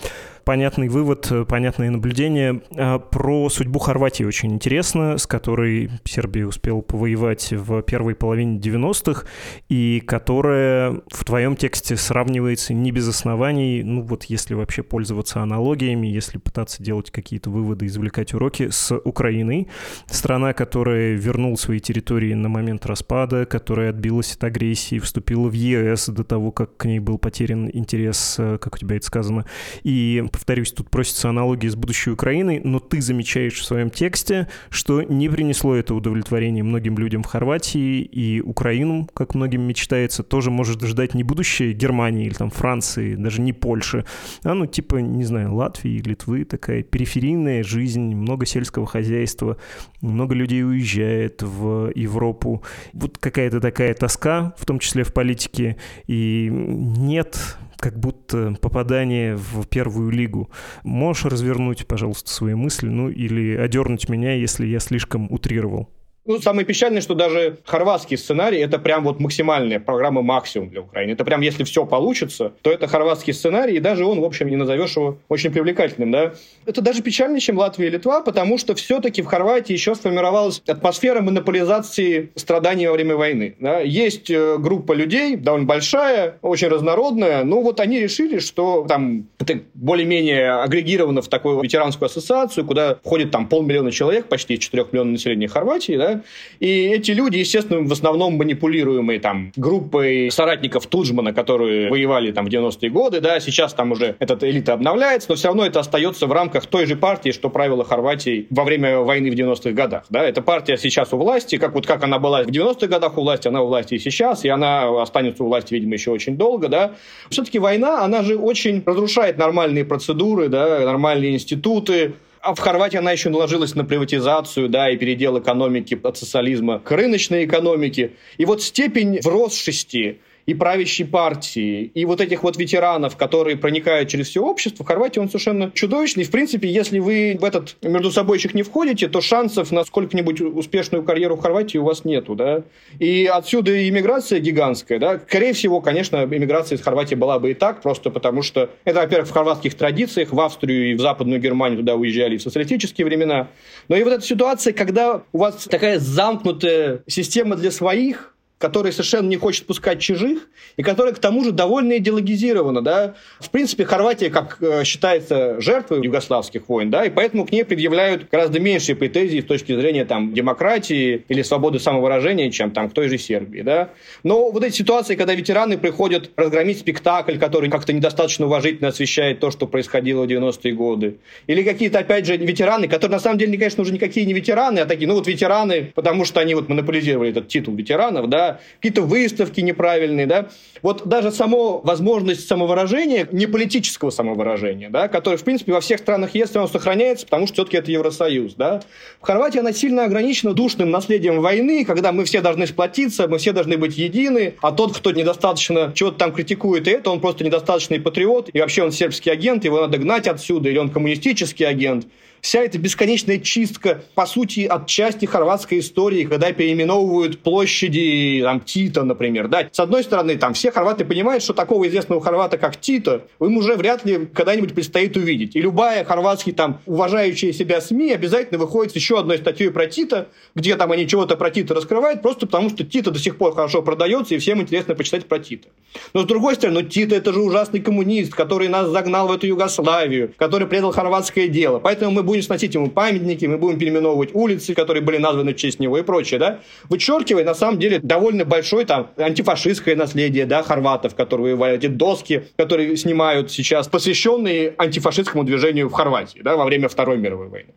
понятный 0.43 0.89
вывод, 0.89 1.31
э, 1.31 1.45
понятное 1.45 1.89
наблюдение. 1.89 2.61
А, 2.75 2.99
про 2.99 3.49
судьбу 3.49 3.79
Хорватии 3.79 4.23
очень 4.23 4.53
интересно, 4.53 5.17
с 5.17 5.27
которой 5.27 5.91
Сербия 6.03 6.45
успела 6.45 6.81
повоевать 6.81 7.51
в 7.51 7.81
первой 7.83 8.15
половине 8.15 8.59
90-х, 8.59 9.25
и 9.69 10.01
которая 10.05 11.01
в 11.09 11.23
твоем 11.25 11.55
тексте 11.55 11.95
сравнивается 11.95 12.73
не 12.73 12.91
без 12.91 13.07
оснований, 13.07 13.83
ну 13.83 14.01
вот 14.01 14.25
если 14.25 14.53
вообще 14.53 14.83
пользоваться 14.83 15.41
аналогиями, 15.41 16.07
если 16.07 16.37
пытаться 16.37 16.83
делать 16.83 17.11
какие-то 17.11 17.49
выводы, 17.49 17.85
извлекать 17.85 18.33
уроки, 18.33 18.69
с 18.69 18.95
Украиной. 18.95 19.67
Страна, 20.07 20.53
которая 20.53 21.13
вернула 21.13 21.55
свои 21.55 21.79
территории 21.79 22.33
на 22.33 22.49
момент 22.49 22.85
распада, 22.85 23.45
которая 23.61 23.91
отбилась 23.91 24.33
от 24.33 24.43
агрессии, 24.43 24.97
вступила 24.97 25.47
в 25.47 25.53
ЕС 25.53 26.09
до 26.09 26.23
того, 26.23 26.51
как 26.51 26.77
к 26.77 26.85
ней 26.85 26.97
был 26.97 27.19
потерян 27.19 27.69
интерес, 27.71 28.37
э, 28.39 28.57
как 28.59 28.73
у 28.73 28.77
тебя 28.79 28.95
это 28.95 29.05
сказано, 29.05 29.45
и 29.83 30.23
повторюсь, 30.31 30.71
тут 30.71 30.89
просится 30.89 31.29
аналогии 31.29 31.67
с 31.67 31.75
будущей 31.75 32.09
Украиной, 32.09 32.59
но 32.63 32.79
ты 32.79 33.01
замечаешь 33.01 33.59
в 33.59 33.63
своем 33.63 33.91
тексте, 33.91 34.47
что 34.71 35.03
не 35.03 35.29
принесло 35.29 35.75
это 35.75 35.93
удовлетворение 35.93 36.63
многим 36.63 36.97
людям 36.97 37.21
в 37.21 37.27
Хорватии, 37.27 38.01
и 38.01 38.41
Украину, 38.41 39.07
как 39.13 39.35
многим 39.35 39.61
мечтается, 39.61 40.23
тоже 40.23 40.49
может 40.49 40.81
ждать 40.81 41.13
не 41.13 41.21
будущее 41.21 41.73
Германии 41.73 42.25
или 42.25 42.33
там 42.33 42.49
Франции, 42.49 43.13
даже 43.13 43.41
не 43.41 43.53
Польши, 43.53 44.05
а 44.43 44.55
ну 44.55 44.65
типа, 44.65 44.95
не 44.95 45.23
знаю, 45.23 45.53
Латвии, 45.53 46.01
Литвы, 46.01 46.45
такая 46.45 46.81
периферийная 46.81 47.63
жизнь, 47.63 48.15
много 48.15 48.47
сельского 48.47 48.87
хозяйства, 48.87 49.57
много 50.01 50.33
людей 50.33 50.65
уезжает 50.65 51.43
в 51.43 51.91
Европу. 51.93 52.63
Вот 52.93 53.19
какая-то 53.51 53.59
такая 53.59 53.93
тоска, 53.93 54.53
в 54.57 54.65
том 54.65 54.79
числе 54.79 55.03
в 55.03 55.13
политике, 55.13 55.75
и 56.07 56.49
нет 56.51 57.57
как 57.77 57.99
будто 57.99 58.55
попадание 58.61 59.35
в 59.35 59.65
первую 59.65 60.11
лигу. 60.11 60.49
Можешь 60.83 61.25
развернуть, 61.25 61.87
пожалуйста, 61.87 62.29
свои 62.29 62.53
мысли, 62.53 62.87
ну 62.87 63.09
или 63.09 63.55
одернуть 63.55 64.07
меня, 64.07 64.35
если 64.35 64.67
я 64.67 64.79
слишком 64.79 65.31
утрировал? 65.31 65.89
Ну, 66.23 66.39
самое 66.39 66.67
печальное, 66.67 67.01
что 67.01 67.15
даже 67.15 67.57
хорватский 67.65 68.15
сценарий– 68.15 68.59
это 68.59 68.77
прям 68.77 69.03
вот 69.03 69.19
максимальная 69.19 69.79
программа 69.79 70.21
максимум 70.21 70.69
для 70.69 70.81
Украины. 70.81 71.13
Это 71.13 71.25
прям, 71.25 71.41
если 71.41 71.63
все 71.63 71.83
получится, 71.85 72.53
то 72.61 72.69
это 72.69 72.87
хорватский 72.87 73.33
сценарий, 73.33 73.77
и 73.77 73.79
даже 73.79 74.05
он, 74.05 74.19
в 74.21 74.23
общем, 74.23 74.47
не 74.47 74.55
назовешь 74.55 74.95
его 74.95 75.17
очень 75.29 75.51
привлекательным, 75.51 76.11
да. 76.11 76.33
Это 76.67 76.81
даже 76.81 77.01
печальнее, 77.01 77.39
чем 77.39 77.57
Латвия 77.57 77.87
и 77.87 77.89
Литва, 77.89 78.21
потому 78.21 78.59
что 78.59 78.75
все-таки 78.75 79.23
в 79.23 79.25
Хорватии 79.25 79.73
еще 79.73 79.95
сформировалась 79.95 80.61
атмосфера 80.67 81.21
монополизации 81.21 82.31
страданий 82.35 82.85
во 82.85 82.93
время 82.93 83.15
войны. 83.15 83.55
Да. 83.59 83.79
Есть 83.79 84.29
э, 84.29 84.57
группа 84.59 84.93
людей, 84.93 85.35
довольно 85.35 85.65
большая, 85.65 86.37
очень 86.43 86.67
разнородная, 86.67 87.43
но 87.43 87.61
вот 87.61 87.79
они 87.79 87.99
решили, 87.99 88.37
что 88.37 88.85
там 88.87 89.27
это 89.39 89.61
более-менее 89.73 90.51
агрегировано 90.51 91.23
в 91.23 91.29
такую 91.29 91.59
ветеранскую 91.61 92.05
ассоциацию, 92.05 92.63
куда 92.63 92.99
входит 93.03 93.31
там 93.31 93.47
полмиллиона 93.47 93.91
человек, 93.91 94.27
почти 94.27 94.59
4 94.59 94.85
миллионов 94.91 95.13
населения 95.13 95.47
Хорватии, 95.47 95.97
да, 95.97 96.10
и 96.59 96.87
эти 96.87 97.11
люди, 97.11 97.37
естественно, 97.37 97.87
в 97.87 97.91
основном 97.91 98.35
манипулируемые 98.35 99.19
там 99.19 99.51
группой 99.55 100.29
соратников 100.31 100.87
Туджмана, 100.87 101.33
которые 101.33 101.89
воевали 101.89 102.31
там 102.31 102.45
в 102.45 102.49
90-е 102.49 102.89
годы, 102.89 103.21
да, 103.21 103.39
сейчас 103.39 103.73
там 103.73 103.91
уже 103.91 104.15
эта 104.19 104.37
элита 104.49 104.73
обновляется, 104.73 105.29
но 105.29 105.35
все 105.35 105.47
равно 105.47 105.65
это 105.65 105.79
остается 105.79 106.27
в 106.27 106.31
рамках 106.31 106.65
той 106.65 106.85
же 106.85 106.95
партии, 106.95 107.31
что 107.31 107.49
правила 107.49 107.83
Хорватии 107.83 108.47
во 108.49 108.63
время 108.63 108.99
войны 108.99 109.31
в 109.31 109.33
90-х 109.33 109.71
годах, 109.71 110.05
да, 110.09 110.23
эта 110.23 110.41
партия 110.41 110.77
сейчас 110.77 111.13
у 111.13 111.17
власти, 111.17 111.57
как 111.57 111.73
вот 111.73 111.85
как 111.85 112.03
она 112.03 112.19
была 112.19 112.43
в 112.43 112.47
90-х 112.47 112.87
годах 112.87 113.17
у 113.17 113.21
власти, 113.21 113.47
она 113.47 113.61
у 113.61 113.67
власти 113.67 113.95
и 113.95 113.99
сейчас, 113.99 114.45
и 114.45 114.49
она 114.49 115.01
останется 115.01 115.43
у 115.43 115.47
власти, 115.47 115.73
видимо, 115.73 115.93
еще 115.93 116.11
очень 116.11 116.37
долго, 116.37 116.67
да. 116.67 116.93
Все-таки 117.29 117.59
война, 117.59 118.03
она 118.03 118.23
же 118.23 118.37
очень 118.37 118.83
разрушает 118.85 119.37
нормальные 119.37 119.85
процедуры, 119.85 120.49
да, 120.49 120.79
нормальные 120.81 121.33
институты, 121.33 122.13
А 122.41 122.55
в 122.55 122.59
Хорватии 122.59 122.97
она 122.97 123.11
еще 123.11 123.29
наложилась 123.29 123.75
на 123.75 123.85
приватизацию, 123.85 124.67
да, 124.67 124.89
и 124.89 124.97
передел 124.97 125.39
экономики 125.39 125.99
от 126.01 126.17
социализма 126.17 126.79
к 126.79 126.89
рыночной 126.91 127.45
экономике. 127.45 128.13
И 128.37 128.45
вот 128.45 128.63
степень 128.63 129.19
вросшести 129.21 130.21
и 130.45 130.53
правящей 130.53 131.05
партии, 131.05 131.91
и 131.93 132.05
вот 132.05 132.21
этих 132.21 132.43
вот 132.43 132.57
ветеранов, 132.57 133.17
которые 133.17 133.57
проникают 133.57 134.09
через 134.09 134.29
все 134.29 134.43
общество, 134.43 134.83
в 134.83 134.87
Хорватии 134.87 135.19
он 135.19 135.27
совершенно 135.27 135.71
чудовищный. 135.73 136.23
В 136.23 136.31
принципе, 136.31 136.69
если 136.69 136.99
вы 136.99 137.37
в 137.39 137.43
этот 137.43 137.75
между 137.81 138.11
собойчик 138.11 138.53
не 138.53 138.63
входите, 138.63 139.07
то 139.07 139.21
шансов 139.21 139.71
на 139.71 139.83
сколько-нибудь 139.83 140.41
успешную 140.41 141.03
карьеру 141.03 141.35
в 141.35 141.41
Хорватии 141.41 141.77
у 141.77 141.83
вас 141.83 142.05
нету, 142.05 142.35
да. 142.35 142.63
И 142.99 143.25
отсюда 143.31 143.87
иммиграция 143.87 144.39
гигантская, 144.39 144.99
да. 144.99 145.19
Скорее 145.19 145.53
всего, 145.53 145.81
конечно, 145.81 146.23
иммиграция 146.23 146.77
из 146.77 146.81
Хорватии 146.81 147.15
была 147.15 147.39
бы 147.39 147.51
и 147.51 147.53
так, 147.53 147.81
просто 147.81 148.09
потому 148.09 148.41
что 148.41 148.69
это, 148.85 149.01
во-первых, 149.01 149.27
в 149.29 149.31
хорватских 149.31 149.75
традициях, 149.75 150.31
в 150.31 150.39
Австрию 150.39 150.91
и 150.91 150.95
в 150.95 150.99
Западную 150.99 151.39
Германию 151.39 151.79
туда 151.79 151.95
уезжали 151.95 152.37
в 152.37 152.41
социалистические 152.41 153.05
времена. 153.05 153.47
Но 153.87 153.95
и 153.95 154.03
вот 154.03 154.13
эта 154.13 154.25
ситуация, 154.25 154.73
когда 154.73 155.23
у 155.31 155.37
вас 155.37 155.65
такая 155.65 155.99
замкнутая 155.99 157.03
система 157.07 157.55
для 157.55 157.71
своих, 157.71 158.30
который 158.61 158.91
совершенно 158.91 159.27
не 159.27 159.37
хочет 159.37 159.65
пускать 159.65 159.99
чужих, 159.99 160.47
и 160.77 160.83
который, 160.83 161.13
к 161.13 161.19
тому 161.19 161.43
же, 161.43 161.51
довольно 161.51 161.97
идеологизирована. 161.97 162.81
Да? 162.81 163.15
В 163.39 163.49
принципе, 163.49 163.83
Хорватия, 163.85 164.29
как 164.29 164.57
э, 164.61 164.83
считается, 164.85 165.59
жертвой 165.59 166.05
югославских 166.05 166.69
войн, 166.69 166.89
да, 166.89 167.05
и 167.05 167.09
поэтому 167.09 167.45
к 167.45 167.51
ней 167.51 167.65
предъявляют 167.65 168.29
гораздо 168.31 168.59
меньшие 168.59 168.95
претензии 168.95 169.41
с 169.41 169.45
точки 169.45 169.75
зрения 169.75 170.05
там, 170.05 170.33
демократии 170.33 171.25
или 171.27 171.41
свободы 171.41 171.79
самовыражения, 171.79 172.51
чем 172.51 172.71
там, 172.71 172.89
к 172.89 172.93
той 172.93 173.09
же 173.09 173.17
Сербии. 173.17 173.61
Да? 173.61 173.89
Но 174.23 174.51
вот 174.51 174.63
эти 174.63 174.75
ситуации, 174.75 175.15
когда 175.15 175.33
ветераны 175.33 175.77
приходят 175.77 176.29
разгромить 176.35 176.79
спектакль, 176.79 177.37
который 177.37 177.69
как-то 177.69 177.93
недостаточно 177.93 178.45
уважительно 178.45 178.89
освещает 178.89 179.39
то, 179.39 179.49
что 179.49 179.67
происходило 179.67 180.25
в 180.25 180.29
90-е 180.29 180.73
годы, 180.73 181.17
или 181.47 181.63
какие-то, 181.63 181.99
опять 181.99 182.25
же, 182.25 182.37
ветераны, 182.37 182.87
которые, 182.87 183.15
на 183.15 183.19
самом 183.19 183.39
деле, 183.39 183.57
конечно, 183.57 183.81
уже 183.81 183.91
никакие 183.91 184.25
не 184.25 184.33
ветераны, 184.33 184.79
а 184.79 184.85
такие, 184.85 185.07
ну 185.07 185.15
вот 185.15 185.27
ветераны, 185.27 185.91
потому 185.95 186.25
что 186.25 186.39
они 186.39 186.53
вот 186.53 186.69
монополизировали 186.69 187.31
этот 187.31 187.47
титул 187.47 187.75
ветеранов, 187.75 188.29
да, 188.29 188.50
какие-то 188.77 189.01
выставки 189.03 189.61
неправильные, 189.61 190.25
да. 190.25 190.47
Вот 190.81 191.07
даже 191.07 191.31
само 191.31 191.79
возможность 191.79 192.47
самовыражения, 192.47 193.27
не 193.31 193.45
политического 193.45 194.09
самовыражения, 194.09 194.89
да, 194.89 195.07
которое, 195.07 195.37
в 195.37 195.43
принципе, 195.43 195.73
во 195.73 195.81
всех 195.81 195.99
странах 195.99 196.33
есть, 196.33 196.55
оно 196.55 196.67
сохраняется, 196.67 197.25
потому 197.25 197.45
что 197.47 197.55
все-таки 197.55 197.77
это 197.77 197.91
Евросоюз, 197.91 198.55
да. 198.55 198.81
В 199.19 199.25
Хорватии 199.25 199.59
она 199.59 199.73
сильно 199.73 200.05
ограничена 200.05 200.53
душным 200.53 200.89
наследием 200.89 201.41
войны, 201.41 201.85
когда 201.85 202.11
мы 202.11 202.25
все 202.25 202.41
должны 202.41 202.67
сплотиться, 202.67 203.27
мы 203.27 203.37
все 203.37 203.51
должны 203.51 203.77
быть 203.77 203.97
едины, 203.97 204.55
а 204.61 204.71
тот, 204.71 204.97
кто 204.97 205.11
недостаточно 205.11 205.91
чего-то 205.93 206.17
там 206.17 206.33
критикует 206.33 206.87
и 206.87 206.91
это, 206.91 207.11
он 207.11 207.19
просто 207.19 207.43
недостаточный 207.43 207.99
патриот, 207.99 208.49
и 208.53 208.59
вообще 208.59 208.83
он 208.83 208.91
сербский 208.91 209.29
агент, 209.29 209.65
его 209.65 209.79
надо 209.81 209.97
гнать 209.97 210.27
отсюда, 210.27 210.69
или 210.69 210.77
он 210.77 210.89
коммунистический 210.89 211.63
агент 211.63 212.07
вся 212.41 212.61
эта 212.61 212.77
бесконечная 212.77 213.39
чистка, 213.39 214.03
по 214.15 214.25
сути, 214.25 214.65
от 214.65 214.87
части 214.87 215.25
хорватской 215.25 215.79
истории, 215.79 216.25
когда 216.25 216.51
переименовывают 216.51 217.39
площади 217.39 218.41
там, 218.43 218.59
Тита, 218.59 219.03
например. 219.03 219.47
Да? 219.47 219.67
С 219.71 219.79
одной 219.79 220.03
стороны, 220.03 220.35
там 220.37 220.53
все 220.53 220.71
хорваты 220.71 221.05
понимают, 221.05 221.43
что 221.43 221.53
такого 221.53 221.87
известного 221.87 222.21
хорвата, 222.21 222.57
как 222.57 222.79
Тита, 222.79 223.23
им 223.39 223.57
уже 223.57 223.75
вряд 223.75 224.05
ли 224.05 224.27
когда-нибудь 224.33 224.73
предстоит 224.73 225.15
увидеть. 225.15 225.55
И 225.55 225.61
любая 225.61 226.03
хорватский 226.03 226.51
там 226.51 226.81
уважающая 226.85 227.53
себя 227.53 227.79
СМИ 227.81 228.11
обязательно 228.11 228.59
выходит 228.59 228.93
с 228.93 228.95
еще 228.95 229.19
одной 229.19 229.37
статьей 229.37 229.69
про 229.69 229.87
Тита, 229.87 230.27
где 230.55 230.75
там 230.75 230.91
они 230.91 231.07
чего-то 231.07 231.35
про 231.35 231.51
Тита 231.51 231.73
раскрывают, 231.73 232.21
просто 232.21 232.47
потому 232.47 232.69
что 232.69 232.83
Тита 232.83 233.11
до 233.11 233.19
сих 233.19 233.37
пор 233.37 233.53
хорошо 233.53 233.81
продается, 233.81 234.35
и 234.35 234.39
всем 234.39 234.61
интересно 234.61 234.95
почитать 234.95 235.25
про 235.25 235.39
Тита. 235.39 235.67
Но 236.13 236.21
с 236.21 236.25
другой 236.25 236.55
стороны, 236.55 236.81
ну, 236.81 236.87
Тита 236.87 237.15
это 237.15 237.33
же 237.33 237.41
ужасный 237.41 237.81
коммунист, 237.81 238.33
который 238.33 238.67
нас 238.67 238.89
загнал 238.89 239.27
в 239.27 239.31
эту 239.31 239.47
Югославию, 239.47 240.33
который 240.37 240.67
предал 240.67 240.91
хорватское 240.91 241.47
дело. 241.47 241.79
Поэтому 241.79 242.11
мы 242.11 242.23
будем 242.31 242.43
сносить 242.43 242.73
ему 242.73 242.89
памятники, 242.89 243.45
мы 243.45 243.57
будем 243.57 243.77
переименовывать 243.77 244.29
улицы, 244.33 244.73
которые 244.73 245.03
были 245.03 245.17
названы 245.17 245.53
в 245.53 245.57
честь 245.57 245.81
него 245.81 245.97
и 245.97 246.01
прочее, 246.01 246.39
да, 246.39 246.59
вычеркивая, 246.87 247.43
на 247.43 247.53
самом 247.53 247.77
деле, 247.77 247.99
довольно 247.99 248.45
большое 248.45 248.85
там 248.85 249.11
антифашистское 249.17 249.97
наследие, 249.97 250.45
да, 250.45 250.63
хорватов, 250.63 251.13
которые 251.13 251.57
эти 251.75 251.87
доски, 251.87 252.45
которые 252.55 252.95
снимают 252.95 253.51
сейчас, 253.51 253.89
посвященные 253.89 254.73
антифашистскому 254.77 255.43
движению 255.43 255.89
в 255.89 255.91
Хорватии, 255.91 256.39
да, 256.41 256.55
во 256.55 256.63
время 256.63 256.87
Второй 256.87 257.17
мировой 257.17 257.49
войны. 257.49 257.73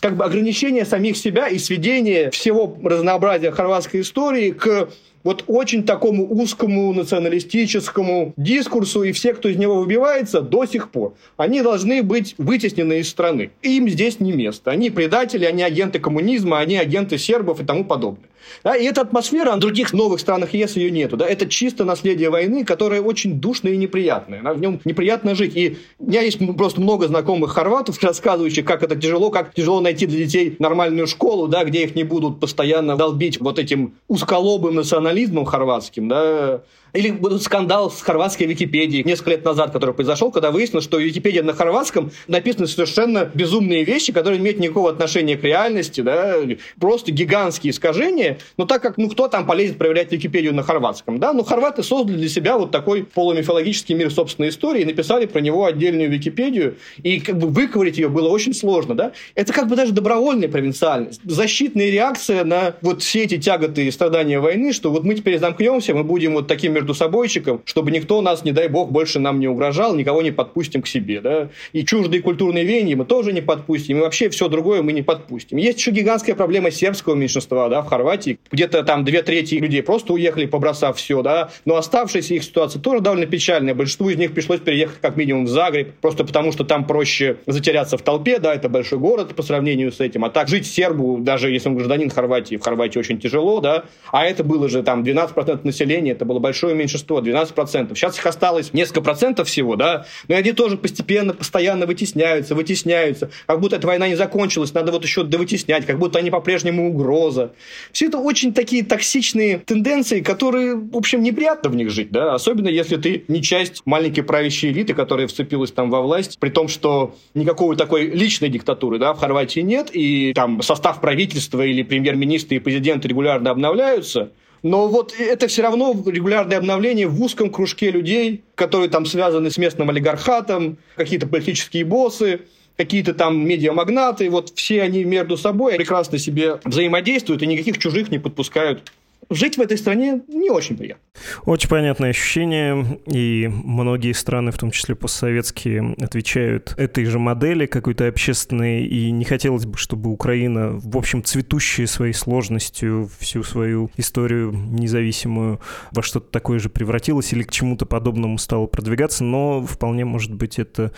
Как 0.00 0.14
бы 0.14 0.26
ограничение 0.26 0.84
самих 0.84 1.16
себя 1.16 1.48
и 1.48 1.58
сведение 1.58 2.30
всего 2.30 2.76
разнообразия 2.84 3.50
хорватской 3.50 4.02
истории 4.02 4.50
к 4.50 4.90
вот 5.26 5.42
очень 5.48 5.82
такому 5.82 6.24
узкому 6.32 6.92
националистическому 6.92 8.32
дискурсу, 8.36 9.02
и 9.02 9.10
все, 9.10 9.34
кто 9.34 9.48
из 9.48 9.56
него 9.56 9.74
выбивается, 9.80 10.40
до 10.40 10.66
сих 10.66 10.88
пор, 10.92 11.14
они 11.36 11.62
должны 11.62 12.04
быть 12.04 12.36
вытеснены 12.38 13.00
из 13.00 13.08
страны. 13.08 13.50
Им 13.60 13.88
здесь 13.88 14.20
не 14.20 14.30
место. 14.30 14.70
Они 14.70 14.88
предатели, 14.88 15.44
они 15.44 15.64
агенты 15.64 15.98
коммунизма, 15.98 16.60
они 16.60 16.76
агенты 16.76 17.18
сербов 17.18 17.60
и 17.60 17.64
тому 17.64 17.84
подобное. 17.84 18.28
Да, 18.64 18.76
и 18.76 18.84
эта 18.84 19.02
атмосфера 19.02 19.54
в 19.56 19.58
других 19.58 19.92
новых 19.92 20.20
странах 20.20 20.54
ЕС 20.54 20.76
ее 20.76 20.90
нету. 20.90 21.16
Да, 21.16 21.26
это 21.26 21.46
чисто 21.46 21.84
наследие 21.84 22.30
войны, 22.30 22.64
которое 22.64 23.00
очень 23.00 23.40
душное 23.40 23.72
и 23.72 23.76
неприятное. 23.76 24.42
Да, 24.42 24.52
в 24.52 24.60
нем 24.60 24.80
неприятно 24.84 25.34
жить. 25.34 25.56
И 25.56 25.78
у 25.98 26.08
меня 26.08 26.22
есть 26.22 26.38
просто 26.56 26.80
много 26.80 27.08
знакомых 27.08 27.52
хорватов, 27.52 27.98
рассказывающих, 28.02 28.64
как 28.64 28.82
это 28.82 28.96
тяжело, 28.96 29.30
как 29.30 29.54
тяжело 29.54 29.80
найти 29.80 30.06
для 30.06 30.24
детей 30.24 30.56
нормальную 30.58 31.06
школу, 31.06 31.48
да, 31.48 31.64
где 31.64 31.84
их 31.84 31.94
не 31.94 32.04
будут 32.04 32.40
постоянно 32.40 32.96
долбить 32.96 33.40
вот 33.40 33.58
этим 33.58 33.94
узколобым 34.08 34.74
национализмом 34.74 35.44
хорватским, 35.44 36.08
да, 36.08 36.62
или 36.92 37.38
скандал 37.38 37.90
с 37.90 38.00
хорватской 38.00 38.46
Википедией 38.46 39.04
несколько 39.04 39.30
лет 39.30 39.44
назад, 39.44 39.72
который 39.72 39.94
произошел, 39.94 40.30
когда 40.30 40.50
выяснилось, 40.50 40.84
что 40.84 40.98
Википедия 40.98 41.42
на 41.42 41.52
хорватском 41.52 42.10
написаны 42.26 42.66
совершенно 42.66 43.30
безумные 43.32 43.84
вещи, 43.84 44.12
которые 44.12 44.38
не 44.38 44.44
имеют 44.44 44.60
никакого 44.60 44.90
отношения 44.90 45.36
к 45.36 45.44
реальности, 45.44 46.00
да, 46.00 46.36
просто 46.80 47.12
гигантские 47.12 47.72
искажения. 47.72 48.38
Но 48.56 48.66
так 48.66 48.82
как, 48.82 48.98
ну, 48.98 49.08
кто 49.08 49.28
там 49.28 49.46
полезет 49.46 49.78
проверять 49.78 50.12
Википедию 50.12 50.54
на 50.54 50.62
хорватском, 50.62 51.18
да, 51.18 51.32
ну, 51.32 51.44
хорваты 51.44 51.82
создали 51.82 52.16
для 52.16 52.28
себя 52.28 52.58
вот 52.58 52.70
такой 52.70 53.04
полумифологический 53.04 53.94
мир 53.94 54.10
собственной 54.10 54.50
истории 54.50 54.82
и 54.82 54.84
написали 54.84 55.26
про 55.26 55.40
него 55.40 55.64
отдельную 55.64 56.10
Википедию, 56.10 56.76
и 57.02 57.20
как 57.20 57.38
бы 57.38 57.48
выковырить 57.48 57.98
ее 57.98 58.08
было 58.08 58.28
очень 58.28 58.54
сложно, 58.54 58.94
да. 58.94 59.12
Это 59.34 59.52
как 59.52 59.68
бы 59.68 59.76
даже 59.76 59.92
добровольная 59.92 60.48
провинциальность, 60.48 61.20
защитная 61.24 61.90
реакция 61.90 62.44
на 62.44 62.74
вот 62.80 63.02
все 63.02 63.24
эти 63.24 63.38
тяготы 63.38 63.86
и 63.86 63.90
страдания 63.90 64.38
войны, 64.40 64.72
что 64.72 64.90
вот 64.90 65.04
мы 65.04 65.14
теперь 65.14 65.38
замкнемся, 65.38 65.94
мы 65.94 66.04
будем 66.04 66.34
вот 66.34 66.46
таким 66.46 66.75
между 66.76 66.92
собойчиком, 66.92 67.62
чтобы 67.64 67.90
никто 67.90 68.20
нас, 68.20 68.44
не 68.44 68.52
дай 68.52 68.68
бог, 68.68 68.90
больше 68.92 69.18
нам 69.18 69.40
не 69.40 69.48
угрожал, 69.48 69.94
никого 69.94 70.20
не 70.20 70.30
подпустим 70.30 70.82
к 70.82 70.86
себе. 70.86 71.22
Да? 71.22 71.48
И 71.72 71.84
чуждые 71.86 72.20
культурные 72.20 72.64
веяния 72.64 72.96
мы 72.96 73.06
тоже 73.06 73.32
не 73.32 73.40
подпустим, 73.40 73.96
и 73.96 74.00
вообще 74.00 74.28
все 74.28 74.48
другое 74.48 74.82
мы 74.82 74.92
не 74.92 75.02
подпустим. 75.02 75.56
Есть 75.56 75.78
еще 75.78 75.90
гигантская 75.90 76.34
проблема 76.34 76.70
сербского 76.70 77.14
меньшинства 77.14 77.70
да, 77.70 77.80
в 77.80 77.86
Хорватии. 77.86 78.38
Где-то 78.52 78.82
там 78.82 79.04
две 79.04 79.22
трети 79.22 79.54
людей 79.54 79.82
просто 79.82 80.12
уехали, 80.12 80.44
побросав 80.44 80.98
все, 80.98 81.22
да, 81.22 81.50
но 81.64 81.76
оставшаяся 81.76 82.34
их 82.34 82.44
ситуация 82.44 82.80
тоже 82.80 83.00
довольно 83.00 83.26
печальная. 83.26 83.74
Большинству 83.74 84.10
из 84.10 84.18
них 84.18 84.32
пришлось 84.32 84.60
переехать 84.60 84.98
как 85.00 85.16
минимум 85.16 85.46
в 85.46 85.48
Загреб, 85.48 85.94
просто 86.02 86.24
потому 86.24 86.52
что 86.52 86.64
там 86.64 86.86
проще 86.86 87.38
затеряться 87.46 87.96
в 87.96 88.02
толпе, 88.02 88.38
да, 88.38 88.54
это 88.54 88.68
большой 88.68 88.98
город 88.98 89.34
по 89.34 89.42
сравнению 89.42 89.92
с 89.92 90.00
этим. 90.00 90.26
А 90.26 90.30
так 90.30 90.48
жить 90.48 90.66
сербу, 90.66 91.18
даже 91.20 91.50
если 91.50 91.70
он 91.70 91.76
гражданин 91.76 92.10
Хорватии, 92.10 92.56
в 92.56 92.62
Хорватии 92.62 92.98
очень 92.98 93.18
тяжело, 93.18 93.60
да, 93.60 93.84
а 94.12 94.26
это 94.26 94.44
было 94.44 94.68
же 94.68 94.82
там 94.82 95.02
12% 95.02 95.60
населения, 95.64 96.12
это 96.12 96.24
было 96.24 96.38
большое 96.38 96.65
меньшинство, 96.74 97.20
12%. 97.20 97.94
Сейчас 97.94 98.18
их 98.18 98.26
осталось 98.26 98.72
несколько 98.72 99.00
процентов 99.00 99.48
всего, 99.48 99.76
да, 99.76 100.06
но 100.28 100.36
они 100.36 100.52
тоже 100.52 100.76
постепенно, 100.76 101.34
постоянно 101.34 101.86
вытесняются, 101.86 102.54
вытесняются, 102.54 103.30
как 103.46 103.60
будто 103.60 103.76
эта 103.76 103.86
война 103.86 104.08
не 104.08 104.16
закончилась, 104.16 104.74
надо 104.74 104.92
вот 104.92 105.04
еще 105.04 105.22
довытеснять, 105.22 105.86
как 105.86 105.98
будто 105.98 106.18
они 106.18 106.30
по-прежнему 106.30 106.90
угроза. 106.90 107.52
Все 107.92 108.06
это 108.06 108.18
очень 108.18 108.52
такие 108.52 108.84
токсичные 108.84 109.58
тенденции, 109.58 110.20
которые, 110.20 110.74
в 110.76 110.96
общем, 110.96 111.22
неприятно 111.22 111.70
в 111.70 111.76
них 111.76 111.90
жить, 111.90 112.10
да, 112.10 112.34
особенно 112.34 112.68
если 112.68 112.96
ты 112.96 113.24
не 113.28 113.42
часть 113.42 113.82
маленькой 113.84 114.22
правящей 114.22 114.72
элиты, 114.72 114.94
которая 114.94 115.26
вцепилась 115.26 115.72
там 115.72 115.90
во 115.90 116.02
власть, 116.02 116.38
при 116.38 116.50
том, 116.50 116.68
что 116.68 117.14
никакой 117.34 117.76
такой 117.76 118.06
личной 118.06 118.48
диктатуры, 118.48 118.98
да, 118.98 119.14
в 119.14 119.18
Хорватии 119.18 119.60
нет, 119.60 119.90
и 119.92 120.32
там 120.34 120.62
состав 120.62 121.00
правительства 121.00 121.62
или 121.62 121.82
премьер-министра 121.82 122.56
и 122.56 122.60
президента 122.60 123.08
регулярно 123.08 123.50
обновляются, 123.50 124.30
но 124.66 124.88
вот 124.88 125.14
это 125.16 125.46
все 125.46 125.62
равно 125.62 125.94
регулярное 126.06 126.58
обновление 126.58 127.06
в 127.06 127.22
узком 127.22 127.50
кружке 127.50 127.92
людей, 127.92 128.42
которые 128.56 128.90
там 128.90 129.06
связаны 129.06 129.48
с 129.48 129.58
местным 129.58 129.90
олигархатом, 129.90 130.78
какие-то 130.96 131.28
политические 131.28 131.84
боссы, 131.84 132.40
какие-то 132.76 133.14
там 133.14 133.46
медиамагнаты, 133.46 134.28
вот 134.28 134.52
все 134.56 134.82
они 134.82 135.04
между 135.04 135.36
собой 135.36 135.76
прекрасно 135.76 136.18
себе 136.18 136.58
взаимодействуют 136.64 137.42
и 137.42 137.46
никаких 137.46 137.78
чужих 137.78 138.10
не 138.10 138.18
подпускают 138.18 138.82
жить 139.30 139.58
в 139.58 139.60
этой 139.60 139.78
стране 139.78 140.22
не 140.28 140.50
очень 140.50 140.76
приятно. 140.76 141.02
Очень 141.44 141.68
понятное 141.68 142.10
ощущение, 142.10 143.00
и 143.06 143.48
многие 143.48 144.12
страны, 144.12 144.50
в 144.50 144.58
том 144.58 144.70
числе 144.70 144.94
постсоветские, 144.94 145.94
отвечают 146.00 146.74
этой 146.76 147.04
же 147.04 147.18
модели 147.18 147.66
какой-то 147.66 148.06
общественной, 148.06 148.86
и 148.86 149.10
не 149.10 149.24
хотелось 149.24 149.66
бы, 149.66 149.76
чтобы 149.78 150.10
Украина, 150.10 150.72
в 150.72 150.96
общем, 150.96 151.22
цветущая 151.22 151.86
своей 151.86 152.12
сложностью 152.12 153.08
всю 153.18 153.42
свою 153.42 153.90
историю 153.96 154.52
независимую 154.52 155.60
во 155.92 156.02
что-то 156.02 156.30
такое 156.30 156.58
же 156.58 156.68
превратилась 156.68 157.32
или 157.32 157.42
к 157.42 157.50
чему-то 157.50 157.86
подобному 157.86 158.38
стала 158.38 158.66
продвигаться, 158.66 159.24
но 159.24 159.62
вполне 159.62 160.04
может 160.04 160.34
быть 160.34 160.58
это 160.58 160.92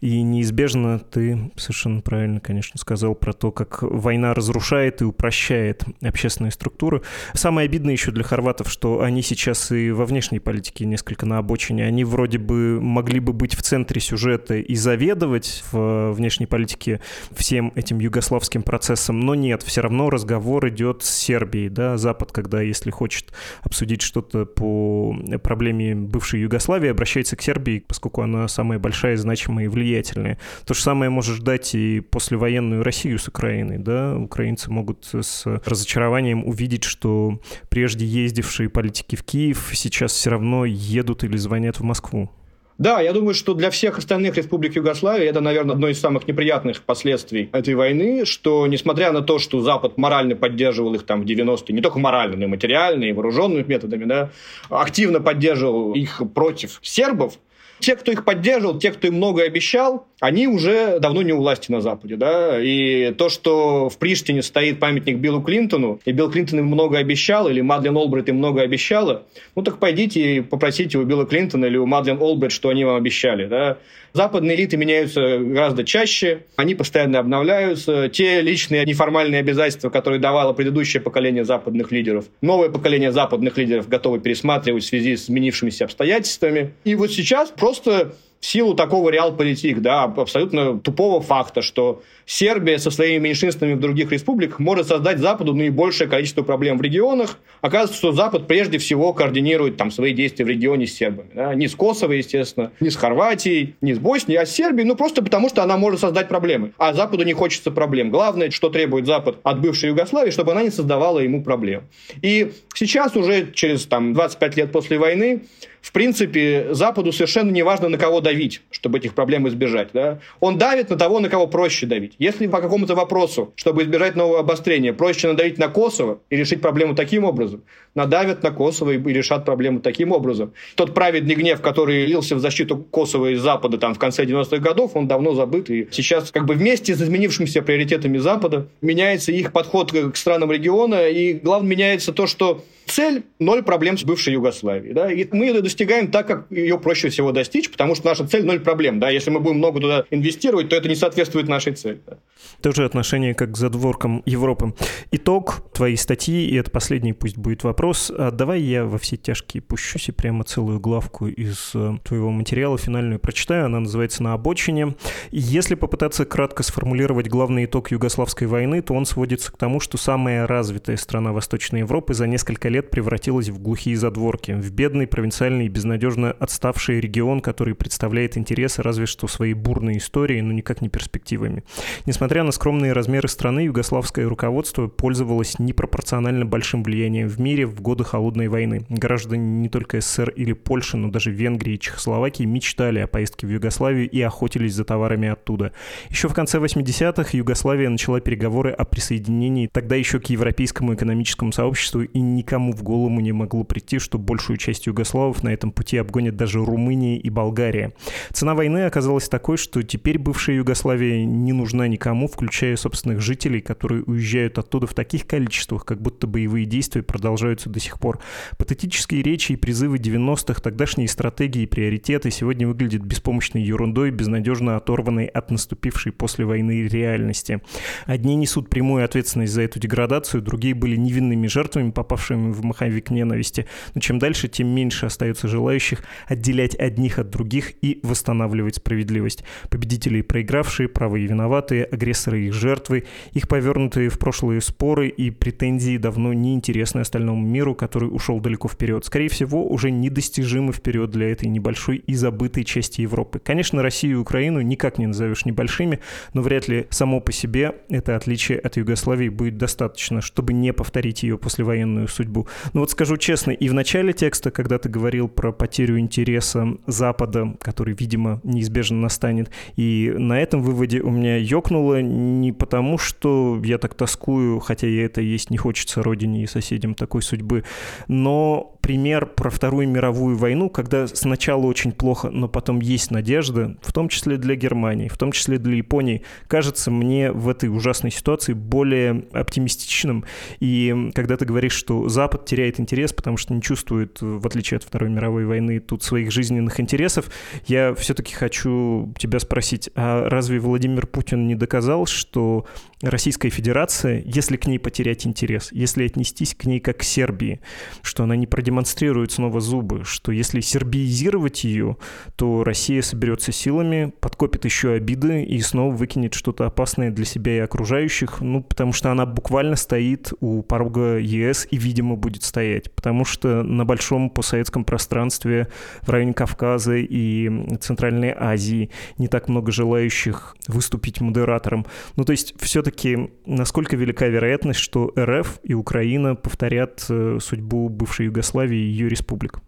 и 0.00 0.22
неизбежно. 0.22 0.98
Ты 0.98 1.50
совершенно 1.56 2.00
правильно, 2.00 2.40
конечно, 2.40 2.78
сказал 2.78 3.14
про 3.14 3.32
то, 3.32 3.50
как 3.50 3.82
война 3.82 4.34
разрушает 4.34 5.02
и 5.02 5.04
упрощает 5.04 5.84
общественные 6.02 6.52
структуры. 6.52 7.02
Самое 7.34 7.68
обидное 7.74 7.94
еще 7.94 8.12
для 8.12 8.22
хорватов, 8.22 8.70
что 8.70 9.00
они 9.00 9.20
сейчас 9.20 9.72
и 9.72 9.90
во 9.90 10.06
внешней 10.06 10.38
политике 10.38 10.84
несколько 10.84 11.26
на 11.26 11.38
обочине. 11.38 11.84
Они 11.84 12.04
вроде 12.04 12.38
бы 12.38 12.80
могли 12.80 13.18
бы 13.18 13.32
быть 13.32 13.56
в 13.56 13.62
центре 13.62 14.00
сюжета 14.00 14.54
и 14.54 14.76
заведовать 14.76 15.64
в 15.72 16.12
внешней 16.12 16.46
политике 16.46 17.00
всем 17.32 17.72
этим 17.74 17.98
югославским 17.98 18.62
процессом, 18.62 19.18
но 19.18 19.34
нет, 19.34 19.64
все 19.64 19.80
равно 19.80 20.08
разговор 20.08 20.68
идет 20.68 21.02
с 21.02 21.10
Сербией, 21.10 21.68
да, 21.68 21.96
Запад, 21.96 22.30
когда, 22.30 22.62
если 22.62 22.92
хочет 22.92 23.32
обсудить 23.64 24.02
что-то 24.02 24.46
по 24.46 25.16
проблеме 25.42 25.96
бывшей 25.96 26.42
Югославии, 26.42 26.90
обращается 26.90 27.34
к 27.34 27.42
Сербии, 27.42 27.84
поскольку 27.84 28.22
она 28.22 28.46
самая 28.46 28.78
большая, 28.78 29.16
значимая 29.16 29.64
и 29.64 29.68
влиятельная. 29.68 30.38
То 30.64 30.74
же 30.74 30.80
самое 30.80 31.10
может 31.10 31.34
ждать 31.34 31.74
и 31.74 31.98
послевоенную 31.98 32.84
Россию 32.84 33.18
с 33.18 33.26
Украиной, 33.26 33.78
да, 33.78 34.16
украинцы 34.16 34.70
могут 34.70 35.08
с 35.12 35.44
разочарованием 35.64 36.46
увидеть, 36.46 36.84
что 36.84 37.40
прежде 37.68 38.04
ездившие 38.04 38.68
политики 38.68 39.16
в 39.16 39.24
Киев 39.24 39.70
сейчас 39.74 40.12
все 40.12 40.30
равно 40.30 40.64
едут 40.64 41.24
или 41.24 41.36
звонят 41.36 41.80
в 41.80 41.82
Москву. 41.82 42.30
Да, 42.76 43.00
я 43.00 43.12
думаю, 43.12 43.34
что 43.34 43.54
для 43.54 43.70
всех 43.70 43.98
остальных 43.98 44.36
республик 44.36 44.74
Югославии 44.74 45.26
это, 45.26 45.40
наверное, 45.40 45.74
одно 45.74 45.88
из 45.88 46.00
самых 46.00 46.26
неприятных 46.26 46.82
последствий 46.82 47.48
этой 47.52 47.74
войны, 47.76 48.24
что, 48.24 48.66
несмотря 48.66 49.12
на 49.12 49.20
то, 49.20 49.38
что 49.38 49.60
Запад 49.60 49.96
морально 49.96 50.34
поддерживал 50.34 50.94
их 50.94 51.04
там 51.04 51.22
в 51.22 51.24
90-е, 51.24 51.72
не 51.72 51.80
только 51.80 52.00
морально, 52.00 52.36
но 52.36 52.44
и 52.44 52.48
материально, 52.48 53.04
и 53.04 53.12
вооруженными 53.12 53.64
методами, 53.64 54.06
да, 54.06 54.30
активно 54.70 55.20
поддерживал 55.20 55.94
их 55.94 56.20
против 56.34 56.80
сербов, 56.82 57.38
те, 57.84 57.96
кто 57.96 58.10
их 58.12 58.24
поддерживал, 58.24 58.78
те, 58.78 58.90
кто 58.92 59.08
им 59.08 59.16
многое 59.16 59.46
обещал, 59.46 60.06
они 60.20 60.48
уже 60.48 60.98
давно 61.00 61.20
не 61.20 61.32
у 61.32 61.38
власти 61.38 61.70
на 61.70 61.82
Западе. 61.82 62.16
Да? 62.16 62.58
И 62.58 63.12
то, 63.12 63.28
что 63.28 63.90
в 63.90 63.98
Приштине 63.98 64.42
стоит 64.42 64.80
памятник 64.80 65.18
Биллу 65.18 65.42
Клинтону, 65.42 66.00
и 66.06 66.12
Билл 66.12 66.30
Клинтон 66.30 66.60
им 66.60 66.66
много 66.66 66.96
обещал, 66.96 67.46
или 67.46 67.60
Мадлен 67.60 67.94
Олбрайт 67.96 68.30
им 68.30 68.36
много 68.36 68.62
обещала, 68.62 69.24
ну 69.54 69.62
так 69.62 69.78
пойдите 69.78 70.36
и 70.36 70.40
попросите 70.40 70.96
у 70.96 71.04
Билла 71.04 71.26
Клинтона 71.26 71.66
или 71.66 71.76
у 71.76 71.84
Мадлен 71.84 72.18
Олбрайт, 72.20 72.52
что 72.52 72.70
они 72.70 72.84
вам 72.84 72.96
обещали. 72.96 73.46
Да? 73.46 73.76
Западные 74.14 74.56
элиты 74.56 74.76
меняются 74.76 75.38
гораздо 75.38 75.82
чаще, 75.82 76.44
они 76.54 76.76
постоянно 76.76 77.18
обновляются. 77.18 78.08
Те 78.08 78.42
личные 78.42 78.84
неформальные 78.86 79.40
обязательства, 79.40 79.90
которые 79.90 80.20
давало 80.20 80.52
предыдущее 80.52 81.02
поколение 81.02 81.44
западных 81.44 81.90
лидеров, 81.90 82.26
новое 82.40 82.68
поколение 82.68 83.10
западных 83.10 83.58
лидеров 83.58 83.88
готовы 83.88 84.20
пересматривать 84.20 84.84
в 84.84 84.86
связи 84.86 85.16
с 85.16 85.24
изменившимися 85.24 85.86
обстоятельствами. 85.86 86.74
И 86.84 86.94
вот 86.94 87.10
сейчас 87.10 87.50
просто 87.50 87.73
просто 87.80 88.12
силу 88.44 88.74
такого 88.74 89.08
реал-политик, 89.10 89.80
да, 89.80 90.04
абсолютно 90.04 90.78
тупого 90.78 91.20
факта, 91.22 91.62
что 91.62 92.02
Сербия 92.26 92.78
со 92.78 92.90
своими 92.90 93.18
меньшинствами 93.18 93.74
в 93.74 93.80
других 93.80 94.12
республиках 94.12 94.58
может 94.58 94.86
создать 94.86 95.18
Западу 95.18 95.54
наибольшее 95.54 96.08
количество 96.08 96.42
проблем 96.42 96.78
в 96.78 96.82
регионах. 96.82 97.38
Оказывается, 97.62 97.96
что 97.96 98.12
Запад 98.12 98.46
прежде 98.46 98.78
всего 98.78 99.12
координирует 99.14 99.76
там 99.76 99.90
свои 99.90 100.12
действия 100.12 100.44
в 100.44 100.48
регионе 100.48 100.86
с 100.86 100.92
сербами. 100.92 101.30
Да? 101.34 101.54
Не 101.54 101.68
с 101.68 101.74
Косово, 101.74 102.12
естественно, 102.12 102.70
не 102.80 102.90
с 102.90 102.96
Хорватией, 102.96 103.76
не 103.80 103.94
с 103.94 103.98
Боснией, 103.98 104.40
а 104.40 104.46
с 104.46 104.50
Сербией, 104.50 104.86
ну 104.86 104.94
просто 104.94 105.22
потому, 105.22 105.48
что 105.48 105.62
она 105.62 105.78
может 105.78 106.00
создать 106.00 106.28
проблемы. 106.28 106.72
А 106.76 106.92
Западу 106.92 107.24
не 107.24 107.32
хочется 107.32 107.70
проблем. 107.70 108.10
Главное, 108.10 108.50
что 108.50 108.68
требует 108.68 109.06
Запад 109.06 109.38
от 109.42 109.60
бывшей 109.60 109.88
Югославии, 109.90 110.30
чтобы 110.30 110.52
она 110.52 110.62
не 110.62 110.70
создавала 110.70 111.18
ему 111.18 111.42
проблем. 111.42 111.84
И 112.20 112.52
сейчас 112.74 113.16
уже 113.16 113.52
через 113.52 113.86
там, 113.86 114.12
25 114.12 114.56
лет 114.56 114.72
после 114.72 114.98
войны 114.98 115.42
в 115.84 115.92
принципе, 115.92 116.68
Западу 116.70 117.12
совершенно 117.12 117.50
не 117.50 117.62
важно, 117.62 117.90
на 117.90 117.98
кого 117.98 118.22
давить, 118.34 118.62
чтобы 118.70 118.98
этих 118.98 119.14
проблем 119.14 119.46
избежать. 119.48 119.88
Да? 119.92 120.18
Он 120.40 120.58
давит 120.58 120.90
на 120.90 120.96
того, 120.96 121.20
на 121.20 121.28
кого 121.28 121.46
проще 121.46 121.86
давить. 121.86 122.14
Если 122.18 122.46
по 122.48 122.60
какому-то 122.60 122.94
вопросу, 122.94 123.52
чтобы 123.56 123.82
избежать 123.82 124.16
нового 124.16 124.40
обострения, 124.40 124.92
проще 124.92 125.28
надавить 125.28 125.58
на 125.58 125.68
Косово 125.68 126.18
и 126.30 126.36
решить 126.36 126.60
проблему 126.60 126.94
таким 126.94 127.24
образом, 127.24 127.62
надавят 127.94 128.42
на 128.42 128.50
Косово 128.50 128.90
и 128.90 128.98
решат 128.98 129.44
проблему 129.44 129.80
таким 129.80 130.12
образом. 130.12 130.52
Тот 130.74 130.94
праведный 130.94 131.34
гнев, 131.34 131.60
который 131.60 132.06
лился 132.06 132.34
в 132.34 132.40
защиту 132.40 132.76
Косово 132.76 133.34
из 133.34 133.40
Запада 133.40 133.78
там, 133.78 133.94
в 133.94 133.98
конце 133.98 134.24
90-х 134.24 134.58
годов, 134.58 134.92
он 134.94 135.06
давно 135.06 135.34
забыт. 135.34 135.70
И 135.70 135.88
сейчас 135.92 136.30
как 136.32 136.44
бы 136.44 136.54
вместе 136.54 136.94
с 136.94 137.02
изменившимися 137.02 137.62
приоритетами 137.62 138.18
Запада 138.18 138.66
меняется 138.80 139.30
их 139.30 139.52
подход 139.52 139.92
к 139.92 140.16
странам 140.16 140.50
региона. 140.50 141.08
И 141.08 141.34
главное 141.34 141.70
меняется 141.70 142.12
то, 142.12 142.26
что 142.26 142.64
Цель– 142.86 143.24
ноль 143.38 143.62
проблем 143.62 143.98
с 143.98 144.04
бывшей 144.04 144.34
Югославией. 144.34 144.94
Да? 144.94 145.10
И 145.10 145.26
мы 145.32 145.46
ее 145.46 145.62
достигаем 145.62 146.10
так, 146.10 146.26
как 146.26 146.50
ее 146.50 146.78
проще 146.78 147.08
всего 147.08 147.32
достичь, 147.32 147.70
потому 147.70 147.94
что 147.94 148.06
наша 148.06 148.26
цель– 148.26 148.44
ноль 148.46 148.60
проблем. 148.60 149.00
Да? 149.00 149.10
Если 149.10 149.30
мы 149.30 149.40
будем 149.40 149.58
много 149.58 149.80
туда 149.80 150.04
инвестировать, 150.10 150.68
то 150.68 150.76
это 150.76 150.88
не 150.88 150.94
соответствует 150.94 151.48
нашей 151.48 151.74
цели. 151.74 152.00
Да? 152.06 152.18
Тоже 152.60 152.84
отношение 152.84 153.34
как 153.34 153.52
к 153.52 153.56
задворкам 153.56 154.22
Европы. 154.26 154.74
Итог 155.10 155.62
твоей 155.72 155.96
статьи, 155.96 156.46
и 156.46 156.56
это 156.56 156.70
последний 156.70 157.12
пусть 157.12 157.36
будет 157.36 157.64
вопрос. 157.64 158.12
А 158.16 158.30
давай 158.30 158.60
я 158.60 158.84
во 158.84 158.98
все 158.98 159.16
тяжкие 159.16 159.62
пущусь 159.62 160.08
и 160.08 160.12
прямо 160.12 160.44
целую 160.44 160.80
главку 160.80 161.26
из 161.26 161.72
э, 161.74 161.98
твоего 162.04 162.30
материала 162.30 162.78
финальную 162.78 163.18
прочитаю. 163.18 163.66
Она 163.66 163.80
называется 163.80 164.22
«На 164.22 164.34
обочине». 164.34 164.94
Если 165.30 165.74
попытаться 165.74 166.24
кратко 166.24 166.62
сформулировать 166.62 167.28
главный 167.28 167.64
итог 167.64 167.90
Югославской 167.90 168.46
войны, 168.46 168.82
то 168.82 168.94
он 168.94 169.06
сводится 169.06 169.52
к 169.52 169.56
тому, 169.56 169.80
что 169.80 169.96
самая 169.96 170.46
развитая 170.46 170.96
страна 170.96 171.32
Восточной 171.32 171.80
Европы 171.80 172.14
за 172.14 172.26
несколько 172.26 172.68
лет 172.68 172.73
превратилась 172.82 173.48
в 173.48 173.60
глухие 173.60 173.96
задворки, 173.96 174.52
в 174.52 174.70
бедный, 174.72 175.06
провинциальный 175.06 175.66
и 175.66 175.68
безнадежно 175.68 176.32
отставший 176.32 177.00
регион, 177.00 177.40
который 177.40 177.74
представляет 177.74 178.36
интересы 178.36 178.82
разве 178.82 179.06
что 179.06 179.28
своей 179.28 179.54
бурной 179.54 179.98
историей, 179.98 180.42
но 180.42 180.52
никак 180.52 180.80
не 180.80 180.88
перспективами. 180.88 181.64
Несмотря 182.06 182.42
на 182.42 182.52
скромные 182.52 182.92
размеры 182.92 183.28
страны, 183.28 183.60
югославское 183.60 184.28
руководство 184.28 184.88
пользовалось 184.88 185.58
непропорционально 185.58 186.46
большим 186.46 186.82
влиянием 186.82 187.28
в 187.28 187.40
мире 187.40 187.66
в 187.66 187.80
годы 187.80 188.04
Холодной 188.04 188.48
войны. 188.48 188.86
Граждане 188.88 189.44
не 189.44 189.68
только 189.68 190.00
СССР 190.00 190.30
или 190.30 190.52
Польши, 190.52 190.96
но 190.96 191.10
даже 191.10 191.30
Венгрии 191.30 191.74
и 191.74 191.80
Чехословакии 191.80 192.44
мечтали 192.44 193.00
о 193.00 193.06
поездке 193.06 193.46
в 193.46 193.50
Югославию 193.50 194.08
и 194.08 194.20
охотились 194.20 194.74
за 194.74 194.84
товарами 194.84 195.28
оттуда. 195.28 195.72
Еще 196.10 196.28
в 196.28 196.34
конце 196.34 196.58
80-х 196.58 197.36
Югославия 197.36 197.88
начала 197.88 198.20
переговоры 198.20 198.70
о 198.70 198.84
присоединении 198.84 199.68
тогда 199.72 199.96
еще 199.96 200.20
к 200.20 200.26
европейскому 200.26 200.94
экономическому 200.94 201.52
сообществу 201.52 202.02
и 202.02 202.20
никому 202.20 202.63
никому 202.64 202.72
в 202.72 202.82
голову 202.82 203.20
не 203.20 203.32
могло 203.32 203.64
прийти, 203.64 203.98
что 203.98 204.18
большую 204.18 204.56
часть 204.56 204.86
югославов 204.86 205.42
на 205.42 205.50
этом 205.50 205.72
пути 205.72 205.98
обгонят 205.98 206.36
даже 206.36 206.64
Румыния 206.64 207.18
и 207.18 207.30
Болгария. 207.30 207.92
Цена 208.32 208.54
войны 208.54 208.86
оказалась 208.86 209.28
такой, 209.28 209.56
что 209.56 209.82
теперь 209.82 210.18
бывшая 210.18 210.56
Югославия 210.56 211.24
не 211.24 211.52
нужна 211.52 211.88
никому, 211.88 212.28
включая 212.28 212.76
собственных 212.76 213.20
жителей, 213.20 213.60
которые 213.60 214.02
уезжают 214.02 214.58
оттуда 214.58 214.86
в 214.86 214.94
таких 214.94 215.26
количествах, 215.26 215.84
как 215.84 216.00
будто 216.00 216.26
боевые 216.26 216.66
действия 216.66 217.02
продолжаются 217.02 217.68
до 217.68 217.80
сих 217.80 217.98
пор. 217.98 218.20
Патетические 218.56 219.22
речи 219.22 219.52
и 219.52 219.56
призывы 219.56 219.98
90-х, 219.98 220.60
тогдашние 220.60 221.08
стратегии 221.08 221.62
и 221.62 221.66
приоритеты 221.66 222.30
сегодня 222.30 222.66
выглядят 222.66 223.02
беспомощной 223.02 223.62
ерундой, 223.62 224.10
безнадежно 224.10 224.76
оторванной 224.76 225.26
от 225.26 225.50
наступившей 225.50 226.12
после 226.12 226.44
войны 226.44 226.88
реальности. 226.88 227.60
Одни 228.06 228.36
несут 228.36 228.70
прямую 228.70 229.04
ответственность 229.04 229.52
за 229.52 229.62
эту 229.62 229.78
деградацию, 229.78 230.42
другие 230.42 230.74
были 230.74 230.96
невинными 230.96 231.46
жертвами, 231.46 231.90
попавшими 231.90 232.53
в 232.54 232.64
маховик 232.64 233.10
ненависти. 233.10 233.66
Но 233.94 234.00
чем 234.00 234.18
дальше, 234.18 234.48
тем 234.48 234.68
меньше 234.68 235.06
остается 235.06 235.48
желающих 235.48 236.02
отделять 236.26 236.74
одних 236.74 237.18
от 237.18 237.30
других 237.30 237.72
и 237.82 238.00
восстанавливать 238.02 238.76
справедливость. 238.76 239.44
Победители 239.68 240.18
и 240.18 240.22
проигравшие, 240.22 240.88
правые 240.88 241.24
и 241.24 241.28
виноватые, 241.28 241.84
агрессоры 241.84 242.40
и 242.40 242.46
их 242.46 242.54
жертвы, 242.54 243.04
их 243.32 243.48
повернутые 243.48 244.08
в 244.08 244.18
прошлые 244.18 244.60
споры 244.60 245.08
и 245.08 245.30
претензии 245.30 245.96
давно 245.98 246.32
не 246.32 246.54
интересны 246.54 247.00
остальному 247.00 247.44
миру, 247.46 247.74
который 247.74 248.06
ушел 248.06 248.40
далеко 248.40 248.68
вперед. 248.68 249.04
Скорее 249.04 249.28
всего, 249.28 249.66
уже 249.66 249.90
недостижимы 249.90 250.72
вперед 250.72 251.10
для 251.10 251.30
этой 251.30 251.48
небольшой 251.48 251.98
и 251.98 252.14
забытой 252.14 252.64
части 252.64 253.00
Европы. 253.02 253.38
Конечно, 253.38 253.82
Россию 253.82 254.18
и 254.18 254.20
Украину 254.20 254.60
никак 254.60 254.98
не 254.98 255.06
назовешь 255.06 255.44
небольшими, 255.44 256.00
но 256.32 256.42
вряд 256.42 256.68
ли 256.68 256.86
само 256.90 257.20
по 257.20 257.32
себе 257.32 257.74
это 257.88 258.16
отличие 258.16 258.58
от 258.58 258.76
Югославии 258.76 259.28
будет 259.28 259.58
достаточно, 259.58 260.20
чтобы 260.20 260.52
не 260.52 260.72
повторить 260.72 261.22
ее 261.22 261.38
послевоенную 261.38 262.08
судьбу. 262.08 262.43
Но 262.72 262.80
вот 262.80 262.90
скажу 262.90 263.16
честно, 263.16 263.50
и 263.50 263.68
в 263.68 263.74
начале 263.74 264.12
текста, 264.12 264.50
когда 264.50 264.78
ты 264.78 264.88
говорил 264.88 265.28
про 265.28 265.52
потерю 265.52 265.98
интереса 265.98 266.76
Запада, 266.86 267.56
который, 267.60 267.94
видимо, 267.94 268.40
неизбежно 268.44 268.98
настанет, 268.98 269.50
и 269.76 270.12
на 270.16 270.40
этом 270.40 270.62
выводе 270.62 271.00
у 271.00 271.10
меня 271.10 271.36
ёкнуло 271.36 272.00
не 272.00 272.52
потому, 272.52 272.98
что 272.98 273.60
я 273.64 273.78
так 273.78 273.94
тоскую, 273.94 274.60
хотя 274.60 274.86
и 274.86 274.96
это 274.96 275.20
есть 275.20 275.50
не 275.50 275.56
хочется 275.56 276.02
родине 276.02 276.42
и 276.42 276.46
соседям 276.46 276.94
такой 276.94 277.22
судьбы, 277.22 277.64
но 278.08 278.73
пример 278.84 279.24
про 279.24 279.48
Вторую 279.48 279.88
мировую 279.88 280.36
войну, 280.36 280.68
когда 280.68 281.06
сначала 281.06 281.64
очень 281.64 281.90
плохо, 281.90 282.28
но 282.28 282.48
потом 282.48 282.80
есть 282.80 283.10
надежда, 283.10 283.78
в 283.80 283.94
том 283.94 284.10
числе 284.10 284.36
для 284.36 284.56
Германии, 284.56 285.08
в 285.08 285.16
том 285.16 285.32
числе 285.32 285.56
для 285.56 285.76
Японии, 285.76 286.22
кажется 286.48 286.90
мне 286.90 287.32
в 287.32 287.48
этой 287.48 287.70
ужасной 287.70 288.10
ситуации 288.10 288.52
более 288.52 289.24
оптимистичным. 289.32 290.26
И 290.60 291.10
когда 291.14 291.38
ты 291.38 291.46
говоришь, 291.46 291.72
что 291.72 292.10
Запад 292.10 292.44
теряет 292.44 292.78
интерес, 292.78 293.14
потому 293.14 293.38
что 293.38 293.54
не 293.54 293.62
чувствует, 293.62 294.18
в 294.20 294.46
отличие 294.46 294.76
от 294.76 294.84
Второй 294.84 295.08
мировой 295.08 295.46
войны, 295.46 295.80
тут 295.80 296.02
своих 296.02 296.30
жизненных 296.30 296.78
интересов, 296.78 297.30
я 297.66 297.94
все-таки 297.94 298.34
хочу 298.34 299.14
тебя 299.16 299.38
спросить, 299.38 299.88
а 299.94 300.28
разве 300.28 300.58
Владимир 300.58 301.06
Путин 301.06 301.46
не 301.46 301.54
доказал, 301.54 302.04
что 302.04 302.66
Российская 303.04 303.50
Федерация, 303.50 304.22
если 304.24 304.56
к 304.56 304.66
ней 304.66 304.78
потерять 304.78 305.26
интерес, 305.26 305.70
если 305.72 306.06
отнестись 306.06 306.54
к 306.54 306.64
ней 306.64 306.80
как 306.80 306.98
к 306.98 307.02
Сербии, 307.02 307.60
что 308.02 308.24
она 308.24 308.34
не 308.34 308.46
продемонстрирует 308.46 309.32
снова 309.32 309.60
зубы, 309.60 310.04
что 310.04 310.32
если 310.32 310.60
сербиизировать 310.60 311.64
ее, 311.64 311.98
то 312.36 312.64
Россия 312.64 313.02
соберется 313.02 313.52
силами, 313.52 314.12
подкопит 314.20 314.64
еще 314.64 314.92
обиды 314.92 315.44
и 315.44 315.60
снова 315.60 315.94
выкинет 315.94 316.34
что-то 316.34 316.66
опасное 316.66 317.10
для 317.10 317.24
себя 317.24 317.56
и 317.56 317.60
окружающих, 317.60 318.40
ну, 318.40 318.62
потому 318.62 318.92
что 318.92 319.10
она 319.10 319.26
буквально 319.26 319.76
стоит 319.76 320.32
у 320.40 320.62
порога 320.62 321.18
ЕС 321.18 321.68
и, 321.70 321.76
видимо, 321.76 322.16
будет 322.16 322.42
стоять, 322.42 322.90
потому 322.92 323.24
что 323.24 323.62
на 323.62 323.84
большом 323.84 324.30
постсоветском 324.30 324.84
пространстве 324.84 325.68
в 326.02 326.08
районе 326.08 326.32
Кавказа 326.32 326.96
и 326.96 327.76
Центральной 327.78 328.34
Азии 328.36 328.90
не 329.18 329.28
так 329.28 329.48
много 329.48 329.72
желающих 329.72 330.56
выступить 330.68 331.20
модератором. 331.20 331.86
Ну, 332.16 332.24
то 332.24 332.32
есть 332.32 332.54
все-таки 332.60 332.93
все-таки 332.94 333.30
насколько 333.46 333.96
велика 333.96 334.26
вероятность, 334.26 334.80
что 334.80 335.12
РФ 335.18 335.60
и 335.62 335.74
Украина 335.74 336.34
повторят 336.34 337.04
э, 337.08 337.38
судьбу 337.40 337.88
бывшей 337.88 338.26
Югославии 338.26 338.78
и 338.78 338.90
ее 338.90 339.08
республик? 339.08 339.60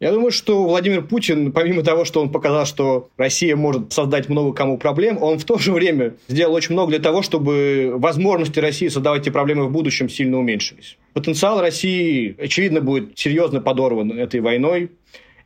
Я 0.00 0.12
думаю, 0.12 0.30
что 0.30 0.62
Владимир 0.62 1.02
Путин, 1.02 1.50
помимо 1.50 1.82
того, 1.82 2.04
что 2.04 2.20
он 2.20 2.30
показал, 2.30 2.66
что 2.66 3.08
Россия 3.16 3.56
может 3.56 3.92
создать 3.92 4.28
много 4.28 4.52
кому 4.52 4.78
проблем, 4.78 5.20
он 5.20 5.40
в 5.40 5.44
то 5.44 5.58
же 5.58 5.72
время 5.72 6.14
сделал 6.28 6.54
очень 6.54 6.74
много 6.74 6.90
для 6.90 7.00
того, 7.00 7.22
чтобы 7.22 7.94
возможности 7.96 8.60
России 8.60 8.86
создавать 8.86 9.22
эти 9.22 9.30
проблемы 9.30 9.66
в 9.66 9.72
будущем 9.72 10.08
сильно 10.08 10.38
уменьшились. 10.38 10.96
Потенциал 11.14 11.60
России, 11.60 12.36
очевидно, 12.38 12.80
будет 12.80 13.18
серьезно 13.18 13.60
подорван 13.60 14.12
этой 14.12 14.38
войной 14.38 14.92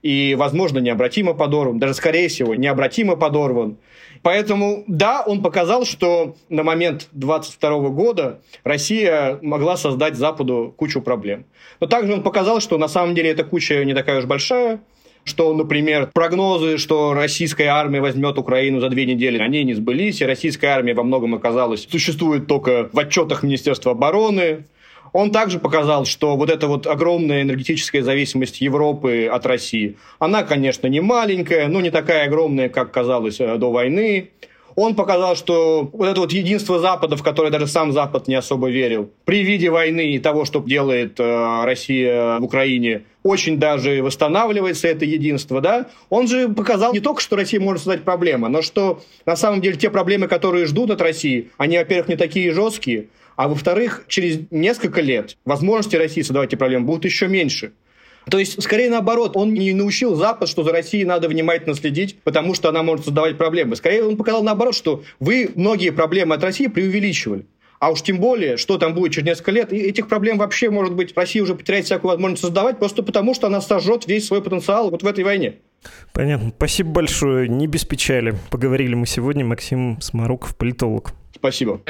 и, 0.02 0.34
возможно, 0.38 0.80
необратимо 0.80 1.32
подорван, 1.32 1.78
даже, 1.78 1.94
скорее 1.94 2.28
всего, 2.28 2.54
необратимо 2.54 3.16
подорван. 3.16 3.78
Поэтому, 4.22 4.84
да, 4.86 5.22
он 5.26 5.42
показал, 5.42 5.84
что 5.84 6.36
на 6.48 6.62
момент 6.62 7.08
22 7.12 7.88
года 7.88 8.40
Россия 8.62 9.38
могла 9.42 9.76
создать 9.76 10.14
Западу 10.14 10.72
кучу 10.76 11.00
проблем. 11.00 11.44
Но 11.80 11.86
также 11.86 12.12
он 12.14 12.22
показал, 12.22 12.60
что 12.60 12.78
на 12.78 12.88
самом 12.88 13.14
деле 13.14 13.30
эта 13.30 13.44
куча 13.44 13.84
не 13.84 13.94
такая 13.94 14.18
уж 14.18 14.26
большая, 14.26 14.80
что, 15.24 15.52
например, 15.54 16.10
прогнозы, 16.12 16.78
что 16.78 17.14
российская 17.14 17.66
армия 17.66 18.00
возьмет 18.00 18.38
Украину 18.38 18.80
за 18.80 18.88
две 18.88 19.06
недели, 19.06 19.38
они 19.38 19.62
не 19.64 19.74
сбылись, 19.74 20.20
и 20.20 20.24
российская 20.26 20.68
армия 20.68 20.94
во 20.94 21.02
многом 21.02 21.34
оказалась, 21.34 21.86
существует 21.90 22.46
только 22.46 22.90
в 22.92 22.98
отчетах 22.98 23.42
Министерства 23.42 23.92
обороны, 23.92 24.64
он 25.12 25.30
также 25.30 25.58
показал, 25.58 26.04
что 26.04 26.36
вот 26.36 26.50
эта 26.50 26.66
вот 26.66 26.86
огромная 26.86 27.42
энергетическая 27.42 28.02
зависимость 28.02 28.60
Европы 28.60 29.26
от 29.26 29.44
России, 29.46 29.96
она, 30.18 30.42
конечно, 30.42 30.86
не 30.86 31.00
маленькая, 31.00 31.68
но 31.68 31.80
не 31.80 31.90
такая 31.90 32.26
огромная, 32.26 32.68
как 32.68 32.90
казалось 32.92 33.40
э, 33.40 33.56
до 33.56 33.70
войны. 33.70 34.30
Он 34.76 34.94
показал, 34.94 35.36
что 35.36 35.88
вот 35.92 36.06
это 36.08 36.20
вот 36.20 36.32
единство 36.32 36.78
Запада, 36.78 37.16
в 37.16 37.22
которое 37.22 37.50
даже 37.50 37.66
сам 37.66 37.92
Запад 37.92 38.28
не 38.28 38.34
особо 38.34 38.70
верил, 38.70 39.10
при 39.24 39.42
виде 39.42 39.70
войны 39.70 40.12
и 40.12 40.18
того, 40.18 40.44
что 40.44 40.60
делает 40.60 41.18
э, 41.20 41.64
Россия 41.64 42.38
в 42.38 42.44
Украине, 42.44 43.02
очень 43.22 43.58
даже 43.58 44.02
восстанавливается 44.02 44.88
это 44.88 45.04
единство, 45.04 45.60
да, 45.60 45.86
он 46.10 46.26
же 46.26 46.48
показал 46.48 46.92
не 46.92 47.00
только, 47.00 47.20
что 47.20 47.36
Россия 47.36 47.60
может 47.60 47.82
создать 47.82 48.02
проблемы, 48.02 48.48
но 48.48 48.62
что 48.62 49.00
на 49.26 49.36
самом 49.36 49.60
деле 49.60 49.76
те 49.76 49.90
проблемы, 49.90 50.28
которые 50.28 50.66
ждут 50.66 50.90
от 50.90 51.00
России, 51.00 51.50
они, 51.56 51.78
во-первых, 51.78 52.08
не 52.08 52.16
такие 52.16 52.52
жесткие, 52.52 53.08
а 53.36 53.48
во-вторых, 53.48 54.04
через 54.08 54.40
несколько 54.50 55.00
лет 55.00 55.36
возможности 55.44 55.96
России 55.96 56.22
создавать 56.22 56.50
эти 56.50 56.56
проблемы 56.56 56.86
будут 56.86 57.04
еще 57.04 57.28
меньше. 57.28 57.72
То 58.30 58.38
есть, 58.38 58.62
скорее 58.62 58.90
наоборот, 58.90 59.36
он 59.36 59.52
не 59.52 59.72
научил 59.72 60.14
Запад, 60.14 60.48
что 60.48 60.62
за 60.62 60.72
Россией 60.72 61.04
надо 61.04 61.28
внимательно 61.28 61.74
следить, 61.74 62.18
потому 62.22 62.54
что 62.54 62.68
она 62.68 62.82
может 62.82 63.04
создавать 63.04 63.38
проблемы. 63.38 63.76
Скорее, 63.76 64.04
он 64.04 64.16
показал 64.16 64.42
наоборот, 64.42 64.74
что 64.74 65.02
вы 65.20 65.50
многие 65.54 65.90
проблемы 65.90 66.34
от 66.34 66.42
России 66.42 66.66
преувеличивали. 66.66 67.46
А 67.82 67.90
уж 67.90 68.02
тем 68.02 68.18
более, 68.18 68.58
что 68.58 68.78
там 68.78 68.94
будет 68.94 69.12
через 69.12 69.26
несколько 69.26 69.50
лет, 69.50 69.72
и 69.72 69.76
этих 69.76 70.06
проблем 70.06 70.38
вообще, 70.38 70.70
может 70.70 70.94
быть, 70.94 71.12
Россия 71.16 71.42
уже 71.42 71.56
потеряет 71.56 71.84
всякую 71.84 72.12
возможность 72.12 72.42
создавать, 72.42 72.78
просто 72.78 73.02
потому 73.02 73.34
что 73.34 73.48
она 73.48 73.60
сожжет 73.60 74.06
весь 74.06 74.24
свой 74.24 74.40
потенциал 74.40 74.88
вот 74.88 75.02
в 75.02 75.06
этой 75.06 75.24
войне. 75.24 75.54
Понятно. 76.12 76.52
Спасибо 76.56 76.90
большое. 76.90 77.48
Не 77.48 77.66
без 77.66 77.84
печали. 77.84 78.34
Поговорили 78.50 78.94
мы 78.94 79.06
сегодня. 79.06 79.44
Максим 79.44 80.00
Смороков, 80.00 80.56
политолог. 80.56 81.12
Спасибо. 81.34 81.80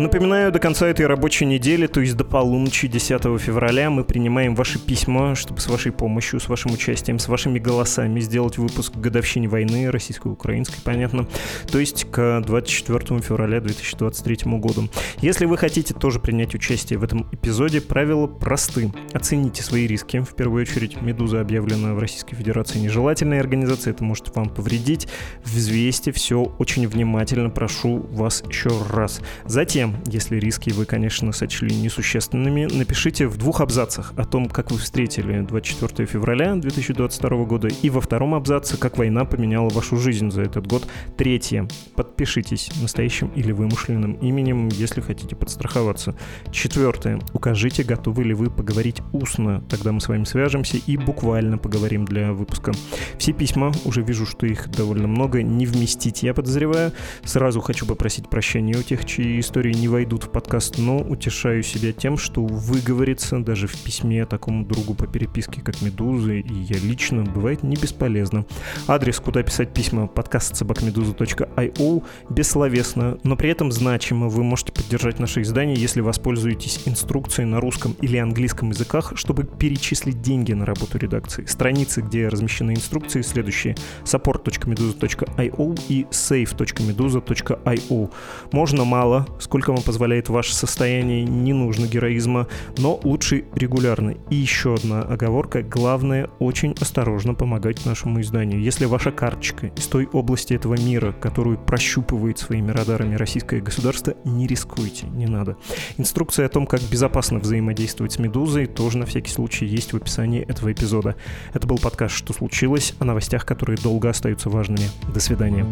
Напоминаю, 0.00 0.50
до 0.50 0.58
конца 0.58 0.86
этой 0.86 1.04
рабочей 1.04 1.44
недели, 1.44 1.86
то 1.86 2.00
есть 2.00 2.16
до 2.16 2.24
полуночи 2.24 2.88
10 2.88 3.38
февраля, 3.38 3.90
мы 3.90 4.02
принимаем 4.02 4.54
ваши 4.54 4.78
письма, 4.78 5.34
чтобы 5.34 5.60
с 5.60 5.66
вашей 5.66 5.92
помощью, 5.92 6.40
с 6.40 6.48
вашим 6.48 6.72
участием, 6.72 7.18
с 7.18 7.28
вашими 7.28 7.58
голосами 7.58 8.18
сделать 8.20 8.56
выпуск 8.56 8.94
к 8.94 8.96
годовщине 8.96 9.46
войны 9.46 9.90
российско-украинской, 9.90 10.80
понятно, 10.82 11.26
то 11.70 11.78
есть 11.78 12.10
к 12.10 12.40
24 12.40 13.20
февраля 13.20 13.60
2023 13.60 14.52
году. 14.58 14.88
Если 15.20 15.44
вы 15.44 15.58
хотите 15.58 15.92
тоже 15.92 16.18
принять 16.18 16.54
участие 16.54 16.98
в 16.98 17.04
этом 17.04 17.28
эпизоде, 17.30 17.82
правила 17.82 18.26
просты. 18.26 18.90
Оцените 19.12 19.62
свои 19.62 19.86
риски. 19.86 20.20
В 20.20 20.34
первую 20.34 20.62
очередь, 20.62 21.02
«Медуза» 21.02 21.42
объявлена 21.42 21.92
в 21.92 21.98
Российской 21.98 22.36
Федерации 22.36 22.78
нежелательной 22.78 23.38
организацией, 23.38 23.94
это 23.94 24.02
может 24.02 24.34
вам 24.34 24.48
повредить. 24.48 25.08
Взвесьте 25.44 26.10
все 26.10 26.40
очень 26.58 26.88
внимательно, 26.88 27.50
прошу 27.50 27.98
вас 27.98 28.42
еще 28.48 28.70
раз. 28.88 29.20
Затем 29.44 29.89
если 30.06 30.36
риски 30.36 30.70
вы, 30.70 30.84
конечно, 30.84 31.32
сочли 31.32 31.74
несущественными, 31.74 32.68
напишите 32.70 33.26
в 33.26 33.36
двух 33.36 33.60
абзацах 33.60 34.12
о 34.16 34.24
том, 34.24 34.48
как 34.48 34.70
вы 34.70 34.78
встретили 34.78 35.40
24 35.40 36.06
февраля 36.06 36.54
2022 36.54 37.44
года, 37.44 37.68
и 37.68 37.90
во 37.90 38.00
втором 38.00 38.34
абзаце, 38.34 38.76
как 38.76 38.98
война 38.98 39.24
поменяла 39.24 39.68
вашу 39.70 39.96
жизнь 39.96 40.30
за 40.30 40.42
этот 40.42 40.66
год. 40.66 40.86
Третье. 41.16 41.68
Подпишитесь 41.94 42.70
настоящим 42.80 43.28
или 43.36 43.52
вымышленным 43.52 44.14
именем, 44.14 44.68
если 44.68 45.00
хотите 45.00 45.36
подстраховаться. 45.36 46.14
Четвертое. 46.52 47.20
Укажите, 47.32 47.82
готовы 47.82 48.24
ли 48.24 48.34
вы 48.34 48.50
поговорить 48.50 49.02
устно. 49.12 49.62
Тогда 49.68 49.92
мы 49.92 50.00
с 50.00 50.08
вами 50.08 50.24
свяжемся 50.24 50.76
и 50.76 50.96
буквально 50.96 51.58
поговорим 51.58 52.04
для 52.04 52.32
выпуска. 52.32 52.72
Все 53.18 53.32
письма, 53.32 53.72
уже 53.84 54.02
вижу, 54.02 54.26
что 54.26 54.46
их 54.46 54.70
довольно 54.70 55.08
много, 55.08 55.42
не 55.42 55.66
вместить, 55.66 56.22
я 56.22 56.34
подозреваю. 56.34 56.92
Сразу 57.24 57.60
хочу 57.60 57.86
попросить 57.86 58.28
прощения 58.28 58.76
у 58.76 58.82
тех, 58.82 59.04
чьи 59.04 59.40
истории 59.40 59.74
не 59.80 59.88
войдут 59.88 60.24
в 60.24 60.30
подкаст, 60.30 60.76
но 60.78 60.98
утешаю 60.98 61.62
себя 61.62 61.92
тем, 61.92 62.18
что 62.18 62.44
выговориться 62.44 63.38
даже 63.38 63.66
в 63.66 63.82
письме 63.82 64.26
такому 64.26 64.66
другу 64.66 64.92
по 64.94 65.06
переписке, 65.06 65.62
как 65.62 65.80
Медузы, 65.80 66.40
и 66.40 66.52
я 66.52 66.78
лично, 66.78 67.24
бывает 67.24 67.62
не 67.62 67.76
бесполезно. 67.76 68.44
Адрес, 68.86 69.18
куда 69.20 69.42
писать 69.42 69.72
письма, 69.72 70.06
подкаст 70.06 70.56
собакмедуза.io, 70.56 72.04
бессловесно, 72.28 73.16
но 73.24 73.36
при 73.36 73.48
этом 73.50 73.72
значимо. 73.72 74.28
Вы 74.28 74.44
можете 74.44 74.72
поддержать 74.72 75.18
наше 75.18 75.40
издание, 75.40 75.76
если 75.76 76.02
воспользуетесь 76.02 76.82
инструкцией 76.84 77.48
на 77.48 77.58
русском 77.60 77.96
или 78.02 78.18
английском 78.18 78.68
языках, 78.70 79.14
чтобы 79.16 79.44
перечислить 79.44 80.20
деньги 80.20 80.52
на 80.52 80.66
работу 80.66 80.98
редакции. 80.98 81.46
Страницы, 81.46 82.02
где 82.02 82.28
размещены 82.28 82.72
инструкции, 82.72 83.22
следующие. 83.22 83.76
support.meduza.io 84.04 85.80
и 85.88 86.04
save.meduza.io. 86.10 88.10
Можно 88.52 88.84
мало, 88.84 89.26
сколько 89.38 89.69
вам 89.72 89.82
позволяет 89.82 90.28
ваше 90.28 90.54
состояние, 90.54 91.24
не 91.24 91.52
нужно 91.52 91.86
героизма, 91.86 92.46
но 92.78 93.00
лучше 93.02 93.44
регулярно. 93.54 94.14
И 94.30 94.36
еще 94.36 94.74
одна 94.74 95.02
оговорка. 95.02 95.62
Главное, 95.62 96.28
очень 96.38 96.74
осторожно 96.80 97.34
помогать 97.34 97.84
нашему 97.86 98.20
изданию. 98.20 98.60
Если 98.60 98.84
ваша 98.84 99.10
карточка 99.10 99.68
из 99.68 99.86
той 99.86 100.06
области 100.06 100.54
этого 100.54 100.74
мира, 100.74 101.12
которую 101.12 101.58
прощупывает 101.58 102.38
своими 102.38 102.70
радарами 102.70 103.14
российское 103.14 103.60
государство, 103.60 104.14
не 104.24 104.46
рискуйте, 104.46 105.06
не 105.06 105.26
надо. 105.26 105.56
Инструкция 105.98 106.46
о 106.46 106.48
том, 106.48 106.66
как 106.66 106.80
безопасно 106.82 107.38
взаимодействовать 107.38 108.12
с 108.12 108.18
«Медузой», 108.18 108.66
тоже 108.66 108.98
на 108.98 109.06
всякий 109.06 109.30
случай 109.30 109.66
есть 109.66 109.92
в 109.92 109.96
описании 109.96 110.42
этого 110.42 110.72
эпизода. 110.72 111.16
Это 111.52 111.66
был 111.66 111.78
подкаст 111.78 112.14
«Что 112.14 112.32
случилось?» 112.32 112.94
о 112.98 113.04
новостях, 113.04 113.44
которые 113.46 113.76
долго 113.76 114.08
остаются 114.08 114.50
важными. 114.50 114.88
До 115.12 115.20
свидания. 115.20 115.66